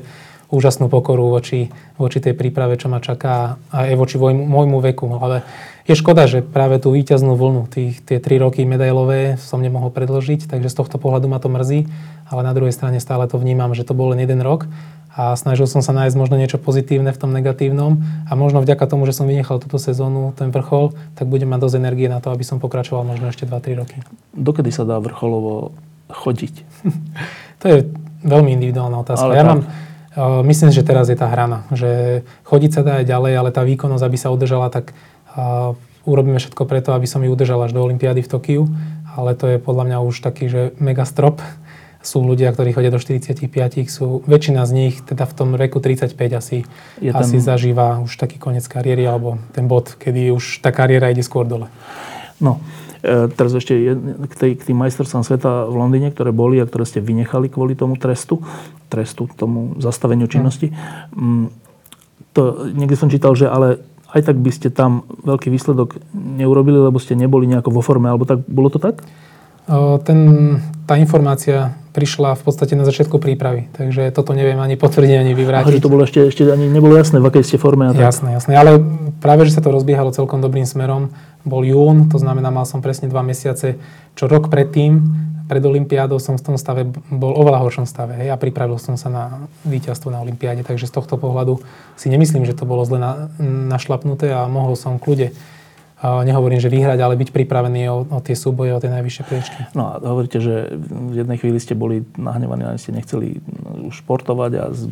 úžasnú 0.53 0.91
pokoru 0.91 1.33
voči, 1.33 1.73
voči 1.97 2.19
tej 2.21 2.35
príprave, 2.37 2.77
čo 2.77 2.91
ma 2.91 2.99
čaká 3.01 3.57
a 3.73 3.89
aj 3.89 3.95
voči 3.97 4.17
môjmu, 4.19 4.45
môjmu 4.45 4.79
veku. 4.93 5.09
Ale 5.17 5.47
je 5.89 5.95
škoda, 5.99 6.31
že 6.31 6.47
práve 6.47 6.79
tú 6.79 6.95
víťaznú 6.95 7.35
vlnu, 7.35 7.67
tých, 7.67 7.99
tie 8.07 8.23
tri 8.23 8.39
roky 8.39 8.63
medailové 8.63 9.35
som 9.43 9.59
nemohol 9.59 9.91
predložiť, 9.91 10.47
takže 10.47 10.71
z 10.71 10.79
tohto 10.79 10.97
pohľadu 11.03 11.27
ma 11.27 11.43
to 11.43 11.51
mrzí, 11.51 11.91
ale 12.31 12.41
na 12.47 12.55
druhej 12.55 12.71
strane 12.71 13.03
stále 13.03 13.27
to 13.27 13.35
vnímam, 13.39 13.75
že 13.75 13.83
to 13.83 13.97
bol 13.97 14.15
len 14.15 14.23
jeden 14.23 14.39
rok 14.41 14.71
a 15.13 15.37
snažil 15.37 15.69
som 15.69 15.85
sa 15.85 15.93
nájsť 15.93 16.17
možno 16.17 16.41
niečo 16.41 16.57
pozitívne 16.57 17.13
v 17.13 17.21
tom 17.21 17.37
negatívnom 17.37 18.01
a 18.25 18.33
možno 18.33 18.65
vďaka 18.65 18.89
tomu, 18.89 19.05
že 19.05 19.13
som 19.13 19.29
vynechal 19.29 19.61
túto 19.61 19.77
sezónu, 19.77 20.33
ten 20.33 20.49
vrchol, 20.49 20.97
tak 21.13 21.29
budem 21.29 21.53
mať 21.53 21.61
dosť 21.69 21.77
energie 21.77 22.09
na 22.09 22.25
to, 22.25 22.33
aby 22.33 22.47
som 22.47 22.57
pokračoval 22.57 23.05
možno 23.05 23.29
ešte 23.29 23.45
2-3 23.45 23.77
roky. 23.77 23.97
Dokedy 24.33 24.73
sa 24.73 24.89
dá 24.89 24.97
vrcholovo 25.05 25.77
chodiť? 26.09 26.55
to 27.61 27.65
je 27.69 27.77
veľmi 28.25 28.57
individuálna 28.57 29.05
otázka. 29.05 29.29
Ale 29.29 29.37
ja 29.37 29.45
tak. 29.45 29.51
mám, 29.53 29.61
uh, 29.61 30.41
myslím, 30.49 30.73
že 30.73 30.81
teraz 30.81 31.13
je 31.13 31.19
tá 31.21 31.29
hrana, 31.29 31.69
že 31.77 32.23
chodiť 32.49 32.71
sa 32.73 32.81
dá 32.81 32.93
aj 33.05 33.07
ďalej, 33.13 33.33
ale 33.37 33.51
tá 33.53 33.61
výkonnosť, 33.69 34.05
aby 34.09 34.17
sa 34.17 34.33
udržala, 34.33 34.73
tak 34.73 34.97
a 35.37 35.73
urobíme 36.05 36.39
všetko 36.39 36.67
preto, 36.67 36.93
aby 36.93 37.07
som 37.07 37.23
ju 37.23 37.31
udržal 37.31 37.63
až 37.63 37.73
do 37.73 37.83
Olympiády 37.83 38.23
v 38.23 38.31
Tokiu, 38.31 38.63
ale 39.15 39.37
to 39.39 39.47
je 39.47 39.59
podľa 39.63 39.85
mňa 39.93 39.99
už 40.03 40.25
taký, 40.25 40.49
že 40.51 40.61
mega 40.83 41.07
strop. 41.07 41.41
Sú 42.03 42.19
ľudia, 42.19 42.51
ktorí 42.51 42.75
chodia 42.75 42.91
do 42.91 42.99
45, 42.99 43.47
sú, 43.87 44.27
väčšina 44.27 44.67
z 44.67 44.73
nich 44.75 44.95
teda 45.07 45.23
v 45.23 45.35
tom 45.39 45.55
veku 45.55 45.79
35 45.79 46.19
asi, 46.35 46.67
je 46.99 47.13
ten... 47.15 47.23
asi 47.23 47.39
zažíva 47.39 48.03
už 48.03 48.19
taký 48.19 48.43
koniec 48.43 48.67
kariéry, 48.67 49.07
alebo 49.07 49.39
ten 49.55 49.71
bod, 49.71 49.95
kedy 50.03 50.35
už 50.35 50.67
tá 50.67 50.75
kariéra 50.75 51.15
ide 51.15 51.23
skôr 51.23 51.47
dole. 51.47 51.71
No, 52.43 52.59
e, 53.07 53.31
teraz 53.31 53.55
ešte 53.55 53.95
k, 54.27 54.35
tej, 54.35 54.51
k 54.59 54.63
tým 54.67 54.83
majstrovstvám 54.83 55.23
sveta 55.23 55.71
v 55.71 55.79
Londýne, 55.79 56.11
ktoré 56.11 56.35
boli 56.35 56.59
a 56.59 56.67
ktoré 56.67 56.83
ste 56.91 56.99
vynechali 56.99 57.47
kvôli 57.47 57.79
tomu 57.79 57.95
trestu, 57.95 58.43
trestu, 58.91 59.31
tomu 59.39 59.79
zastaveniu 59.79 60.27
činnosti. 60.27 60.75
Mm. 61.15 61.55
To, 62.35 62.67
niekde 62.67 62.99
som 62.99 63.07
čítal, 63.07 63.39
že 63.39 63.47
ale 63.47 63.79
aj 64.13 64.21
tak 64.29 64.37
by 64.37 64.51
ste 64.53 64.69
tam 64.69 65.09
veľký 65.25 65.49
výsledok 65.49 65.97
neurobili, 66.13 66.77
lebo 66.77 67.01
ste 67.01 67.17
neboli 67.17 67.49
nejako 67.49 67.73
vo 67.73 67.81
forme, 67.81 68.13
alebo 68.13 68.29
tak, 68.29 68.45
bolo 68.45 68.69
to 68.69 68.77
tak? 68.77 69.01
Ten, 70.03 70.19
tá 70.91 70.99
informácia 70.99 71.79
prišla 71.95 72.35
v 72.35 72.43
podstate 72.43 72.75
na 72.75 72.83
začiatku 72.83 73.21
prípravy, 73.21 73.71
takže 73.73 74.11
toto 74.11 74.35
neviem 74.35 74.59
ani 74.59 74.75
potvrdiť, 74.75 75.17
ani 75.23 75.33
vyvrátiť. 75.37 75.69
Aha, 75.71 75.77
že 75.79 75.85
to 75.85 75.93
bolo 75.93 76.03
ešte, 76.03 76.29
ešte 76.29 76.43
ani 76.49 76.67
nebolo 76.67 76.97
jasné, 76.99 77.21
v 77.23 77.29
akej 77.31 77.45
ste 77.47 77.57
forme. 77.63 77.89
A 77.89 77.93
tak. 77.95 78.11
Jasné, 78.11 78.35
jasné, 78.35 78.53
ale 78.59 78.81
práve, 79.23 79.47
že 79.47 79.55
sa 79.55 79.63
to 79.63 79.71
rozbiehalo 79.71 80.11
celkom 80.11 80.43
dobrým 80.43 80.67
smerom. 80.67 81.15
Bol 81.47 81.63
jún, 81.69 82.11
to 82.11 82.19
znamená, 82.19 82.51
mal 82.51 82.67
som 82.67 82.83
presne 82.83 83.07
dva 83.07 83.23
mesiace, 83.23 83.79
čo 84.19 84.25
rok 84.27 84.51
predtým 84.51 84.99
pred 85.49 85.63
Olympiádou 85.63 86.19
som 86.23 86.39
v 86.39 86.45
tom 86.45 86.57
stave 86.59 86.87
bol 87.11 87.35
oveľa 87.35 87.63
horšom 87.63 87.87
stave 87.87 88.15
hej, 88.19 88.29
a 88.33 88.37
pripravil 88.37 88.79
som 88.79 88.95
sa 88.95 89.09
na 89.09 89.25
víťazstvo 89.67 90.13
na 90.13 90.23
Olympiáde, 90.23 90.63
takže 90.67 90.89
z 90.89 90.95
tohto 90.95 91.19
pohľadu 91.19 91.63
si 91.99 92.11
nemyslím, 92.11 92.47
že 92.47 92.57
to 92.57 92.69
bolo 92.69 92.83
zle 92.87 92.99
na, 92.99 93.33
našlapnuté 93.71 94.31
a 94.31 94.47
mohol 94.47 94.79
som 94.79 94.99
kľude 95.01 95.35
nehovorím, 96.03 96.59
že 96.59 96.67
vyhrať, 96.67 96.99
ale 96.99 97.15
byť 97.15 97.31
pripravený 97.31 97.87
o, 97.87 98.03
o 98.03 98.19
tie 98.19 98.35
súboje, 98.35 98.75
o 98.75 98.83
tie 98.83 98.91
najvyššie 98.91 99.23
priečky. 99.23 99.61
No 99.79 99.95
a 99.95 100.03
hovoríte, 100.03 100.43
že 100.43 100.75
v 100.83 101.23
jednej 101.23 101.39
chvíli 101.39 101.63
ste 101.63 101.79
boli 101.79 102.03
nahnevaní 102.19 102.67
a 102.67 102.75
ste 102.75 102.91
nechceli 102.91 103.39
už 103.87 104.03
športovať 104.03 104.53
a 104.59 104.65
z, 104.75 104.91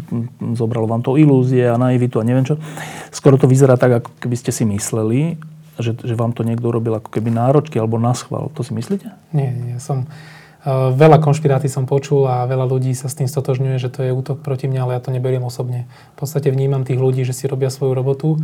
zobralo 0.54 0.86
vám 0.86 1.02
to 1.02 1.18
ilúzie 1.18 1.66
a 1.66 1.74
naivitu 1.74 2.22
a 2.22 2.26
neviem 2.26 2.46
čo. 2.46 2.62
Skoro 3.10 3.34
to 3.34 3.50
vyzerá 3.50 3.74
tak, 3.74 4.06
ako 4.06 4.10
keby 4.22 4.36
ste 4.38 4.54
si 4.54 4.62
mysleli, 4.62 5.34
že, 5.82 5.98
že 5.98 6.14
vám 6.14 6.30
to 6.30 6.46
niekto 6.46 6.70
urobil 6.70 7.02
ako 7.02 7.10
keby 7.10 7.34
náročky 7.34 7.82
alebo 7.82 7.98
naschval. 7.98 8.46
To 8.54 8.62
si 8.62 8.70
myslíte? 8.70 9.10
Nie, 9.34 9.50
nie. 9.50 9.82
Som, 9.82 10.06
Eh, 10.06 10.39
veľa 10.68 11.24
konšpirácií 11.24 11.72
som 11.72 11.88
počul 11.88 12.28
a 12.28 12.44
veľa 12.44 12.68
ľudí 12.68 12.92
sa 12.92 13.08
s 13.08 13.16
tým 13.16 13.28
stotožňuje, 13.28 13.80
že 13.80 13.88
to 13.88 14.04
je 14.04 14.12
útok 14.12 14.44
proti 14.44 14.68
mňa, 14.68 14.80
ale 14.84 14.92
ja 14.96 15.00
to 15.00 15.08
neberiem 15.08 15.40
osobne. 15.40 15.88
V 16.16 16.26
podstate 16.26 16.52
vnímam 16.52 16.84
tých 16.84 17.00
ľudí, 17.00 17.24
že 17.24 17.32
si 17.32 17.48
robia 17.48 17.72
svoju 17.72 17.96
robotu. 17.96 18.36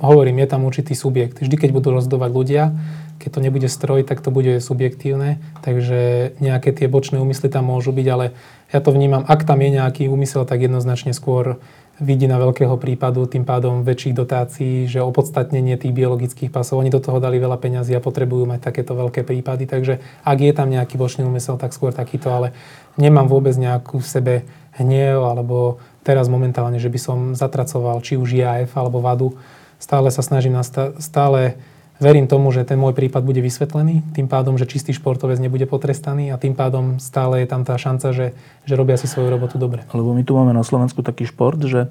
Hovorím, 0.00 0.36
je 0.44 0.48
tam 0.52 0.68
určitý 0.68 0.92
subjekt. 0.92 1.40
Vždy, 1.40 1.56
keď 1.56 1.70
budú 1.72 1.88
rozdovať 1.96 2.30
ľudia, 2.32 2.76
keď 3.16 3.30
to 3.32 3.40
nebude 3.40 3.68
stroj, 3.72 4.04
tak 4.04 4.20
to 4.20 4.28
bude 4.28 4.60
subjektívne, 4.60 5.40
takže 5.64 6.32
nejaké 6.36 6.76
tie 6.76 6.84
bočné 6.84 7.16
úmysly 7.16 7.48
tam 7.48 7.72
môžu 7.72 7.88
byť, 7.96 8.06
ale 8.12 8.36
ja 8.76 8.84
to 8.84 8.92
vnímam, 8.92 9.24
ak 9.24 9.48
tam 9.48 9.64
je 9.64 9.72
nejaký 9.72 10.12
úmysel, 10.12 10.44
tak 10.44 10.60
jednoznačne 10.60 11.16
skôr 11.16 11.56
vidina 11.96 12.36
veľkého 12.36 12.76
prípadu, 12.76 13.24
tým 13.24 13.48
pádom 13.48 13.80
väčších 13.80 14.14
dotácií, 14.16 14.84
že 14.84 15.00
opodstatnenie 15.00 15.80
tých 15.80 15.96
biologických 15.96 16.52
pasov, 16.52 16.84
oni 16.84 16.92
do 16.92 17.00
toho 17.00 17.16
dali 17.16 17.40
veľa 17.40 17.56
peňazí 17.56 17.96
a 17.96 18.04
potrebujú 18.04 18.44
mať 18.44 18.60
takéto 18.68 18.92
veľké 18.92 19.24
prípady, 19.24 19.64
takže 19.64 20.04
ak 20.20 20.38
je 20.40 20.52
tam 20.52 20.68
nejaký 20.68 21.00
bočný 21.00 21.24
úmysel, 21.24 21.56
tak 21.56 21.72
skôr 21.72 21.96
takýto, 21.96 22.28
ale 22.28 22.52
nemám 23.00 23.28
vôbec 23.28 23.56
nejakú 23.56 24.00
v 24.00 24.08
sebe 24.08 24.34
hniev, 24.76 25.24
alebo 25.24 25.80
teraz 26.04 26.28
momentálne, 26.28 26.76
že 26.76 26.92
by 26.92 26.98
som 27.00 27.18
zatracoval 27.32 28.04
či 28.04 28.20
už 28.20 28.36
IAF 28.36 28.76
alebo 28.76 29.00
VADu. 29.00 29.32
Stále 29.80 30.12
sa 30.12 30.20
snažím, 30.20 30.56
stále 31.00 31.56
verím 31.96 32.28
tomu, 32.28 32.52
že 32.52 32.68
ten 32.68 32.76
môj 32.76 32.92
prípad 32.92 33.24
bude 33.24 33.40
vysvetlený, 33.40 34.04
tým 34.12 34.28
pádom, 34.28 34.60
že 34.60 34.68
čistý 34.68 34.92
športovec 34.92 35.40
nebude 35.40 35.64
potrestaný 35.64 36.32
a 36.32 36.40
tým 36.40 36.52
pádom 36.52 37.00
stále 37.00 37.44
je 37.44 37.48
tam 37.48 37.64
tá 37.64 37.76
šanca, 37.80 38.12
že, 38.12 38.26
že 38.68 38.74
robia 38.76 39.00
si 39.00 39.08
svoju 39.08 39.32
robotu 39.32 39.56
dobre. 39.56 39.84
Lebo 39.96 40.12
my 40.12 40.22
tu 40.24 40.36
máme 40.36 40.52
na 40.52 40.64
Slovensku 40.64 41.00
taký 41.00 41.24
šport, 41.24 41.60
že 41.64 41.88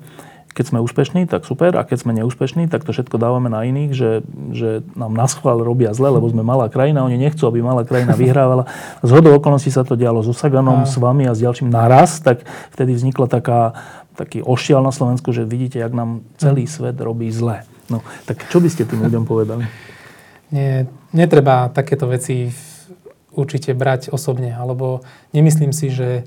keď 0.55 0.71
sme 0.71 0.79
úspešní, 0.79 1.27
tak 1.27 1.43
super, 1.43 1.75
a 1.75 1.83
keď 1.83 2.07
sme 2.07 2.15
neúspešní, 2.15 2.71
tak 2.71 2.87
to 2.87 2.95
všetko 2.95 3.19
dávame 3.19 3.51
na 3.51 3.67
iných, 3.67 3.91
že, 3.91 4.23
že 4.55 4.87
nám 4.95 5.11
na 5.11 5.27
schvál 5.27 5.59
robia 5.59 5.91
zle, 5.91 6.07
lebo 6.07 6.31
sme 6.31 6.47
malá 6.47 6.71
krajina, 6.71 7.03
oni 7.03 7.19
nechcú, 7.19 7.43
aby 7.51 7.59
malá 7.59 7.83
krajina 7.83 8.15
vyhrávala. 8.15 8.63
Z 9.03 9.11
hodou 9.11 9.35
okolností 9.35 9.67
sa 9.67 9.83
to 9.83 9.99
dialo 9.99 10.23
so 10.23 10.31
Saganom, 10.31 10.87
a... 10.87 10.87
s 10.87 10.95
vami 10.95 11.27
a 11.27 11.35
s 11.35 11.43
ďalším 11.43 11.67
naraz, 11.67 12.23
tak 12.23 12.47
vtedy 12.71 12.95
vznikla 12.95 13.27
taká, 13.27 13.75
taký 14.15 14.39
ošial 14.47 14.79
na 14.79 14.95
Slovensku, 14.95 15.35
že 15.35 15.43
vidíte, 15.43 15.83
jak 15.83 15.91
nám 15.91 16.23
celý 16.39 16.71
svet 16.71 16.95
robí 17.03 17.27
zle. 17.35 17.67
No, 17.91 17.99
tak 18.23 18.47
čo 18.47 18.63
by 18.63 18.71
ste 18.71 18.87
tým 18.87 19.03
ľuďom 19.03 19.27
povedali? 19.27 19.67
Nie, 20.53 20.85
netreba 21.15 21.73
takéto 21.73 22.05
veci 22.05 22.53
určite 23.35 23.75
brať 23.75 24.09
osobne, 24.09 24.55
alebo 24.55 25.03
nemyslím 25.35 25.75
si, 25.75 25.91
že 25.91 26.23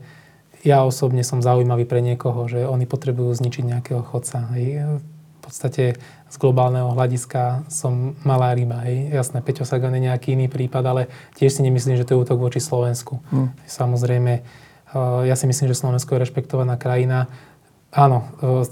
ja 0.67 0.83
osobne 0.83 1.23
som 1.23 1.41
zaujímavý 1.41 1.87
pre 1.87 2.03
niekoho, 2.03 2.51
že 2.51 2.67
oni 2.67 2.85
potrebujú 2.85 3.31
zničiť 3.35 3.65
nejakého 3.65 4.03
chodca. 4.03 4.51
Hej. 4.55 5.01
V 5.39 5.41
podstate 5.41 5.97
z 6.29 6.37
globálneho 6.37 6.93
hľadiska 6.93 7.65
som 7.73 8.19
malá 8.27 8.53
ryba. 8.53 8.85
Hej. 8.85 9.15
Jasné, 9.15 9.39
Peťo 9.41 9.65
Sagan 9.65 9.97
je 9.97 10.11
nejaký 10.11 10.35
iný 10.35 10.51
prípad, 10.51 10.85
ale 10.85 11.03
tiež 11.39 11.57
si 11.57 11.61
nemyslím, 11.65 11.97
že 11.97 12.05
to 12.05 12.19
je 12.19 12.23
útok 12.27 12.39
voči 12.43 12.61
Slovensku. 12.61 13.23
Hmm. 13.31 13.55
Samozrejme, 13.65 14.33
eh, 14.35 15.21
ja 15.25 15.35
si 15.39 15.47
myslím, 15.47 15.71
že 15.71 15.79
Slovensko 15.79 16.19
je 16.19 16.23
rešpektovaná 16.27 16.77
krajina. 16.77 17.31
Áno, 17.95 18.29
eh, 18.43 18.67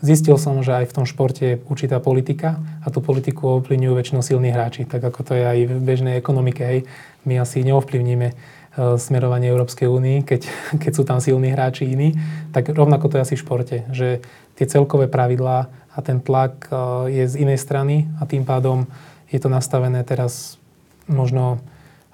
zistil 0.00 0.38
som, 0.38 0.60
že 0.62 0.74
aj 0.74 0.90
v 0.90 0.96
tom 0.96 1.06
športe 1.06 1.42
je 1.42 1.60
určitá 1.66 1.98
politika 1.98 2.60
a 2.82 2.90
tú 2.90 3.02
politiku 3.02 3.58
ovplyvňujú 3.58 3.94
väčšinou 3.94 4.22
silní 4.22 4.50
hráči, 4.54 4.86
tak 4.86 5.02
ako 5.02 5.20
to 5.26 5.32
je 5.34 5.44
aj 5.44 5.58
v 5.66 5.74
bežnej 5.82 6.14
ekonomike. 6.18 6.62
Hej. 6.62 6.80
My 7.26 7.42
asi 7.42 7.66
neovplyvníme 7.66 8.58
E, 8.78 8.94
smerovanie 8.94 9.50
Európskej 9.50 9.90
únii, 9.90 10.22
keď, 10.22 10.46
keď 10.82 10.92
sú 10.94 11.02
tam 11.02 11.18
silní 11.18 11.50
hráči 11.50 11.90
iní, 11.90 12.14
tak 12.54 12.70
rovnako 12.70 13.10
to 13.10 13.18
je 13.18 13.24
asi 13.26 13.34
v 13.34 13.42
športe, 13.42 13.76
že 13.90 14.22
tie 14.54 14.66
celkové 14.70 15.10
pravidlá 15.10 15.66
a 15.66 15.98
ten 15.98 16.22
tlak 16.22 16.70
e, 16.70 16.74
je 17.10 17.24
z 17.26 17.34
inej 17.42 17.58
strany 17.58 18.06
a 18.22 18.28
tým 18.30 18.46
pádom 18.46 18.86
je 19.34 19.42
to 19.42 19.50
nastavené 19.50 20.06
teraz 20.06 20.62
možno 21.10 21.58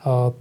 e, 0.01 0.33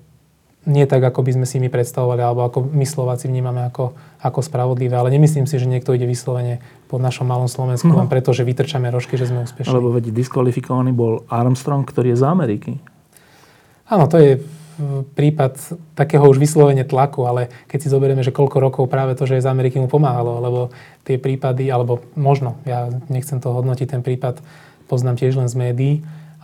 nie 0.63 0.87
tak, 0.87 1.03
ako 1.03 1.27
by 1.27 1.35
sme 1.35 1.45
si 1.49 1.59
my 1.59 1.67
predstavovali, 1.67 2.23
alebo 2.23 2.47
ako 2.47 2.71
my 2.71 2.87
Slováci 2.87 3.27
vnímame 3.27 3.67
ako, 3.67 3.91
ako 4.23 4.39
spravodlivé. 4.39 4.95
Ale 4.95 5.11
nemyslím 5.11 5.43
si, 5.43 5.59
že 5.59 5.67
niekto 5.67 5.91
ide 5.91 6.07
vyslovene 6.07 6.63
pod 6.93 7.01
našom 7.01 7.25
malom 7.25 7.49
Slovensku, 7.49 7.89
no. 7.89 7.97
len 7.97 8.05
preto, 8.05 8.37
že 8.37 8.45
vytrčame 8.45 8.93
rožky, 8.93 9.17
že 9.17 9.25
sme 9.25 9.49
úspešní. 9.49 9.73
Lebo 9.73 9.89
veď 9.89 10.13
diskvalifikovaný 10.13 10.93
bol 10.93 11.25
Armstrong, 11.25 11.81
ktorý 11.81 12.13
je 12.13 12.21
z 12.21 12.25
Ameriky. 12.29 12.71
Áno, 13.89 14.05
to 14.05 14.21
je 14.21 14.37
prípad 15.17 15.57
takého 15.97 16.21
už 16.29 16.37
vyslovene 16.37 16.85
tlaku, 16.85 17.25
ale 17.25 17.49
keď 17.65 17.79
si 17.81 17.89
zoberieme, 17.89 18.21
že 18.21 18.29
koľko 18.29 18.57
rokov 18.61 18.83
práve 18.93 19.17
to, 19.17 19.25
že 19.25 19.41
je 19.41 19.45
z 19.45 19.49
Ameriky 19.49 19.81
mu 19.81 19.89
pomáhalo, 19.89 20.37
lebo 20.37 20.59
tie 21.01 21.17
prípady, 21.17 21.73
alebo 21.73 22.05
možno, 22.13 22.61
ja 22.65 22.89
nechcem 23.09 23.41
to 23.41 23.49
hodnotiť, 23.49 23.89
ten 23.89 24.05
prípad 24.05 24.45
poznám 24.85 25.17
tiež 25.17 25.37
len 25.37 25.49
z 25.49 25.55
médií, 25.57 25.93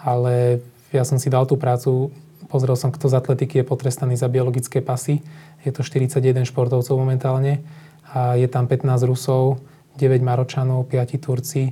ale 0.02 0.66
ja 0.90 1.06
som 1.06 1.22
si 1.22 1.30
dal 1.30 1.46
tú 1.46 1.62
prácu, 1.62 2.10
pozrel 2.50 2.74
som, 2.74 2.90
kto 2.90 3.06
z 3.06 3.18
atletiky 3.22 3.62
je 3.62 3.70
potrestaný 3.70 4.18
za 4.18 4.26
biologické 4.26 4.82
pasy. 4.82 5.22
Je 5.62 5.70
to 5.70 5.86
41 5.86 6.50
športovcov 6.50 6.98
momentálne 6.98 7.62
a 8.10 8.34
je 8.34 8.50
tam 8.50 8.66
15 8.66 9.06
Rusov, 9.06 9.62
9 10.00 10.24
Maročanov, 10.24 10.88
5 10.88 11.20
Turci, 11.20 11.68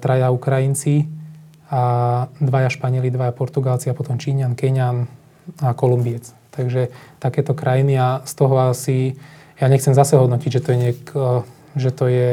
traja 0.00 0.32
Ukrajinci 0.32 1.04
a 1.72 1.82
dvaja 2.40 2.68
Španieli, 2.72 3.12
dvaja 3.12 3.32
Portugálci 3.32 3.92
a 3.92 3.96
potom 3.96 4.16
Číňan, 4.16 4.56
Keňan, 4.56 5.08
a 5.60 5.74
Kolumbiec. 5.74 6.32
Takže 6.52 6.92
takéto 7.18 7.56
krajiny 7.56 7.96
a 7.96 8.20
z 8.28 8.32
toho 8.36 8.54
asi, 8.60 9.16
ja 9.56 9.66
nechcem 9.72 9.96
zase 9.96 10.20
hodnotiť, 10.20 10.50
že 10.52 10.60
to 10.60 10.68
je, 10.72 10.78
niek, 10.78 10.98
že 11.76 11.90
to 11.90 12.04
je 12.06 12.32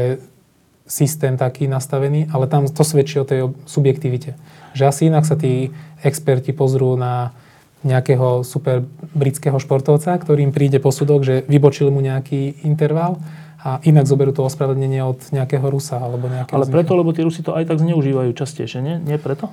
systém 0.89 1.37
taký 1.39 1.69
nastavený, 1.69 2.27
ale 2.33 2.49
tam 2.49 2.67
to 2.67 2.83
svedčí 2.83 3.21
o 3.21 3.27
tej 3.27 3.55
subjektivite. 3.63 4.35
Že 4.75 4.83
asi 4.85 5.01
inak 5.07 5.23
sa 5.23 5.39
tí 5.39 5.71
experti 6.03 6.51
pozrú 6.51 6.99
na 6.99 7.31
nejakého 7.79 8.43
super 8.43 8.83
britského 9.15 9.55
športovca, 9.55 10.11
ktorým 10.19 10.51
príde 10.51 10.83
posudok, 10.83 11.23
že 11.23 11.35
vybočil 11.47 11.87
mu 11.95 12.03
nejaký 12.03 12.67
interval 12.67 13.23
a 13.59 13.83
inak 13.83 14.07
zoberú 14.07 14.31
to 14.31 14.47
ospravedlnenie 14.47 15.03
od 15.03 15.19
nejakého 15.35 15.67
Rusa 15.67 15.99
alebo 15.99 16.31
nejakého 16.31 16.55
Ale 16.55 16.71
preto, 16.71 16.95
lebo 16.95 17.11
tí 17.11 17.19
Rusi 17.27 17.43
to 17.43 17.51
aj 17.51 17.67
tak 17.67 17.83
zneužívajú 17.83 18.31
častejšie, 18.31 18.79
nie? 18.79 18.95
Nie 19.03 19.19
preto? 19.19 19.51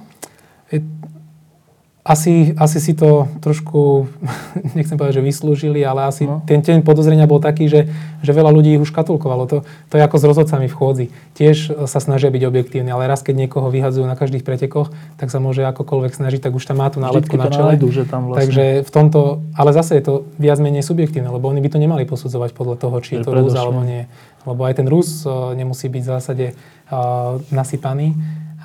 Asi, 2.07 2.55
asi 2.55 2.79
si 2.79 2.95
to 2.95 3.27
trošku, 3.43 4.07
nechcem 4.79 4.95
povedať, 4.95 5.19
že 5.19 5.27
vyslúžili, 5.27 5.83
ale 5.83 6.07
asi 6.07 6.23
no. 6.23 6.39
ten 6.47 6.63
ten 6.63 6.79
podozrenia 6.87 7.27
bol 7.27 7.43
taký, 7.43 7.67
že, 7.67 7.91
že 8.23 8.31
veľa 8.31 8.55
ľudí 8.55 8.79
ich 8.79 8.83
už 8.83 8.95
katulkovalo. 8.95 9.51
To, 9.51 9.67
to 9.91 9.95
je 9.99 10.03
ako 10.07 10.17
s 10.23 10.25
rozhodcami 10.31 10.71
v 10.71 10.77
chôdzi. 10.79 11.07
Tiež 11.35 11.75
sa 11.91 11.99
snažia 11.99 12.31
byť 12.31 12.43
objektívni, 12.47 12.95
ale 12.95 13.11
raz, 13.11 13.27
keď 13.27 13.47
niekoho 13.47 13.75
vyhadzujú 13.75 14.07
na 14.07 14.15
každých 14.15 14.47
pretekoch, 14.47 14.95
tak 15.19 15.35
sa 15.35 15.43
môže 15.43 15.67
akokoľvek 15.67 16.15
snažiť, 16.15 16.41
tak 16.47 16.55
už 16.55 16.63
tam 16.63 16.79
má 16.79 16.87
tú 16.95 17.03
nálepku 17.03 17.35
na 17.35 17.51
čele. 17.51 17.75
Nájdu, 17.75 17.91
že 17.91 18.07
tam 18.07 18.31
vlastne... 18.31 18.39
Takže 18.47 18.65
v 18.87 18.91
tomto, 18.95 19.43
ale 19.59 19.75
zase 19.75 19.99
je 19.99 20.05
to 20.07 20.15
viac 20.39 20.63
menej 20.63 20.87
subjektívne, 20.87 21.35
lebo 21.35 21.51
oni 21.51 21.59
by 21.59 21.75
to 21.75 21.83
nemali 21.83 22.07
posudzovať 22.07 22.55
podľa 22.55 22.77
toho, 22.79 22.97
či 23.03 23.19
je 23.19 23.27
to 23.27 23.35
Rus 23.35 23.51
alebo 23.59 23.83
nie. 23.83 24.07
Lebo 24.47 24.63
aj 24.63 24.79
ten 24.79 24.87
Rus 24.87 25.27
nemusí 25.59 25.91
byť 25.91 26.03
v 26.07 26.11
zásade 26.15 26.47
uh, 26.55 27.43
nasypaný 27.51 28.15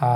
a 0.02 0.12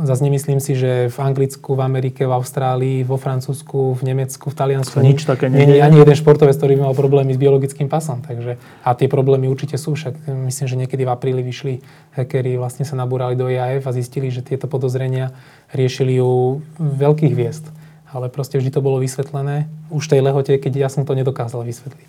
zase 0.00 0.24
nemyslím 0.24 0.64
si, 0.64 0.72
že 0.72 1.12
v 1.12 1.18
Anglicku, 1.20 1.76
v 1.76 1.84
Amerike, 1.84 2.24
v 2.24 2.32
Austrálii, 2.32 3.04
vo 3.04 3.20
Francúzsku, 3.20 3.92
v 3.92 4.02
Nemecku, 4.08 4.48
v 4.48 4.56
Taliansku 4.56 4.96
nič 5.04 5.28
také 5.28 5.52
nie 5.52 5.76
je 5.76 5.84
ani 5.84 6.00
jeden 6.00 6.16
športovec, 6.16 6.56
ktorý 6.56 6.80
by 6.80 6.82
mal 6.88 6.96
problémy 6.96 7.36
s 7.36 7.38
biologickým 7.38 7.84
pasom. 7.84 8.24
Takže, 8.24 8.56
a 8.56 8.88
tie 8.96 9.12
problémy 9.12 9.44
určite 9.44 9.76
sú. 9.76 9.92
Však 9.92 10.24
myslím, 10.48 10.66
že 10.72 10.80
niekedy 10.80 11.04
v 11.04 11.12
apríli 11.12 11.44
vyšli 11.44 11.84
hackeri, 12.16 12.56
vlastne 12.56 12.88
sa 12.88 12.96
nabúrali 12.96 13.36
do 13.36 13.52
IAF 13.52 13.84
a 13.84 13.92
zistili, 13.92 14.32
že 14.32 14.40
tieto 14.40 14.72
podozrenia 14.72 15.36
riešili 15.68 16.16
u 16.16 16.64
veľkých 16.80 17.36
hviezd. 17.36 17.68
Ale 18.08 18.32
proste 18.32 18.56
vždy 18.56 18.72
to 18.72 18.80
bolo 18.80 19.04
vysvetlené 19.04 19.68
už 19.92 20.08
v 20.08 20.12
tej 20.16 20.20
lehote, 20.24 20.56
keď 20.56 20.72
ja 20.80 20.88
som 20.88 21.04
to 21.04 21.12
nedokázal 21.12 21.60
vysvetliť. 21.60 22.08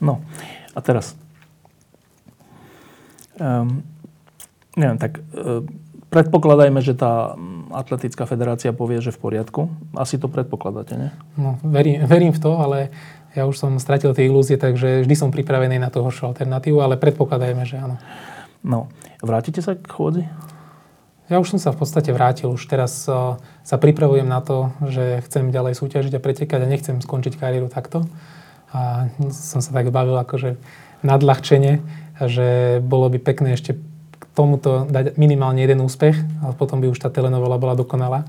No 0.00 0.24
a 0.72 0.80
teraz. 0.80 1.12
Um, 3.36 3.84
neviem, 4.72 4.96
tak 4.96 5.20
um, 5.36 5.68
Predpokladajme, 6.06 6.78
že 6.80 6.94
tá 6.94 7.34
atletická 7.74 8.30
federácia 8.30 8.70
povie, 8.70 9.02
že 9.02 9.10
v 9.10 9.20
poriadku. 9.26 9.68
Asi 9.98 10.22
to 10.22 10.30
predpokladáte, 10.30 10.94
nie? 10.94 11.10
No, 11.34 11.58
verím, 11.66 12.06
verím 12.06 12.32
v 12.32 12.40
to, 12.40 12.56
ale 12.62 12.94
ja 13.34 13.44
už 13.44 13.58
som 13.58 13.76
stratil 13.82 14.14
tie 14.14 14.30
ilúzie, 14.30 14.56
takže 14.56 15.02
vždy 15.02 15.14
som 15.18 15.34
pripravený 15.34 15.76
na 15.82 15.90
toho 15.90 16.08
alternatívu, 16.08 16.78
ale 16.78 16.96
predpokladajme, 16.96 17.62
že 17.66 17.76
áno. 17.76 17.98
No, 18.62 18.88
vrátite 19.20 19.60
sa 19.60 19.74
k 19.74 19.84
chôdzi? 19.84 20.24
Ja 21.26 21.42
už 21.42 21.52
som 21.52 21.58
sa 21.58 21.74
v 21.74 21.82
podstate 21.82 22.14
vrátil. 22.14 22.54
Už 22.54 22.62
teraz 22.70 23.02
uh, 23.10 23.34
sa 23.66 23.76
pripravujem 23.76 24.30
na 24.30 24.38
to, 24.38 24.70
že 24.86 25.26
chcem 25.26 25.50
ďalej 25.50 25.74
súťažiť 25.74 26.14
a 26.14 26.22
pretekať 26.22 26.60
a 26.62 26.70
nechcem 26.70 27.02
skončiť 27.02 27.34
kariéru 27.34 27.66
takto. 27.66 28.06
A 28.70 29.10
som 29.34 29.58
sa 29.58 29.70
tak 29.74 29.90
bavil 29.90 30.14
akože 30.14 30.54
nadľahčenie, 31.02 31.82
že 32.24 32.78
bolo 32.80 33.10
by 33.10 33.18
pekné 33.20 33.58
ešte 33.58 33.74
tomuto 34.36 34.84
dať 34.84 35.16
minimálne 35.16 35.64
jeden 35.64 35.80
úspech 35.80 36.12
a 36.44 36.52
potom 36.52 36.84
by 36.84 36.92
už 36.92 37.00
tá 37.00 37.08
telenovela 37.08 37.56
bola 37.56 37.72
dokonalá. 37.72 38.28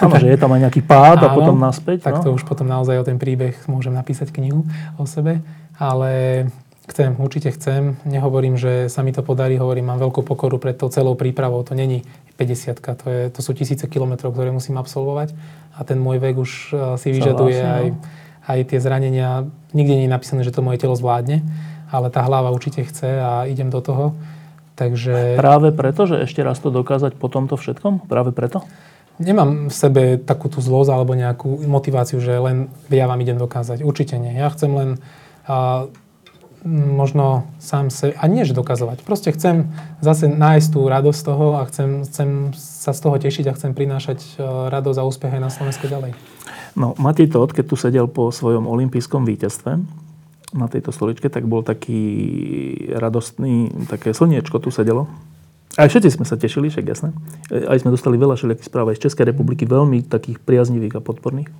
Áno, 0.00 0.16
že 0.16 0.32
je 0.32 0.40
tam 0.40 0.56
aj 0.56 0.60
nejaký 0.64 0.80
pád 0.80 1.28
a 1.28 1.36
potom 1.36 1.60
naspäť. 1.60 2.08
Tak 2.08 2.18
no? 2.18 2.22
to 2.24 2.28
už 2.32 2.48
potom 2.48 2.64
naozaj 2.64 2.96
o 2.96 3.04
ten 3.04 3.20
príbeh 3.20 3.52
môžem 3.68 3.92
napísať 3.92 4.32
knihu 4.32 4.64
o 4.96 5.04
sebe, 5.04 5.44
ale 5.76 6.48
chcem, 6.88 7.12
určite 7.20 7.52
chcem. 7.52 8.00
Nehovorím, 8.08 8.56
že 8.56 8.88
sa 8.88 9.04
mi 9.04 9.12
to 9.12 9.20
podarí, 9.20 9.60
hovorím, 9.60 9.92
mám 9.92 10.00
veľkú 10.00 10.24
pokoru 10.24 10.56
pred 10.56 10.80
tou 10.80 10.88
celou 10.88 11.12
prípravou. 11.12 11.60
To 11.68 11.76
není 11.76 12.08
50 12.40 12.80
to, 12.80 13.06
je, 13.12 13.22
to 13.30 13.40
sú 13.44 13.52
tisíce 13.52 13.84
kilometrov, 13.86 14.32
ktoré 14.32 14.48
musím 14.50 14.80
absolvovať 14.80 15.36
a 15.76 15.80
ten 15.86 16.00
môj 16.00 16.18
vek 16.18 16.36
už 16.40 16.50
eh, 16.72 16.78
si 16.98 17.12
vyžaduje 17.12 17.60
aj, 17.60 17.86
no. 17.92 18.00
aj 18.48 18.58
tie 18.72 18.78
zranenia. 18.80 19.44
Nikde 19.76 19.94
nie 20.00 20.06
je 20.08 20.14
napísané, 20.16 20.40
že 20.40 20.54
to 20.54 20.64
moje 20.64 20.80
telo 20.80 20.96
zvládne, 20.96 21.44
ale 21.92 22.08
tá 22.08 22.24
hlava 22.24 22.50
určite 22.50 22.82
chce 22.82 23.20
a 23.20 23.44
idem 23.44 23.68
do 23.68 23.84
toho. 23.84 24.16
Takže... 24.74 25.38
Práve 25.38 25.70
preto, 25.70 26.10
že 26.10 26.26
ešte 26.26 26.42
raz 26.42 26.58
to 26.58 26.74
dokázať 26.74 27.14
po 27.14 27.30
tomto 27.30 27.54
všetkom? 27.54 28.10
Práve 28.10 28.34
preto? 28.34 28.66
Nemám 29.22 29.70
v 29.70 29.74
sebe 29.74 30.02
takú 30.18 30.50
tú 30.50 30.58
zlosť 30.58 30.90
alebo 30.90 31.14
nejakú 31.14 31.62
motiváciu, 31.70 32.18
že 32.18 32.34
len 32.34 32.66
ja 32.90 33.06
vám 33.06 33.22
idem 33.22 33.38
dokázať. 33.38 33.86
Určite 33.86 34.18
nie. 34.18 34.34
Ja 34.34 34.50
chcem 34.50 34.74
len 34.74 34.90
a, 35.46 35.86
možno 36.66 37.46
sám 37.60 37.92
sa, 37.94 38.10
a 38.10 38.24
nie 38.24 38.42
že 38.48 38.56
dokazovať, 38.56 39.04
proste 39.04 39.30
chcem 39.36 39.68
zase 40.00 40.32
nájsť 40.32 40.68
tú 40.72 40.88
radosť 40.88 41.18
z 41.20 41.24
toho 41.28 41.46
a 41.60 41.62
chcem, 41.68 42.08
chcem 42.08 42.28
sa 42.56 42.96
z 42.96 43.00
toho 43.04 43.16
tešiť 43.20 43.44
a 43.52 43.56
chcem 43.56 43.76
prinášať 43.76 44.18
e, 44.24 44.42
radosť 44.72 44.98
a 44.98 45.04
úspech 45.04 45.32
aj 45.36 45.42
na 45.44 45.52
Slovensku 45.52 45.84
ďalej. 45.86 46.16
No, 46.74 46.96
Matej 46.96 47.30
Todt, 47.30 47.52
keď 47.52 47.64
tu 47.68 47.76
sedel 47.76 48.08
po 48.08 48.32
svojom 48.32 48.64
olympijskom 48.64 49.28
víťazstve 49.28 50.03
na 50.54 50.70
tejto 50.70 50.94
stoličke, 50.94 51.26
tak 51.26 51.50
bol 51.50 51.66
taký 51.66 52.00
radostný, 52.94 53.74
také 53.90 54.14
slniečko 54.14 54.62
tu 54.62 54.70
sedelo. 54.70 55.10
Aj 55.74 55.90
všetci 55.90 56.14
sme 56.14 56.24
sa 56.24 56.38
tešili, 56.38 56.70
však 56.70 56.86
jasné. 56.86 57.10
E, 57.50 57.66
aj 57.66 57.82
sme 57.82 57.90
dostali 57.90 58.14
veľa 58.14 58.38
všelijakých 58.38 58.70
správ 58.70 58.94
aj 58.94 59.02
z 59.02 59.10
Českej 59.10 59.34
republiky, 59.34 59.66
veľmi 59.66 60.06
takých 60.06 60.38
priaznivých 60.38 61.02
a 61.02 61.04
podporných. 61.04 61.50
E, 61.50 61.54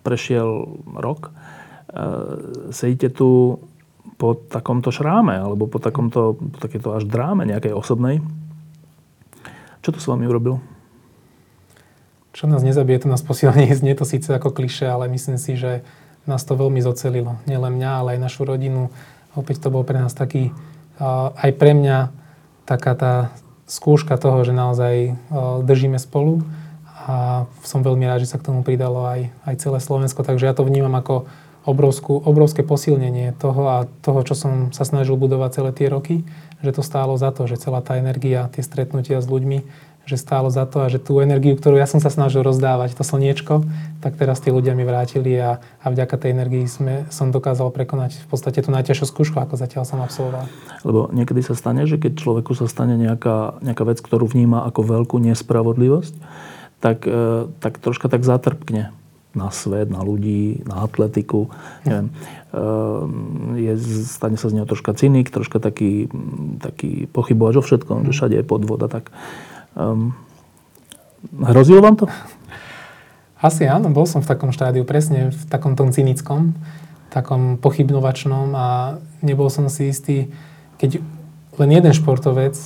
prešiel 0.00 0.80
rok 0.96 1.30
sedíte 2.70 3.10
tu 3.10 3.60
po 4.14 4.34
takomto 4.36 4.94
šráme, 4.94 5.34
alebo 5.34 5.66
po 5.66 5.82
takomto, 5.82 6.38
po 6.38 6.58
takéto 6.60 6.94
až 6.94 7.08
dráme 7.08 7.48
nejakej 7.48 7.74
osobnej. 7.74 8.22
Čo 9.82 9.96
to 9.96 9.98
s 10.00 10.06
vami 10.06 10.24
urobil? 10.28 10.62
Čo 12.34 12.50
nás 12.50 12.62
nezabije, 12.66 13.06
to 13.06 13.08
nás 13.10 13.22
posilní. 13.22 13.70
Znie 13.78 13.94
to 13.94 14.06
síce 14.06 14.26
ako 14.30 14.54
kliše, 14.54 14.86
ale 14.86 15.10
myslím 15.10 15.38
si, 15.38 15.54
že 15.58 15.86
nás 16.24 16.42
to 16.44 16.56
veľmi 16.56 16.80
zocelilo. 16.80 17.36
Nielen 17.44 17.76
mňa, 17.76 17.90
ale 18.00 18.08
aj 18.16 18.24
našu 18.24 18.48
rodinu. 18.48 18.88
Opäť 19.36 19.64
to 19.64 19.68
bol 19.68 19.84
pre 19.84 20.00
nás 20.00 20.14
taký, 20.16 20.54
aj 21.36 21.50
pre 21.58 21.72
mňa, 21.76 22.12
taká 22.64 22.92
tá 22.96 23.14
skúška 23.68 24.16
toho, 24.16 24.44
že 24.44 24.56
naozaj 24.56 25.16
držíme 25.64 26.00
spolu. 26.00 26.44
A 27.04 27.44
som 27.60 27.84
veľmi 27.84 28.08
rád, 28.08 28.24
že 28.24 28.32
sa 28.32 28.40
k 28.40 28.48
tomu 28.48 28.64
pridalo 28.64 29.04
aj, 29.04 29.28
aj 29.44 29.54
celé 29.60 29.78
Slovensko. 29.82 30.24
Takže 30.24 30.48
ja 30.48 30.56
to 30.56 30.64
vnímam 30.64 30.96
ako 30.96 31.28
obrovskú, 31.64 32.20
obrovské 32.24 32.64
posilnenie 32.64 33.32
toho 33.36 33.62
a 33.68 33.76
toho, 34.04 34.20
čo 34.24 34.36
som 34.36 34.72
sa 34.72 34.84
snažil 34.84 35.16
budovať 35.16 35.50
celé 35.60 35.70
tie 35.72 35.88
roky, 35.88 36.24
že 36.60 36.76
to 36.76 36.84
stálo 36.84 37.16
za 37.16 37.32
to, 37.32 37.48
že 37.48 37.60
celá 37.60 37.80
tá 37.80 37.96
energia, 37.96 38.52
tie 38.52 38.60
stretnutia 38.60 39.20
s 39.20 39.28
ľuďmi, 39.28 39.64
že 40.04 40.20
stálo 40.20 40.52
za 40.52 40.68
to 40.68 40.84
a 40.84 40.92
že 40.92 41.00
tú 41.00 41.20
energiu, 41.24 41.56
ktorú 41.56 41.80
ja 41.80 41.88
som 41.88 41.98
sa 41.98 42.12
snažil 42.12 42.44
rozdávať, 42.44 42.92
to 42.92 43.04
slniečko, 43.04 43.64
tak 44.04 44.20
teraz 44.20 44.40
tí 44.44 44.52
ľudia 44.52 44.76
mi 44.76 44.84
vrátili 44.84 45.32
a, 45.40 45.64
a 45.80 45.86
vďaka 45.88 46.20
tej 46.20 46.36
energii 46.36 46.68
sme, 46.68 47.08
som 47.08 47.32
dokázal 47.32 47.72
prekonať 47.72 48.20
v 48.20 48.26
podstate 48.28 48.60
tú 48.60 48.68
najťažšiu 48.72 49.06
skúšku, 49.08 49.36
ako 49.40 49.56
zatiaľ 49.56 49.88
som 49.88 50.04
absolvoval. 50.04 50.44
Lebo 50.84 51.08
niekedy 51.12 51.40
sa 51.40 51.56
stane, 51.56 51.88
že 51.88 51.96
keď 51.96 52.20
človeku 52.20 52.52
sa 52.52 52.68
stane 52.68 53.00
nejaká, 53.00 53.64
nejaká 53.64 53.84
vec, 53.88 53.98
ktorú 54.04 54.28
vníma 54.28 54.68
ako 54.68 54.80
veľkú 54.84 55.16
nespravodlivosť, 55.24 56.14
tak, 56.84 57.08
e, 57.08 57.48
tak 57.64 57.80
troška 57.80 58.12
tak 58.12 58.28
zatrpkne 58.28 58.92
na 59.34 59.50
svet, 59.50 59.90
na 59.90 60.00
ľudí, 60.00 60.62
na 60.62 60.86
atletiku. 60.86 61.50
Neviem, 61.82 62.14
ehm, 62.54 63.58
je, 63.58 63.72
stane 64.06 64.38
sa 64.38 64.46
z 64.46 64.62
neho 64.62 64.66
troška 64.66 64.94
cynik, 64.94 65.34
troška 65.34 65.58
taký, 65.58 66.06
taký 66.62 67.10
pochybovač 67.10 67.58
o 67.58 67.62
všetkom, 67.66 68.06
že 68.06 68.14
všade 68.14 68.34
je 68.38 68.46
podvod 68.46 68.80
a 68.86 68.88
tak. 68.88 69.10
Um, 69.74 70.14
hrozilo 71.42 71.82
vám 71.82 71.98
to? 71.98 72.06
Asi 73.42 73.68
áno, 73.68 73.92
bol 73.92 74.08
som 74.08 74.24
v 74.24 74.30
takom 74.30 74.54
štádiu, 74.54 74.88
presne 74.88 75.34
v 75.34 75.42
takom 75.52 75.76
tom 75.76 75.92
cynickom, 75.92 76.56
takom 77.12 77.60
pochybnovačnom 77.60 78.54
a 78.56 78.68
nebol 79.20 79.52
som 79.52 79.68
si 79.68 79.92
istý, 79.92 80.32
keď 80.80 81.04
len 81.60 81.70
jeden 81.70 81.92
športovec 81.92 82.56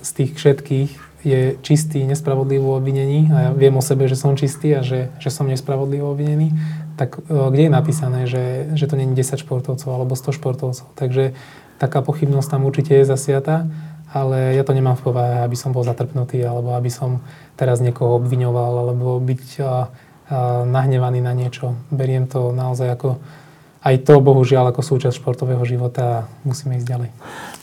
z 0.00 0.10
tých 0.14 0.32
všetkých 0.34 0.90
je 1.24 1.56
čistý, 1.64 2.04
nespravodlivo 2.04 2.76
obvinený 2.76 3.32
a 3.32 3.36
ja 3.48 3.50
viem 3.56 3.72
o 3.72 3.82
sebe, 3.82 4.04
že 4.04 4.14
som 4.14 4.36
čistý 4.36 4.76
a 4.76 4.84
že, 4.84 5.08
že 5.16 5.32
som 5.32 5.48
nespravodlivo 5.48 6.12
obvinený, 6.12 6.52
tak 7.00 7.16
e, 7.16 7.32
kde 7.32 7.62
je 7.64 7.72
napísané, 7.72 8.20
že, 8.28 8.68
že 8.76 8.84
to 8.84 9.00
není 9.00 9.16
10 9.16 9.40
športovcov 9.40 9.88
alebo 9.88 10.12
100 10.12 10.36
športovcov. 10.36 10.86
Takže 10.92 11.32
taká 11.80 12.04
pochybnosť 12.04 12.48
tam 12.48 12.68
určite 12.68 12.92
je 12.92 13.08
zasiata, 13.08 13.72
ale 14.14 14.54
ja 14.54 14.62
to 14.62 14.70
nemám 14.70 14.94
v 14.94 15.10
povahe, 15.10 15.42
aby 15.42 15.58
som 15.58 15.74
bol 15.74 15.82
zatrpnutý 15.82 16.46
alebo 16.46 16.78
aby 16.78 16.86
som 16.86 17.18
teraz 17.58 17.82
niekoho 17.82 18.22
obviňoval 18.22 18.86
alebo 18.86 19.18
byť 19.18 19.58
nahnevaný 20.70 21.18
na 21.18 21.34
niečo. 21.34 21.74
Beriem 21.90 22.30
to 22.30 22.54
naozaj 22.54 22.94
ako 22.94 23.18
aj 23.84 24.08
to 24.08 24.16
bohužiaľ 24.16 24.72
ako 24.72 24.80
súčasť 24.80 25.20
športového 25.20 25.60
života 25.68 26.24
musíme 26.40 26.80
ísť 26.80 26.88
ďalej. 26.88 27.08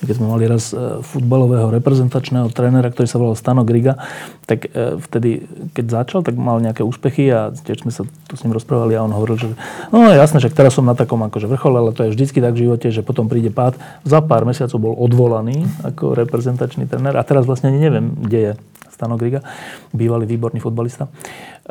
Keď 0.06 0.16
sme 0.22 0.30
mali 0.30 0.46
raz 0.46 0.70
e, 0.70 1.02
futbalového 1.02 1.74
reprezentačného 1.74 2.54
trénera, 2.54 2.94
ktorý 2.94 3.08
sa 3.10 3.18
volal 3.18 3.34
Stano 3.34 3.66
Griga, 3.66 3.98
tak 4.46 4.70
e, 4.70 5.02
vtedy, 5.02 5.50
keď 5.74 6.06
začal, 6.06 6.22
tak 6.22 6.38
mal 6.38 6.62
nejaké 6.62 6.86
úspechy 6.86 7.26
a 7.34 7.50
tiež 7.50 7.82
sme 7.82 7.90
sa 7.90 8.06
tu 8.30 8.38
s 8.38 8.46
ním 8.46 8.54
rozprávali 8.54 8.94
a 8.94 9.02
on 9.02 9.10
hovoril, 9.10 9.42
že 9.42 9.48
no 9.90 10.14
jasné, 10.14 10.38
že 10.38 10.54
teraz 10.54 10.78
som 10.78 10.86
na 10.86 10.94
takom 10.94 11.18
akože 11.26 11.50
vrchole, 11.50 11.82
ale 11.82 11.92
to 11.98 12.06
je 12.06 12.14
vždycky 12.14 12.38
tak 12.38 12.54
v 12.54 12.70
živote, 12.70 12.94
že 12.94 13.02
potom 13.02 13.26
príde 13.26 13.50
pád. 13.50 13.82
Za 14.06 14.22
pár 14.22 14.46
mesiacov 14.46 14.78
bol 14.78 14.94
odvolaný 14.94 15.66
ako 15.82 16.14
reprezentačný 16.14 16.86
tréner 16.86 17.18
a 17.18 17.26
teraz 17.26 17.50
vlastne 17.50 17.74
neviem, 17.74 18.14
kde 18.14 18.40
je 18.40 18.52
Stano 18.94 19.18
Griga, 19.18 19.42
bývalý 19.90 20.30
výborný 20.30 20.62
futbalista. 20.62 21.10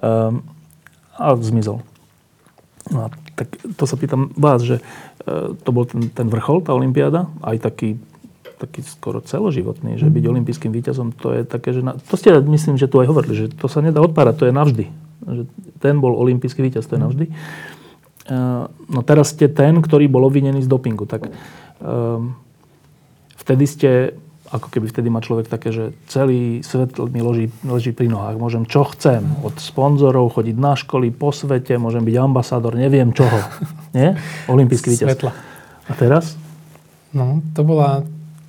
Um, 0.02 0.42
a 1.20 1.36
zmizol. 1.36 1.84
No 2.90 3.06
a 3.06 3.08
tak 3.38 3.54
to 3.78 3.84
sa 3.86 3.94
pýtam 3.94 4.34
vás, 4.34 4.66
že 4.66 4.82
e, 5.24 5.54
to 5.54 5.70
bol 5.70 5.86
ten, 5.86 6.10
ten 6.10 6.26
vrchol, 6.26 6.66
tá 6.66 6.74
Olympiáda, 6.74 7.30
aj 7.40 7.62
taký, 7.62 8.02
taký 8.58 8.82
skoro 8.82 9.22
celoživotný, 9.22 9.96
že 9.96 10.10
byť 10.10 10.24
mhm. 10.26 10.30
olympijským 10.34 10.72
víťazom, 10.74 11.14
to 11.14 11.32
je 11.38 11.42
také, 11.46 11.70
že... 11.70 11.80
Na, 11.86 11.94
to 11.96 12.14
ste, 12.18 12.34
myslím, 12.34 12.76
že 12.76 12.90
tu 12.90 12.98
aj 12.98 13.08
hovorili, 13.08 13.34
že 13.34 13.46
to 13.54 13.70
sa 13.70 13.80
nedá 13.80 14.02
odpárať, 14.02 14.34
to 14.42 14.48
je 14.50 14.54
navždy. 14.54 14.84
Že 15.20 15.42
ten 15.78 15.94
bol 16.02 16.18
olympijský 16.18 16.60
víťaz, 16.66 16.90
to 16.90 16.98
je 16.98 17.00
mhm. 17.00 17.06
navždy. 17.06 17.26
E, 17.26 17.32
no 18.90 19.00
teraz 19.06 19.32
ste 19.32 19.46
ten, 19.46 19.78
ktorý 19.78 20.10
bol 20.10 20.26
obvinený 20.26 20.66
z 20.66 20.68
dopingu, 20.68 21.06
tak 21.06 21.30
um, 21.78 22.34
vtedy 23.38 23.64
ste 23.70 23.90
ako 24.50 24.66
keby 24.66 24.90
vtedy 24.90 25.08
má 25.14 25.22
človek 25.22 25.46
také, 25.46 25.70
že 25.70 25.94
celý 26.10 26.66
svet 26.66 26.98
mi 26.98 27.22
leží, 27.22 27.46
leží 27.62 27.94
pri 27.94 28.10
nohách. 28.10 28.34
Môžem 28.34 28.66
čo 28.66 28.82
chcem. 28.90 29.22
Od 29.46 29.54
sponzorov 29.62 30.34
chodiť 30.34 30.56
na 30.58 30.74
školy 30.74 31.14
po 31.14 31.30
svete, 31.30 31.78
môžem 31.78 32.02
byť 32.02 32.16
ambasádor, 32.18 32.74
neviem 32.74 33.14
čoho. 33.14 33.38
Nie? 33.96 34.18
Olympijský 34.50 34.98
víťaz. 34.98 35.06
Svetla. 35.06 35.30
A 35.86 35.92
teraz? 35.94 36.34
No, 37.14 37.42
to 37.54 37.62
bola 37.62 38.02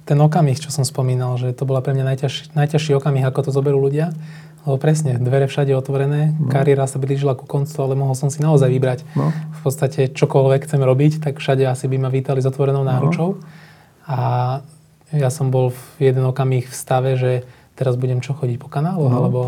ten 0.10 0.18
okamih, 0.18 0.58
čo 0.58 0.74
som 0.74 0.82
spomínal, 0.82 1.38
že 1.38 1.54
to 1.54 1.70
bola 1.70 1.86
pre 1.86 1.94
mňa 1.94 2.06
najťažší, 2.14 2.58
najťažší 2.58 2.92
okamih, 2.98 3.22
ako 3.22 3.50
to 3.50 3.52
zoberú 3.54 3.78
ľudia. 3.78 4.10
Lebo 4.66 4.78
presne, 4.78 5.18
dvere 5.18 5.50
všade 5.50 5.74
otvorené, 5.74 6.38
no. 6.38 6.50
kariéra 6.50 6.86
sa 6.86 7.02
blížila 7.02 7.34
ku 7.34 7.50
koncu, 7.50 7.74
ale 7.82 7.98
mohol 7.98 8.14
som 8.14 8.30
si 8.30 8.42
naozaj 8.46 8.70
vybrať. 8.70 9.00
No. 9.18 9.34
V 9.34 9.60
podstate 9.66 10.14
čokoľvek 10.14 10.70
chcem 10.70 10.82
robiť, 10.82 11.22
tak 11.22 11.42
všade 11.42 11.66
asi 11.66 11.90
by 11.90 11.98
ma 11.98 12.10
vítali 12.14 12.42
s 12.42 12.50
otvorenou 12.50 12.86
náručou. 12.86 13.38
No. 13.38 13.46
A 14.06 14.18
ja 15.12 15.30
som 15.30 15.52
bol 15.52 15.76
v 15.76 16.12
jeden 16.12 16.24
okamih 16.24 16.68
v 16.68 16.76
stave, 16.76 17.20
že 17.20 17.44
teraz 17.76 18.00
budem 18.00 18.24
čo 18.24 18.36
chodiť 18.36 18.58
po 18.60 18.72
kanálu, 18.72 19.08
no. 19.08 19.16
alebo 19.16 19.42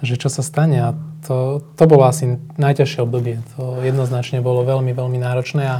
že 0.00 0.16
čo 0.16 0.32
sa 0.32 0.40
stane. 0.40 0.78
A 0.80 0.88
to, 1.26 1.60
to 1.76 1.84
bolo 1.84 2.08
asi 2.08 2.40
najťažšie 2.56 3.00
obdobie. 3.04 3.42
To 3.56 3.84
jednoznačne 3.84 4.40
bolo 4.40 4.64
veľmi, 4.64 4.92
veľmi 4.96 5.18
náročné. 5.20 5.64
A, 5.68 5.78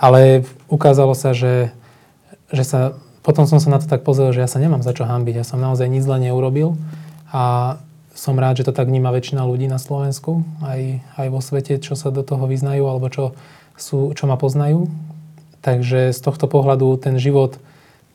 ale 0.00 0.48
ukázalo 0.72 1.12
sa, 1.12 1.36
že, 1.36 1.74
že 2.48 2.64
sa, 2.64 2.96
potom 3.20 3.44
som 3.44 3.60
sa 3.60 3.68
na 3.68 3.78
to 3.82 3.90
tak 3.90 4.06
pozrel, 4.06 4.32
že 4.32 4.40
ja 4.40 4.48
sa 4.48 4.62
nemám 4.62 4.80
za 4.80 4.96
čo 4.96 5.04
hambiť. 5.04 5.44
Ja 5.44 5.46
som 5.46 5.60
naozaj 5.60 5.90
nič 5.90 6.08
zle 6.08 6.16
neurobil. 6.22 6.78
A 7.28 7.76
som 8.18 8.34
rád, 8.34 8.58
že 8.58 8.66
to 8.66 8.74
tak 8.74 8.90
vníma 8.90 9.14
väčšina 9.14 9.46
ľudí 9.46 9.70
na 9.70 9.78
Slovensku, 9.78 10.42
aj, 10.58 11.06
aj 11.22 11.26
vo 11.30 11.38
svete, 11.38 11.78
čo 11.78 11.94
sa 11.94 12.10
do 12.10 12.26
toho 12.26 12.50
vyznajú, 12.50 12.82
alebo 12.90 13.06
čo, 13.06 13.38
sú, 13.78 14.10
čo 14.10 14.26
ma 14.26 14.34
poznajú. 14.34 14.90
Takže 15.62 16.10
z 16.10 16.18
tohto 16.18 16.50
pohľadu 16.50 16.98
ten 16.98 17.14
život 17.22 17.62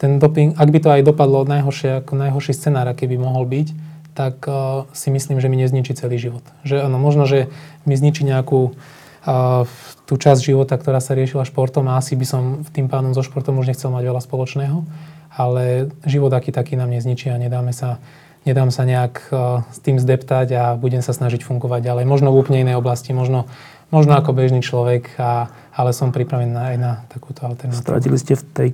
ten 0.03 0.19
doping, 0.19 0.51
ak 0.59 0.67
by 0.67 0.79
to 0.83 0.89
aj 0.91 1.01
dopadlo 1.07 1.47
najhoršie, 1.47 2.03
ako 2.03 2.19
najhorší 2.19 2.51
scenár, 2.51 2.91
aký 2.91 3.07
by 3.07 3.15
mohol 3.15 3.47
byť, 3.47 3.71
tak 4.11 4.43
uh, 4.51 4.83
si 4.91 5.07
myslím, 5.07 5.39
že 5.39 5.47
mi 5.47 5.55
nezničí 5.55 5.95
celý 5.95 6.19
život. 6.19 6.43
Že 6.67 6.83
áno, 6.91 6.99
možno, 6.99 7.23
že 7.23 7.47
mi 7.87 7.95
zničí 7.95 8.27
nejakú 8.27 8.75
uh, 8.75 9.63
tú 10.03 10.13
časť 10.19 10.43
života, 10.43 10.75
ktorá 10.75 10.99
sa 10.99 11.15
riešila 11.15 11.47
športom 11.47 11.87
a 11.87 12.03
asi 12.03 12.19
by 12.19 12.25
som 12.27 12.43
tým 12.75 12.91
pánom 12.91 13.15
so 13.15 13.23
športom 13.23 13.55
už 13.63 13.71
nechcel 13.71 13.95
mať 13.95 14.03
veľa 14.11 14.19
spoločného, 14.19 14.83
ale 15.31 15.87
život 16.03 16.35
aký 16.35 16.51
taký 16.51 16.75
nám 16.75 16.91
nezničí 16.91 17.31
a 17.31 17.39
nedáme 17.39 17.71
sa, 17.71 18.03
nedám 18.43 18.75
sa 18.75 18.83
nejak 18.83 19.31
uh, 19.31 19.63
s 19.71 19.79
tým 19.79 20.03
zdeptať 20.03 20.47
a 20.51 20.63
budem 20.75 20.99
sa 20.99 21.15
snažiť 21.15 21.47
fungovať 21.47 21.79
ďalej. 21.79 22.03
Možno 22.03 22.35
v 22.35 22.43
úplne 22.43 22.59
inej 22.59 22.75
oblasti, 22.75 23.15
možno, 23.15 23.47
možno 23.87 24.19
ako 24.19 24.35
bežný 24.35 24.59
človek 24.59 25.15
a 25.15 25.47
ale 25.73 25.89
som 25.91 26.13
pripravený 26.13 26.53
aj 26.53 26.75
na 26.77 27.01
takúto 27.09 27.49
alternatívu. 27.49 27.81
Stratili 27.81 28.17
ste 28.21 28.37
v 28.37 28.43
tej, 28.53 28.69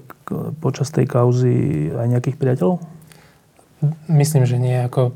počas 0.60 0.92
tej 0.92 1.08
kauzy 1.08 1.90
aj 1.96 2.08
nejakých 2.12 2.38
priateľov? 2.38 2.84
Myslím, 4.12 4.44
že 4.44 4.60
nie. 4.60 4.76
Ako, 4.84 5.16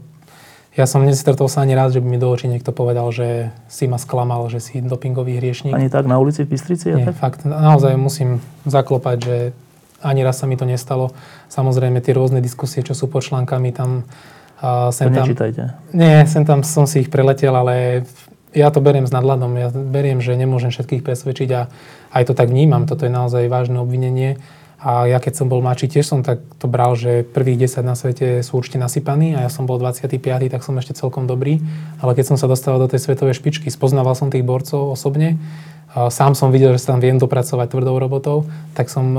ja 0.79 0.87
som 0.87 1.03
nestretol 1.03 1.51
sa 1.51 1.67
ani 1.67 1.75
raz, 1.75 1.91
že 1.91 1.99
by 1.99 2.07
mi 2.07 2.15
do 2.15 2.31
očí 2.31 2.47
niekto 2.47 2.71
povedal, 2.71 3.11
že 3.11 3.51
si 3.67 3.91
ma 3.91 3.99
sklamal, 3.99 4.47
že 4.47 4.63
si 4.63 4.79
dopingový 4.79 5.35
hriešnik. 5.43 5.75
Ani 5.75 5.91
tak 5.91 6.07
na 6.07 6.15
ulici 6.15 6.47
v 6.47 6.55
Bystrici? 6.55 6.95
Nie, 6.95 7.11
fakt. 7.11 7.43
Naozaj 7.43 7.99
musím 7.99 8.39
zaklopať, 8.63 9.17
že 9.19 9.35
ani 9.99 10.23
raz 10.23 10.39
sa 10.39 10.47
mi 10.47 10.55
to 10.55 10.63
nestalo. 10.63 11.11
Samozrejme, 11.51 11.99
tie 11.99 12.15
rôzne 12.15 12.39
diskusie, 12.39 12.79
čo 12.79 12.95
sú 12.95 13.11
pod 13.11 13.27
článkami, 13.27 13.75
tam... 13.75 14.07
Uh, 14.63 14.95
sem 14.95 15.11
to 15.11 15.19
tam, 15.19 15.27
nečítajte. 15.27 15.63
Nie, 15.91 16.23
sem 16.23 16.47
tam 16.47 16.63
som 16.63 16.87
si 16.87 17.03
ich 17.03 17.11
preletel, 17.11 17.51
ale 17.51 18.07
ja 18.53 18.69
to 18.69 18.79
beriem 18.79 19.09
s 19.09 19.13
nadladom. 19.13 19.57
Ja 19.57 19.69
beriem, 19.73 20.21
že 20.21 20.37
nemôžem 20.37 20.69
všetkých 20.69 21.01
presvedčiť 21.01 21.49
a 21.53 21.61
aj 22.13 22.23
to 22.29 22.33
tak 22.37 22.53
vnímam. 22.53 22.85
Toto 22.85 23.05
je 23.05 23.13
naozaj 23.13 23.49
vážne 23.49 23.81
obvinenie. 23.81 24.37
A 24.83 25.07
ja 25.07 25.23
keď 25.23 25.39
som 25.39 25.47
bol 25.47 25.63
mladší, 25.63 25.87
tiež 25.87 26.05
som 26.11 26.19
tak 26.27 26.43
to 26.59 26.67
bral, 26.67 26.91
že 26.99 27.23
prvých 27.23 27.71
10 27.71 27.87
na 27.87 27.95
svete 27.95 28.43
sú 28.43 28.59
určite 28.59 28.75
nasypaní 28.75 29.31
a 29.31 29.47
ja 29.47 29.49
som 29.49 29.63
bol 29.63 29.79
25. 29.79 30.19
tak 30.51 30.59
som 30.59 30.75
ešte 30.75 30.91
celkom 30.91 31.23
dobrý. 31.23 31.63
Ale 32.03 32.11
keď 32.11 32.35
som 32.35 32.37
sa 32.37 32.51
dostal 32.51 32.75
do 32.75 32.91
tej 32.91 32.99
svetovej 32.99 33.39
špičky, 33.39 33.71
spoznával 33.71 34.11
som 34.11 34.27
tých 34.27 34.43
borcov 34.43 34.91
osobne, 34.91 35.39
sám 35.95 36.35
som 36.35 36.51
videl, 36.51 36.75
že 36.75 36.83
sa 36.83 36.93
tam 36.93 36.99
viem 36.99 37.15
dopracovať 37.15 37.71
tvrdou 37.71 37.95
robotou, 37.95 38.43
tak 38.75 38.91
som 38.91 39.15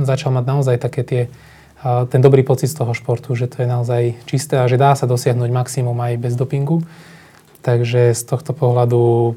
začal 0.00 0.32
mať 0.32 0.44
naozaj 0.48 0.76
také 0.80 1.04
tie, 1.04 1.22
ten 2.08 2.24
dobrý 2.24 2.40
pocit 2.40 2.72
z 2.72 2.80
toho 2.80 2.96
športu, 2.96 3.36
že 3.36 3.52
to 3.52 3.60
je 3.60 3.68
naozaj 3.68 4.16
čisté 4.24 4.64
a 4.64 4.70
že 4.70 4.80
dá 4.80 4.96
sa 4.96 5.04
dosiahnuť 5.04 5.50
maximum 5.52 5.98
aj 6.00 6.16
bez 6.16 6.40
dopingu. 6.40 6.80
Takže 7.60 8.16
z 8.16 8.22
tohto 8.24 8.56
pohľadu 8.56 9.34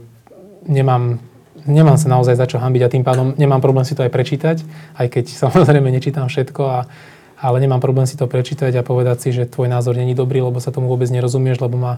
nemám 0.68 1.20
nemám 1.66 1.96
sa 1.96 2.12
naozaj 2.12 2.36
za 2.36 2.46
čo 2.48 2.60
hambiť 2.60 2.82
a 2.84 2.92
tým 2.92 3.04
pádom 3.08 3.36
nemám 3.40 3.64
problém 3.64 3.88
si 3.88 3.96
to 3.96 4.04
aj 4.04 4.12
prečítať, 4.12 4.58
aj 5.00 5.08
keď 5.08 5.26
samozrejme 5.48 5.88
nečítam 5.90 6.28
všetko, 6.28 6.62
a, 6.64 6.80
ale 7.40 7.58
nemám 7.60 7.84
problém 7.84 8.08
si 8.08 8.20
to 8.20 8.28
prečítať 8.28 8.72
a 8.80 8.86
povedať 8.86 9.18
si, 9.28 9.30
že 9.36 9.50
tvoj 9.50 9.72
názor 9.72 9.96
není 9.96 10.16
dobrý, 10.16 10.44
lebo 10.44 10.60
sa 10.60 10.72
tomu 10.72 10.92
vôbec 10.92 11.08
nerozumieš, 11.12 11.64
lebo, 11.64 11.76
ma, 11.80 11.94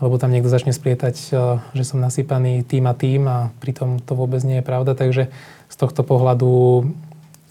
lebo 0.00 0.16
tam 0.20 0.32
niekto 0.32 0.52
začne 0.52 0.72
splietať, 0.72 1.16
e, 1.16 1.28
že 1.72 1.84
som 1.84 2.00
nasypaný 2.00 2.64
tým 2.64 2.84
a 2.88 2.94
tým 2.96 3.22
a 3.28 3.38
pritom 3.60 4.00
to 4.00 4.12
vôbec 4.16 4.40
nie 4.44 4.60
je 4.60 4.64
pravda. 4.66 4.96
Takže 4.96 5.32
z 5.68 5.76
tohto 5.76 6.04
pohľadu 6.04 6.84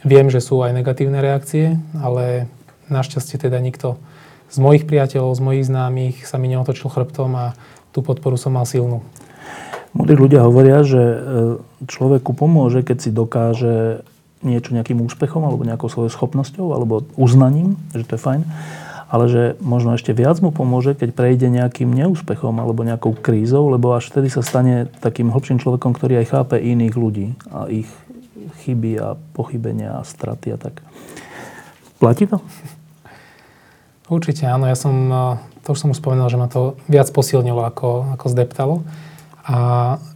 viem, 0.06 0.28
že 0.30 0.44
sú 0.44 0.62
aj 0.62 0.78
negatívne 0.78 1.22
reakcie, 1.22 1.82
ale 1.98 2.46
našťastie 2.92 3.40
teda 3.40 3.58
nikto 3.64 3.98
z 4.54 4.58
mojich 4.62 4.86
priateľov, 4.86 5.34
z 5.34 5.42
mojich 5.42 5.66
známych 5.66 6.30
sa 6.30 6.38
mi 6.38 6.46
neotočil 6.54 6.86
chrbtom 6.94 7.34
a 7.34 7.46
tú 7.94 8.02
podporu 8.02 8.36
som 8.36 8.58
mal 8.58 8.66
silnú. 8.66 9.06
Múdri 9.94 10.18
ľudia 10.18 10.42
hovoria, 10.42 10.82
že 10.82 10.98
e, 10.98 11.18
človeku 11.86 12.34
pomôže, 12.34 12.82
keď 12.82 12.98
si 12.98 13.10
dokáže 13.14 14.02
niečo 14.42 14.74
nejakým 14.74 15.00
úspechom 15.06 15.46
alebo 15.46 15.64
nejakou 15.64 15.88
svojou 15.88 16.10
schopnosťou 16.10 16.74
alebo 16.74 17.06
uznaním, 17.16 17.78
že 17.94 18.04
to 18.04 18.18
je 18.18 18.26
fajn, 18.26 18.42
ale 19.14 19.26
že 19.30 19.44
možno 19.62 19.94
ešte 19.94 20.12
viac 20.12 20.42
mu 20.42 20.50
pomôže, 20.50 20.98
keď 20.98 21.14
prejde 21.14 21.48
nejakým 21.48 21.94
neúspechom 21.94 22.58
alebo 22.58 22.82
nejakou 22.82 23.14
krízou, 23.14 23.70
lebo 23.70 23.94
až 23.94 24.10
vtedy 24.10 24.34
sa 24.34 24.42
stane 24.42 24.90
takým 25.00 25.30
hlbším 25.30 25.62
človekom, 25.62 25.94
ktorý 25.94 26.26
aj 26.26 26.34
chápe 26.34 26.58
iných 26.58 26.96
ľudí 26.98 27.28
a 27.54 27.70
ich 27.70 27.88
chyby 28.66 28.98
a 28.98 29.14
pochybenia 29.38 30.02
a 30.02 30.08
straty 30.08 30.56
a 30.56 30.58
tak. 30.58 30.82
Platí 32.02 32.26
to? 32.26 32.42
Určite 34.14 34.46
áno. 34.46 34.70
Ja 34.70 34.78
som, 34.78 34.94
e, 35.10 35.22
to 35.66 35.74
už 35.74 35.80
som 35.82 35.90
už 35.90 35.98
spomenul, 35.98 36.30
že 36.30 36.38
ma 36.38 36.46
to 36.46 36.78
viac 36.86 37.10
posilnilo 37.10 37.66
ako, 37.66 38.14
ako 38.14 38.26
zdeptalo. 38.30 38.76
A 39.44 39.58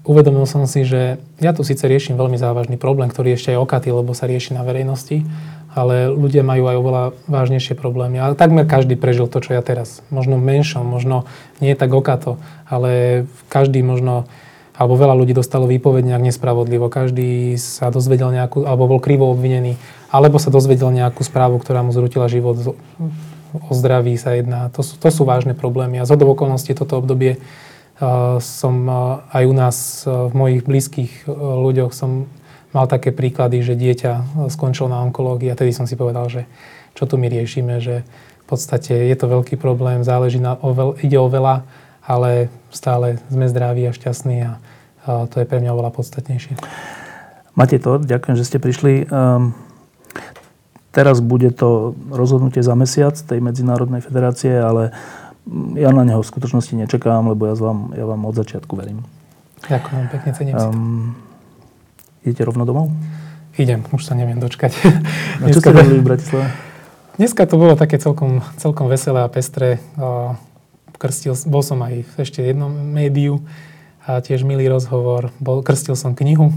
uvedomil 0.08 0.48
som 0.48 0.64
si, 0.70 0.88
že 0.88 1.20
ja 1.44 1.52
tu 1.52 1.68
síce 1.68 1.84
riešim 1.84 2.16
veľmi 2.16 2.40
závažný 2.40 2.80
problém, 2.80 3.12
ktorý 3.12 3.36
ešte 3.36 3.52
aj 3.52 3.60
okatý, 3.60 3.92
lebo 3.92 4.16
sa 4.16 4.24
rieši 4.24 4.56
na 4.56 4.64
verejnosti, 4.64 5.28
ale 5.76 6.08
ľudia 6.08 6.48
majú 6.48 6.64
aj 6.72 6.76
oveľa 6.80 7.04
vážnejšie 7.28 7.76
problémy. 7.76 8.24
Ale 8.24 8.40
takmer 8.40 8.64
každý 8.64 8.96
prežil 8.96 9.28
to, 9.28 9.44
čo 9.44 9.52
ja 9.52 9.60
teraz. 9.60 10.00
Možno 10.08 10.40
menšom, 10.40 10.88
možno 10.88 11.28
nie 11.60 11.76
tak 11.76 11.92
okato, 11.92 12.40
ale 12.72 13.26
každý 13.52 13.84
možno 13.84 14.32
alebo 14.78 14.94
veľa 14.94 15.18
ľudí 15.18 15.34
dostalo 15.34 15.66
výpoveď 15.66 16.14
nejak 16.14 16.30
nespravodlivo. 16.30 16.86
Každý 16.88 17.58
sa 17.58 17.90
dozvedel 17.90 18.30
nejakú, 18.30 18.62
alebo 18.62 18.86
bol 18.86 19.02
krivo 19.02 19.34
obvinený, 19.34 19.74
alebo 20.14 20.38
sa 20.38 20.54
dozvedel 20.54 20.94
nejakú 20.94 21.26
správu, 21.26 21.58
ktorá 21.58 21.82
mu 21.82 21.90
zrutila 21.90 22.30
život. 22.30 22.78
O 23.66 23.74
zdraví 23.74 24.14
sa 24.18 24.38
jedná. 24.38 24.70
To 24.78 24.86
sú, 24.86 24.98
to 25.02 25.10
sú 25.10 25.26
vážne 25.26 25.58
problémy. 25.58 25.98
A 25.98 26.08
z 26.08 26.14
okolností 26.14 26.78
toto 26.78 27.02
obdobie 27.02 27.42
som 28.38 28.76
aj 29.34 29.44
u 29.50 29.54
nás 29.58 30.06
v 30.06 30.34
mojich 30.38 30.62
blízkych 30.62 31.26
ľuďoch 31.34 31.98
som 31.98 32.30
mal 32.70 32.86
také 32.86 33.10
príklady, 33.10 33.66
že 33.66 33.74
dieťa 33.74 34.46
skončilo 34.54 34.86
na 34.86 35.02
onkológii 35.02 35.50
a 35.50 35.58
tedy 35.58 35.74
som 35.74 35.90
si 35.90 35.98
povedal, 35.98 36.30
že 36.30 36.46
čo 36.94 37.10
tu 37.10 37.18
my 37.18 37.26
riešime, 37.26 37.82
že 37.82 38.06
v 38.44 38.46
podstate 38.46 38.94
je 38.94 39.16
to 39.18 39.26
veľký 39.26 39.58
problém, 39.58 40.06
záleží 40.06 40.38
na, 40.38 40.56
o 40.62 40.78
veľ, 40.78 41.02
ide 41.02 41.18
o 41.18 41.26
veľa, 41.26 41.66
ale 42.06 42.54
stále 42.70 43.18
sme 43.34 43.50
zdraví 43.50 43.82
a 43.90 43.96
šťastní 43.98 44.38
a, 44.46 44.52
to 45.28 45.42
je 45.42 45.50
pre 45.50 45.58
mňa 45.58 45.74
oveľa 45.74 45.92
podstatnejšie. 45.98 46.54
Matej 47.58 47.82
to, 47.82 47.98
ďakujem, 47.98 48.36
že 48.38 48.46
ste 48.46 48.58
prišli. 48.62 49.10
Um, 49.10 49.58
teraz 50.98 51.22
bude 51.22 51.54
to 51.54 51.94
rozhodnutie 52.10 52.66
za 52.66 52.74
mesiac 52.74 53.14
tej 53.14 53.38
Medzinárodnej 53.38 54.02
federácie, 54.02 54.58
ale 54.58 54.98
ja 55.78 55.94
na 55.94 56.02
neho 56.02 56.26
v 56.26 56.30
skutočnosti 56.34 56.74
nečakám, 56.74 57.30
lebo 57.30 57.46
ja 57.46 57.54
vám, 57.54 57.94
ja 57.94 58.10
vám 58.10 58.26
od 58.26 58.34
začiatku 58.34 58.74
verím. 58.74 59.06
Ďakujem, 59.70 60.04
pekne 60.10 60.32
cením 60.34 60.54
um, 60.58 60.58
si 60.58 60.66
to. 60.66 60.74
Ehm, 60.74 61.06
idete 62.26 62.42
rovno 62.50 62.66
domov? 62.66 62.90
Idem, 63.62 63.86
už 63.94 64.02
sa 64.02 64.18
neviem 64.18 64.42
dočkať. 64.42 64.74
Na 65.46 65.54
čo 65.54 65.62
ste 65.62 65.70
robili 65.70 66.02
v 66.02 66.06
Bratislave? 66.10 66.50
Dneska 67.22 67.46
to 67.46 67.62
bolo 67.62 67.78
také 67.78 68.02
celkom, 68.02 68.42
celkom 68.58 68.90
veselé 68.90 69.26
a 69.26 69.30
pestré. 69.30 69.82
Krstil, 70.98 71.34
bol 71.50 71.62
som 71.66 71.82
aj 71.82 72.06
v 72.06 72.14
ešte 72.22 72.42
jednom 72.42 72.70
médiu 72.70 73.42
a 74.06 74.22
tiež 74.22 74.46
milý 74.46 74.70
rozhovor. 74.70 75.34
Bol, 75.42 75.62
krstil 75.62 75.94
som 75.94 76.18
knihu. 76.18 76.54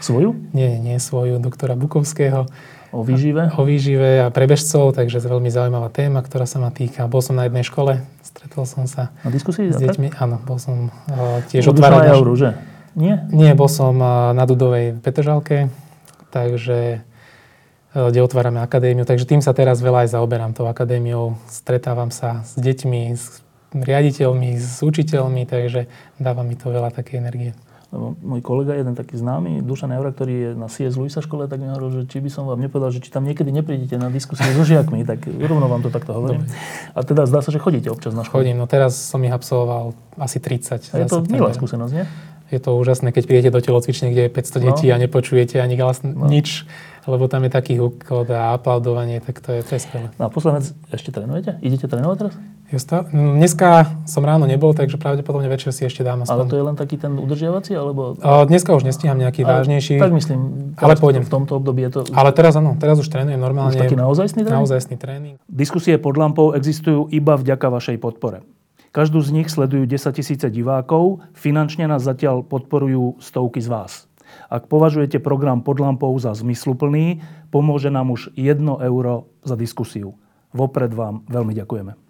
Svoju? 0.00 0.32
nie, 0.56 0.80
nie 0.80 0.96
svoju, 0.96 1.36
doktora 1.36 1.76
Bukovského. 1.76 2.48
O 2.90 3.06
výžive? 3.06 3.54
O 3.54 3.62
výžive 3.62 4.26
a 4.26 4.34
pre 4.34 4.50
bežcov, 4.50 4.98
takže 4.98 5.22
to 5.22 5.30
veľmi 5.30 5.46
zaujímavá 5.46 5.94
téma, 5.94 6.26
ktorá 6.26 6.42
sa 6.42 6.58
ma 6.58 6.74
týka. 6.74 7.06
Bol 7.06 7.22
som 7.22 7.38
na 7.38 7.46
jednej 7.46 7.62
škole, 7.62 8.02
stretol 8.26 8.66
som 8.66 8.90
sa 8.90 9.14
na 9.22 9.30
diskusii, 9.30 9.70
s 9.70 9.78
deťmi. 9.78 10.18
Áno, 10.18 10.42
bol 10.42 10.58
som 10.58 10.90
uh, 10.90 11.38
tiež 11.46 11.70
otvárať. 11.70 12.10
Naš... 12.10 12.18
že? 12.34 12.50
Nie? 12.98 13.22
Nie, 13.30 13.54
bol 13.54 13.70
som 13.70 13.94
uh, 13.94 14.34
na 14.34 14.42
Dudovej 14.42 14.98
Petržalke, 14.98 15.70
takže 16.34 17.06
uh, 17.94 18.10
kde 18.10 18.26
otvárame 18.26 18.58
akadémiu. 18.58 19.06
Takže 19.06 19.22
tým 19.22 19.38
sa 19.38 19.54
teraz 19.54 19.78
veľa 19.78 20.10
aj 20.10 20.18
zaoberám 20.18 20.50
tou 20.50 20.66
akadémiou. 20.66 21.38
Stretávam 21.46 22.10
sa 22.10 22.42
s 22.42 22.58
deťmi, 22.58 23.02
s 23.14 23.46
riaditeľmi, 23.70 24.58
s 24.58 24.82
učiteľmi, 24.82 25.46
takže 25.46 25.86
dáva 26.18 26.42
mi 26.42 26.58
to 26.58 26.74
veľa 26.74 26.90
také 26.90 27.22
energie 27.22 27.54
lebo 27.90 28.14
môj 28.22 28.38
kolega, 28.38 28.78
jeden 28.78 28.94
taký 28.94 29.18
známy, 29.18 29.66
Dušan 29.66 29.90
Eura, 29.90 30.14
ktorý 30.14 30.34
je 30.34 30.50
na 30.54 30.70
CS 30.70 30.94
Luisa 30.94 31.18
škole, 31.18 31.50
tak 31.50 31.58
mi 31.58 31.66
hovoril, 31.66 32.02
že 32.02 32.02
či 32.06 32.22
by 32.22 32.30
som 32.30 32.46
vám 32.46 32.62
nepovedal, 32.62 32.94
že 32.94 33.02
či 33.02 33.10
tam 33.10 33.26
niekedy 33.26 33.50
neprídete 33.50 33.98
na 33.98 34.14
diskusiu 34.14 34.46
so 34.54 34.62
žiakmi, 34.62 35.02
tak 35.02 35.26
rovno 35.26 35.66
vám 35.66 35.82
to 35.82 35.90
takto 35.90 36.14
hovorím. 36.14 36.46
Dobre. 36.46 36.54
A 36.94 36.98
teda 37.02 37.26
zdá 37.26 37.42
sa, 37.42 37.50
že 37.50 37.58
chodíte 37.58 37.90
občas 37.90 38.14
na 38.14 38.22
školu. 38.22 38.46
Chodím, 38.46 38.62
no 38.62 38.70
teraz 38.70 38.94
som 38.94 39.18
ich 39.26 39.34
absolvoval 39.34 39.98
asi 40.22 40.38
30. 40.38 40.94
A 40.94 40.96
je 41.02 41.06
to 41.10 41.26
milá 41.26 41.50
skúsenosť, 41.50 41.92
nie? 41.98 42.06
Je 42.50 42.58
to 42.62 42.78
úžasné, 42.78 43.10
keď 43.14 43.24
prídete 43.26 43.50
do 43.54 43.62
telocvične, 43.62 44.10
kde 44.10 44.26
je 44.26 44.30
500 44.38 44.58
no. 44.58 44.62
detí 44.70 44.86
a 44.90 44.96
nepočujete 44.98 45.58
ani 45.58 45.74
hlas, 45.78 46.02
no. 46.02 46.26
nič, 46.26 46.66
lebo 47.10 47.26
tam 47.26 47.46
je 47.46 47.50
taký 47.50 47.78
huk 47.78 48.06
a 48.30 48.54
aplaudovanie, 48.54 49.22
tak 49.22 49.38
to 49.42 49.50
je, 49.54 49.60
to 49.66 49.78
je 49.78 49.82
skvelé. 49.82 50.10
No 50.18 50.26
a 50.26 50.28
posledná 50.30 50.62
vec, 50.62 50.74
ešte 50.90 51.14
trénujete? 51.14 51.62
Idete 51.62 51.86
trénovať 51.86 52.16
teraz? 52.26 52.34
Justo. 52.70 53.02
Dneska 53.10 53.98
som 54.06 54.22
ráno 54.22 54.46
nebol, 54.46 54.70
takže 54.70 54.94
pravdepodobne 54.94 55.50
večer 55.50 55.74
si 55.74 55.82
ešte 55.82 56.06
dám 56.06 56.22
aspoň. 56.22 56.34
Ale 56.38 56.42
to 56.46 56.54
je 56.54 56.64
len 56.70 56.76
taký 56.78 57.02
ten 57.02 57.18
udržiavací, 57.18 57.74
alebo... 57.74 58.14
O, 58.14 58.46
dneska 58.46 58.70
už 58.78 58.86
nestíham 58.86 59.18
nejaký 59.18 59.42
ale, 59.42 59.66
vážnejší. 59.66 59.98
Tak 59.98 60.14
myslím, 60.14 60.40
ale 60.78 60.94
pôjdem. 60.94 61.26
v 61.26 61.32
tomto 61.34 61.58
období 61.58 61.82
je 61.90 61.98
to... 61.98 62.00
Ale 62.14 62.30
teraz 62.30 62.54
áno, 62.54 62.78
teraz 62.78 63.02
už 63.02 63.10
trénujem 63.10 63.42
normálne. 63.42 63.74
Už 63.74 63.82
taký 63.82 63.98
naozajstný 63.98 64.46
tréning? 64.46 64.62
Naozajstný 64.62 64.96
tréning. 65.02 65.34
Diskusie 65.50 65.98
pod 65.98 66.14
lampou 66.14 66.54
existujú 66.54 67.10
iba 67.10 67.34
vďaka 67.34 67.66
vašej 67.74 67.98
podpore. 67.98 68.46
Každú 68.94 69.18
z 69.18 69.30
nich 69.34 69.50
sledujú 69.50 69.86
10 69.90 70.14
tisíce 70.14 70.46
divákov, 70.46 71.26
finančne 71.34 71.90
nás 71.90 72.06
zatiaľ 72.06 72.46
podporujú 72.46 73.18
stovky 73.18 73.58
z 73.58 73.66
vás. 73.66 73.92
Ak 74.46 74.70
považujete 74.70 75.18
program 75.18 75.66
pod 75.66 75.82
lampou 75.82 76.14
za 76.22 76.30
zmysluplný, 76.38 77.18
pomôže 77.50 77.90
nám 77.90 78.14
už 78.14 78.30
1 78.38 78.62
euro 78.62 79.26
za 79.42 79.58
diskusiu. 79.58 80.14
Vopred 80.54 80.94
vám 80.94 81.26
veľmi 81.26 81.54
ďakujeme. 81.54 82.09